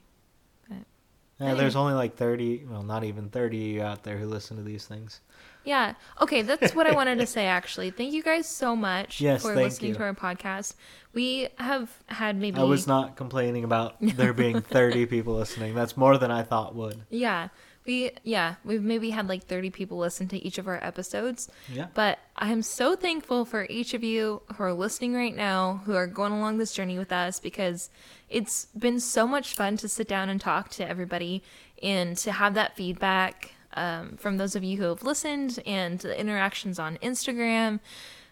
Yeah, 1.40 1.54
there's 1.54 1.76
only 1.76 1.94
like 1.94 2.16
30, 2.16 2.66
well, 2.68 2.82
not 2.82 3.04
even 3.04 3.30
30 3.30 3.58
of 3.58 3.64
you 3.76 3.82
out 3.84 4.04
there 4.04 4.18
who 4.18 4.26
listen 4.26 4.58
to 4.58 4.64
these 4.64 4.88
things. 4.88 5.22
Yeah. 5.68 5.96
Okay, 6.22 6.44
that's 6.44 6.74
what 6.74 6.88
I 6.88 6.94
wanted 6.94 7.20
to 7.20 7.26
say 7.26 7.46
actually. 7.46 7.90
Thank 7.92 8.14
you 8.14 8.24
guys 8.24 8.48
so 8.48 8.76
much 8.76 9.20
Yes, 9.28 9.42
for 9.42 9.54
listening 9.54 9.90
you. 9.90 9.96
to 9.96 10.04
our 10.04 10.14
podcast. 10.14 10.76
We 11.14 11.50
have 11.58 11.92
had 12.08 12.38
maybe 12.38 12.60
I 12.60 12.64
was 12.64 12.88
not 12.88 13.18
complaining 13.18 13.64
about 13.66 13.96
there 14.00 14.34
being 14.34 14.62
30 14.78 15.06
people 15.08 15.36
listening. 15.36 15.76
That's 15.76 15.98
more 15.98 16.18
than 16.18 16.32
I 16.32 16.44
thought 16.44 16.74
would. 16.76 17.02
Yeah. 17.10 17.50
We 17.86 18.12
yeah, 18.24 18.56
we've 18.66 18.82
maybe 18.84 19.10
had 19.12 19.28
like 19.30 19.46
30 19.46 19.70
people 19.70 19.98
listen 19.98 20.28
to 20.30 20.38
each 20.38 20.58
of 20.58 20.68
our 20.68 20.82
episodes. 20.84 21.50
Yeah. 21.72 21.88
But 21.94 22.20
I 22.36 22.52
am 22.52 22.62
so 22.62 22.96
thankful 22.96 23.44
for 23.46 23.66
each 23.70 23.94
of 23.94 24.04
you 24.04 24.42
who 24.56 24.64
are 24.64 24.74
listening 24.74 25.14
right 25.14 25.36
now, 25.36 25.82
who 25.86 25.96
are 25.96 26.08
going 26.08 26.34
along 26.34 26.58
this 26.58 26.74
journey 26.74 26.98
with 26.98 27.12
us 27.12 27.40
because 27.40 27.90
it's 28.30 28.66
been 28.78 29.00
so 29.00 29.26
much 29.28 29.54
fun 29.54 29.78
to 29.78 29.88
sit 29.90 30.08
down 30.08 30.30
and 30.30 30.40
talk 30.40 30.70
to 30.72 30.88
everybody 30.88 31.44
and 31.82 32.18
to 32.18 32.32
have 32.32 32.54
that 32.56 32.76
feedback 32.76 33.54
um, 33.78 34.18
from 34.18 34.38
those 34.38 34.56
of 34.56 34.64
you 34.64 34.78
who 34.78 34.84
have 34.84 35.04
listened 35.04 35.60
and 35.66 36.00
the 36.00 36.20
interactions 36.20 36.80
on 36.80 36.98
Instagram. 36.98 37.80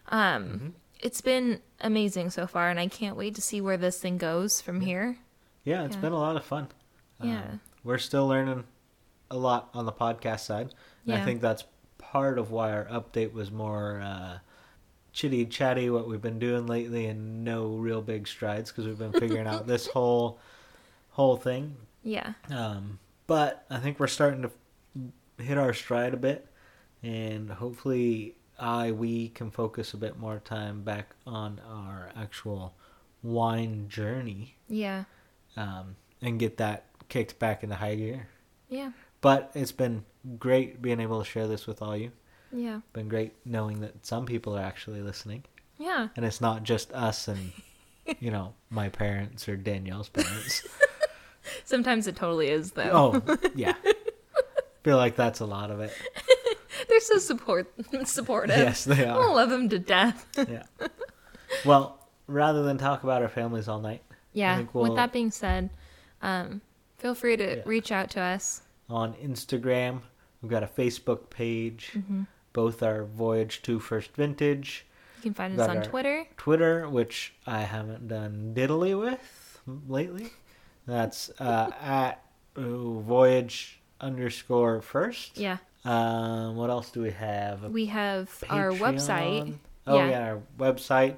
Um, 0.10 0.76
It's 1.00 1.22
been 1.22 1.62
amazing 1.82 2.30
so 2.32 2.48
far, 2.48 2.70
and 2.70 2.80
I 2.80 2.88
can't 2.88 3.16
wait 3.18 3.36
to 3.36 3.42
see 3.42 3.62
where 3.62 3.78
this 3.78 4.00
thing 4.00 4.18
goes 4.18 4.62
from 4.62 4.82
here. 4.82 5.18
Yeah, 5.64 5.84
it's 5.84 5.96
Yeah. 5.96 6.02
been 6.02 6.14
a 6.14 6.18
lot 6.20 6.36
of 6.36 6.44
fun. 6.46 6.68
Yeah. 7.22 7.42
Um, 7.42 7.60
we're 7.84 7.98
still 8.00 8.28
learning 8.28 8.64
a 9.30 9.38
lot 9.38 9.70
on 9.74 9.86
the 9.86 9.92
podcast 9.92 10.40
side. 10.42 10.74
And 11.06 11.14
I 11.16 11.24
think 11.26 11.42
that's 11.42 11.64
part 11.98 12.40
of 12.40 12.50
why 12.50 12.72
our 12.72 12.86
update 12.86 13.34
was 13.34 13.52
more 13.52 14.02
uh, 14.02 14.40
chitty 15.12 15.46
chatty, 15.46 15.90
what 15.90 16.08
we've 16.08 16.22
been 16.22 16.40
doing 16.40 16.66
lately, 16.66 17.06
and 17.06 17.44
no 17.44 17.68
real 17.76 18.02
big 18.02 18.28
strides 18.28 18.72
because 18.72 18.86
we've 18.88 18.98
been 18.98 19.12
figuring 19.14 19.48
out 19.48 19.68
this 19.74 19.88
whole 19.88 20.40
whole 21.12 21.38
thing. 21.38 21.76
Yeah. 22.04 22.34
Um, 22.50 23.00
but 23.28 23.66
I 23.70 23.78
think 23.80 24.00
we're 24.00 24.08
starting 24.08 24.42
to 24.44 24.52
hit 25.38 25.58
our 25.58 25.74
stride 25.74 26.14
a 26.14 26.18
bit, 26.18 26.48
and 27.04 27.50
hopefully, 27.50 28.36
I 28.60 28.92
we 28.92 29.30
can 29.30 29.52
focus 29.52 29.94
a 29.94 29.98
bit 29.98 30.18
more 30.18 30.40
time 30.40 30.84
back 30.84 31.16
on 31.28 31.60
our 31.68 32.10
actual 32.16 32.74
wine 33.24 33.88
journey 33.90 34.56
Yeah. 34.68 35.06
um, 35.58 35.96
and 36.22 36.40
get 36.40 36.58
that 36.58 36.86
kicked 37.10 37.38
back 37.40 37.64
into 37.64 37.76
high 37.76 37.96
gear. 37.96 38.28
Yeah. 38.70 38.92
But 39.22 39.52
it's 39.56 39.72
been 39.72 40.06
great 40.40 40.82
being 40.82 41.00
able 41.00 41.20
to 41.20 41.26
share 41.30 41.48
this 41.48 41.66
with 41.68 41.82
all 41.82 41.98
you. 41.98 42.12
Yeah. 42.52 42.82
Been 42.94 43.10
great 43.10 43.34
knowing 43.46 43.82
that 43.82 44.06
some 44.06 44.26
people 44.26 44.56
are 44.58 44.62
actually 44.64 45.02
listening, 45.02 45.44
Yeah. 45.78 46.08
and 46.16 46.24
it's 46.26 46.40
not 46.42 46.64
just 46.64 46.92
us 46.94 47.28
and 47.28 47.52
you 48.20 48.30
know 48.32 48.54
my 48.70 48.88
parents 48.90 49.50
or 49.50 49.56
Danielle's 49.58 50.10
parents. 50.10 50.66
Sometimes 51.64 52.08
it 52.08 52.16
totally 52.16 52.48
is 52.50 52.72
though. 52.72 52.92
oh 53.28 53.38
yeah, 53.56 53.74
feel 54.86 54.98
like 54.98 55.16
that's 55.16 55.40
a 55.40 55.46
lot 55.46 55.72
of 55.72 55.80
it. 55.80 55.92
They're 56.88 57.00
so 57.00 57.18
support 57.18 57.74
supportive. 58.06 58.56
Yes, 58.58 58.86
they 58.86 59.04
are. 59.04 59.20
I 59.20 59.34
love 59.34 59.50
them 59.50 59.68
to 59.70 59.80
death. 59.80 60.28
yeah. 60.38 60.64
Well, 61.66 62.08
rather 62.28 62.62
than 62.64 62.78
talk 62.78 63.04
about 63.04 63.22
our 63.24 63.28
families 63.30 63.68
all 63.68 63.80
night, 63.80 64.04
yeah. 64.34 64.58
think 64.58 64.74
we'll- 64.76 64.84
With 64.84 64.96
that 64.96 65.12
being 65.12 65.32
said, 65.32 65.72
um, 66.22 66.62
feel 67.00 67.16
free 67.16 67.36
to 67.38 67.58
Yeah. 67.58 67.64
reach 67.66 67.92
out 67.92 68.10
to 68.12 68.22
us. 68.22 68.62
on 68.88 69.16
Instagram, 69.16 70.02
we've 70.44 70.52
got 70.52 70.62
a 70.62 70.68
Facebook 70.68 71.32
page. 71.32 71.90
Mm-hmm. 71.96 72.24
Both 72.54 72.84
are 72.84 73.04
Voyage 73.06 73.64
to 73.64 73.80
First 73.80 74.12
Vintage. 74.16 74.86
You 75.18 75.24
can 75.24 75.34
find 75.34 75.60
us 75.60 75.68
on 75.68 75.82
Twitter. 75.82 76.28
Twitter, 76.38 76.88
which 76.88 77.34
I 77.48 77.62
haven't 77.62 78.08
done 78.08 78.54
diddly 78.56 78.98
with 79.00 79.60
lately. 79.90 80.30
That's 80.86 81.32
uh, 81.40 81.72
at 81.82 82.24
ooh, 82.60 83.02
Voyage 83.08 83.80
underscore 84.06 84.82
first. 84.82 85.38
Yeah. 85.38 85.58
Um, 85.84 86.56
what 86.56 86.70
else 86.70 86.90
do 86.92 87.02
we 87.02 87.12
have? 87.12 87.64
A 87.64 87.70
We 87.70 87.86
have 87.88 88.44
our 88.50 88.72
website. 88.72 89.56
Oh 89.88 89.98
Yeah. 89.98 90.10
yeah. 90.10 90.28
our 90.30 90.42
website, 90.58 91.16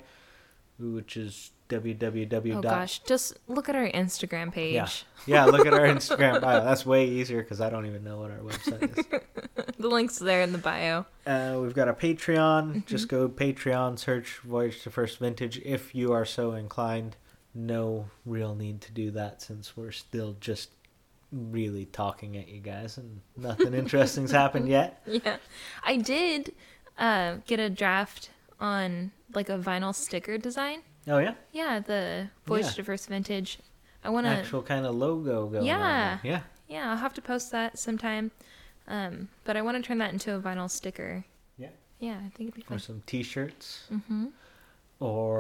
which 0.79 1.15
is 1.17 1.51
www. 1.69 2.55
Oh 2.55 2.61
gosh, 2.61 2.99
just 2.99 3.37
look 3.47 3.67
at 3.69 3.75
our 3.75 3.89
Instagram 3.89 4.51
page. 4.53 4.73
Yeah. 4.73 4.87
Yeah, 5.25 5.45
look 5.45 5.65
at 5.65 5.73
our 5.73 5.85
Instagram 5.85 6.41
bio. 6.41 6.63
That's 6.63 6.85
way 6.85 7.07
easier 7.07 7.41
because 7.41 7.59
I 7.61 7.69
don't 7.69 7.85
even 7.85 8.03
know 8.03 8.19
what 8.19 8.31
our 8.31 8.37
website 8.39 8.97
is. 8.97 9.05
The 9.79 9.89
link's 9.89 10.17
there 10.17 10.41
in 10.41 10.53
the 10.53 10.57
bio. 10.57 11.05
Uh, 11.27 11.59
we've 11.61 11.75
got 11.75 11.87
a 11.87 11.93
Patreon. 11.93 12.63
Mm-hmm. 12.69 12.79
Just 12.87 13.09
go 13.09 13.29
Patreon, 13.29 13.99
search 13.99 14.39
Voyage 14.39 14.81
to 14.81 14.89
First 14.89 15.19
Vintage 15.19 15.59
if 15.63 15.93
you 15.93 16.13
are 16.13 16.25
so 16.25 16.53
inclined. 16.53 17.15
No 17.53 18.09
real 18.25 18.55
need 18.55 18.81
to 18.81 18.91
do 18.91 19.11
that 19.11 19.43
since 19.43 19.77
we're 19.77 19.91
still 19.91 20.35
just 20.39 20.71
really 21.31 21.85
talking 21.85 22.37
at 22.37 22.47
you 22.47 22.59
guys 22.61 22.97
and 22.97 23.21
nothing 23.35 23.73
interesting's 23.73 24.31
happened 24.31 24.67
yet. 24.69 25.01
Yeah. 25.07 25.37
I 25.83 25.97
did 25.97 26.53
uh, 26.97 27.37
get 27.45 27.59
a 27.59 27.69
draft 27.69 28.29
on 28.59 29.11
like 29.33 29.49
a 29.49 29.57
vinyl 29.57 29.93
sticker 29.93 30.37
design. 30.37 30.79
Oh 31.07 31.19
yeah, 31.19 31.35
Yeah, 31.53 31.79
the 31.79 32.29
Voyage 32.45 32.77
Yeah. 32.77 32.83
First 32.83 33.07
Vintage. 33.09 33.59
I 34.03 34.09
want 34.09 34.25
to. 34.25 34.31
actual 34.31 34.61
kind 34.61 34.85
of 34.85 34.95
logo 34.95 35.47
going. 35.47 35.57
on 35.61 35.65
Yeah. 35.65 36.17
yeah. 36.23 36.41
Yeah, 36.67 36.89
I'll 36.91 36.97
have 36.97 37.13
to 37.15 37.21
post 37.21 37.51
that 37.51 37.77
sometime. 37.79 38.31
Um, 38.89 39.29
but 39.45 39.55
I 39.57 39.61
want 39.61 39.77
to 39.77 39.83
turn 39.85 39.97
that 39.99 40.11
into 40.13 40.33
a 40.35 40.39
vinyl 40.39 40.69
sticker. 40.69 41.23
Yeah. 41.57 41.69
Yeah, 41.99 42.15
I 42.25 42.29
think 42.35 42.49
it'd 42.49 42.55
be 42.55 42.61
Or 42.63 42.77
fun. 42.77 42.79
some 42.79 43.03
T-shirts, 43.05 43.87
Mm-hmm. 43.91 44.27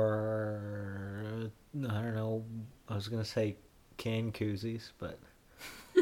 or 0.07 1.51
I 1.75 2.01
don't 2.01 2.15
know. 2.15 2.43
I 2.89 2.95
was 2.95 3.07
gonna 3.07 3.25
say 3.25 3.55
can 3.97 4.31
koozies, 4.31 4.91
but 4.99 5.19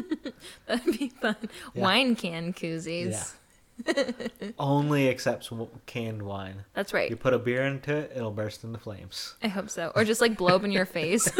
That'd 0.66 0.98
be 0.98 1.08
fun. 1.08 1.36
Yeah. 1.74 1.82
Wine 1.82 2.16
can 2.16 2.52
koozies. 2.52 3.10
Yeah. 3.12 4.04
only 4.58 5.08
accepts 5.10 5.50
canned 5.84 6.22
wine. 6.22 6.64
That's 6.74 6.94
right. 6.94 7.10
You 7.10 7.16
put 7.16 7.34
a 7.34 7.38
beer 7.38 7.62
into 7.64 7.94
it, 7.94 8.12
it'll 8.16 8.30
burst 8.30 8.64
into 8.64 8.78
flames. 8.78 9.34
I 9.42 9.48
hope 9.48 9.68
so. 9.68 9.92
Or 9.94 10.02
just 10.04 10.20
like 10.22 10.36
blow 10.36 10.56
up 10.56 10.64
in 10.64 10.70
your 10.72 10.86
face. 10.86 11.30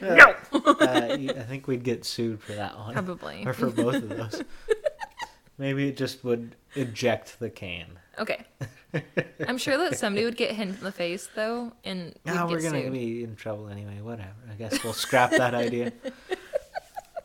no. 0.00 0.34
uh, 0.52 1.16
I 1.18 1.44
think 1.46 1.66
we'd 1.66 1.84
get 1.84 2.04
sued 2.04 2.42
for 2.42 2.52
that 2.52 2.78
one, 2.78 2.94
Probably. 2.94 3.44
or 3.46 3.52
for 3.52 3.68
both 3.70 3.96
of 3.96 4.08
those. 4.08 4.42
Maybe 5.58 5.88
it 5.88 5.96
just 5.96 6.24
would 6.24 6.56
eject 6.74 7.38
the 7.38 7.50
can. 7.50 7.86
Okay. 8.18 8.44
I'm 9.46 9.58
sure 9.58 9.76
that 9.76 9.98
somebody 9.98 10.24
would 10.24 10.36
get 10.36 10.52
hit 10.52 10.68
in 10.68 10.80
the 10.80 10.92
face 10.92 11.28
though, 11.34 11.72
and 11.84 12.14
Ah, 12.26 12.46
we're 12.48 12.62
gonna 12.62 12.82
sued. 12.82 12.92
be 12.92 13.24
in 13.24 13.36
trouble 13.36 13.68
anyway. 13.68 14.00
Whatever. 14.00 14.30
I 14.50 14.54
guess 14.54 14.82
we'll 14.84 14.92
scrap 14.92 15.32
that 15.32 15.52
idea. 15.54 15.92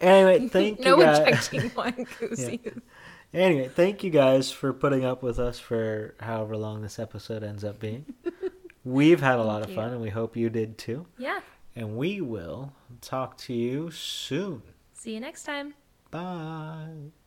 Anyway, 0.01 0.47
thank 0.51 0.79
no 0.79 0.97
you 0.97 1.03
guys. 1.03 1.19
ejecting 1.49 1.71
wine 1.75 2.05
koozies. 2.19 2.81
Anyway, 3.33 3.69
thank 3.73 4.03
you 4.03 4.09
guys 4.09 4.51
for 4.51 4.73
putting 4.73 5.05
up 5.05 5.21
with 5.21 5.37
us 5.39 5.59
for 5.59 6.15
however 6.19 6.57
long 6.57 6.81
this 6.81 6.97
episode 6.97 7.43
ends 7.43 7.63
up 7.63 7.79
being. 7.79 8.05
We've 8.83 9.21
had 9.21 9.37
a 9.37 9.43
lot 9.43 9.61
of 9.61 9.71
fun, 9.73 9.91
and 9.91 10.01
we 10.01 10.09
hope 10.09 10.35
you 10.35 10.49
did 10.49 10.77
too. 10.77 11.05
Yeah. 11.17 11.41
And 11.75 11.95
we 11.97 12.21
will 12.21 12.73
talk 13.01 13.37
to 13.39 13.53
you 13.53 13.91
soon. 13.91 14.63
See 14.93 15.13
you 15.13 15.19
next 15.19 15.43
time. 15.43 15.75
Bye. 16.09 17.11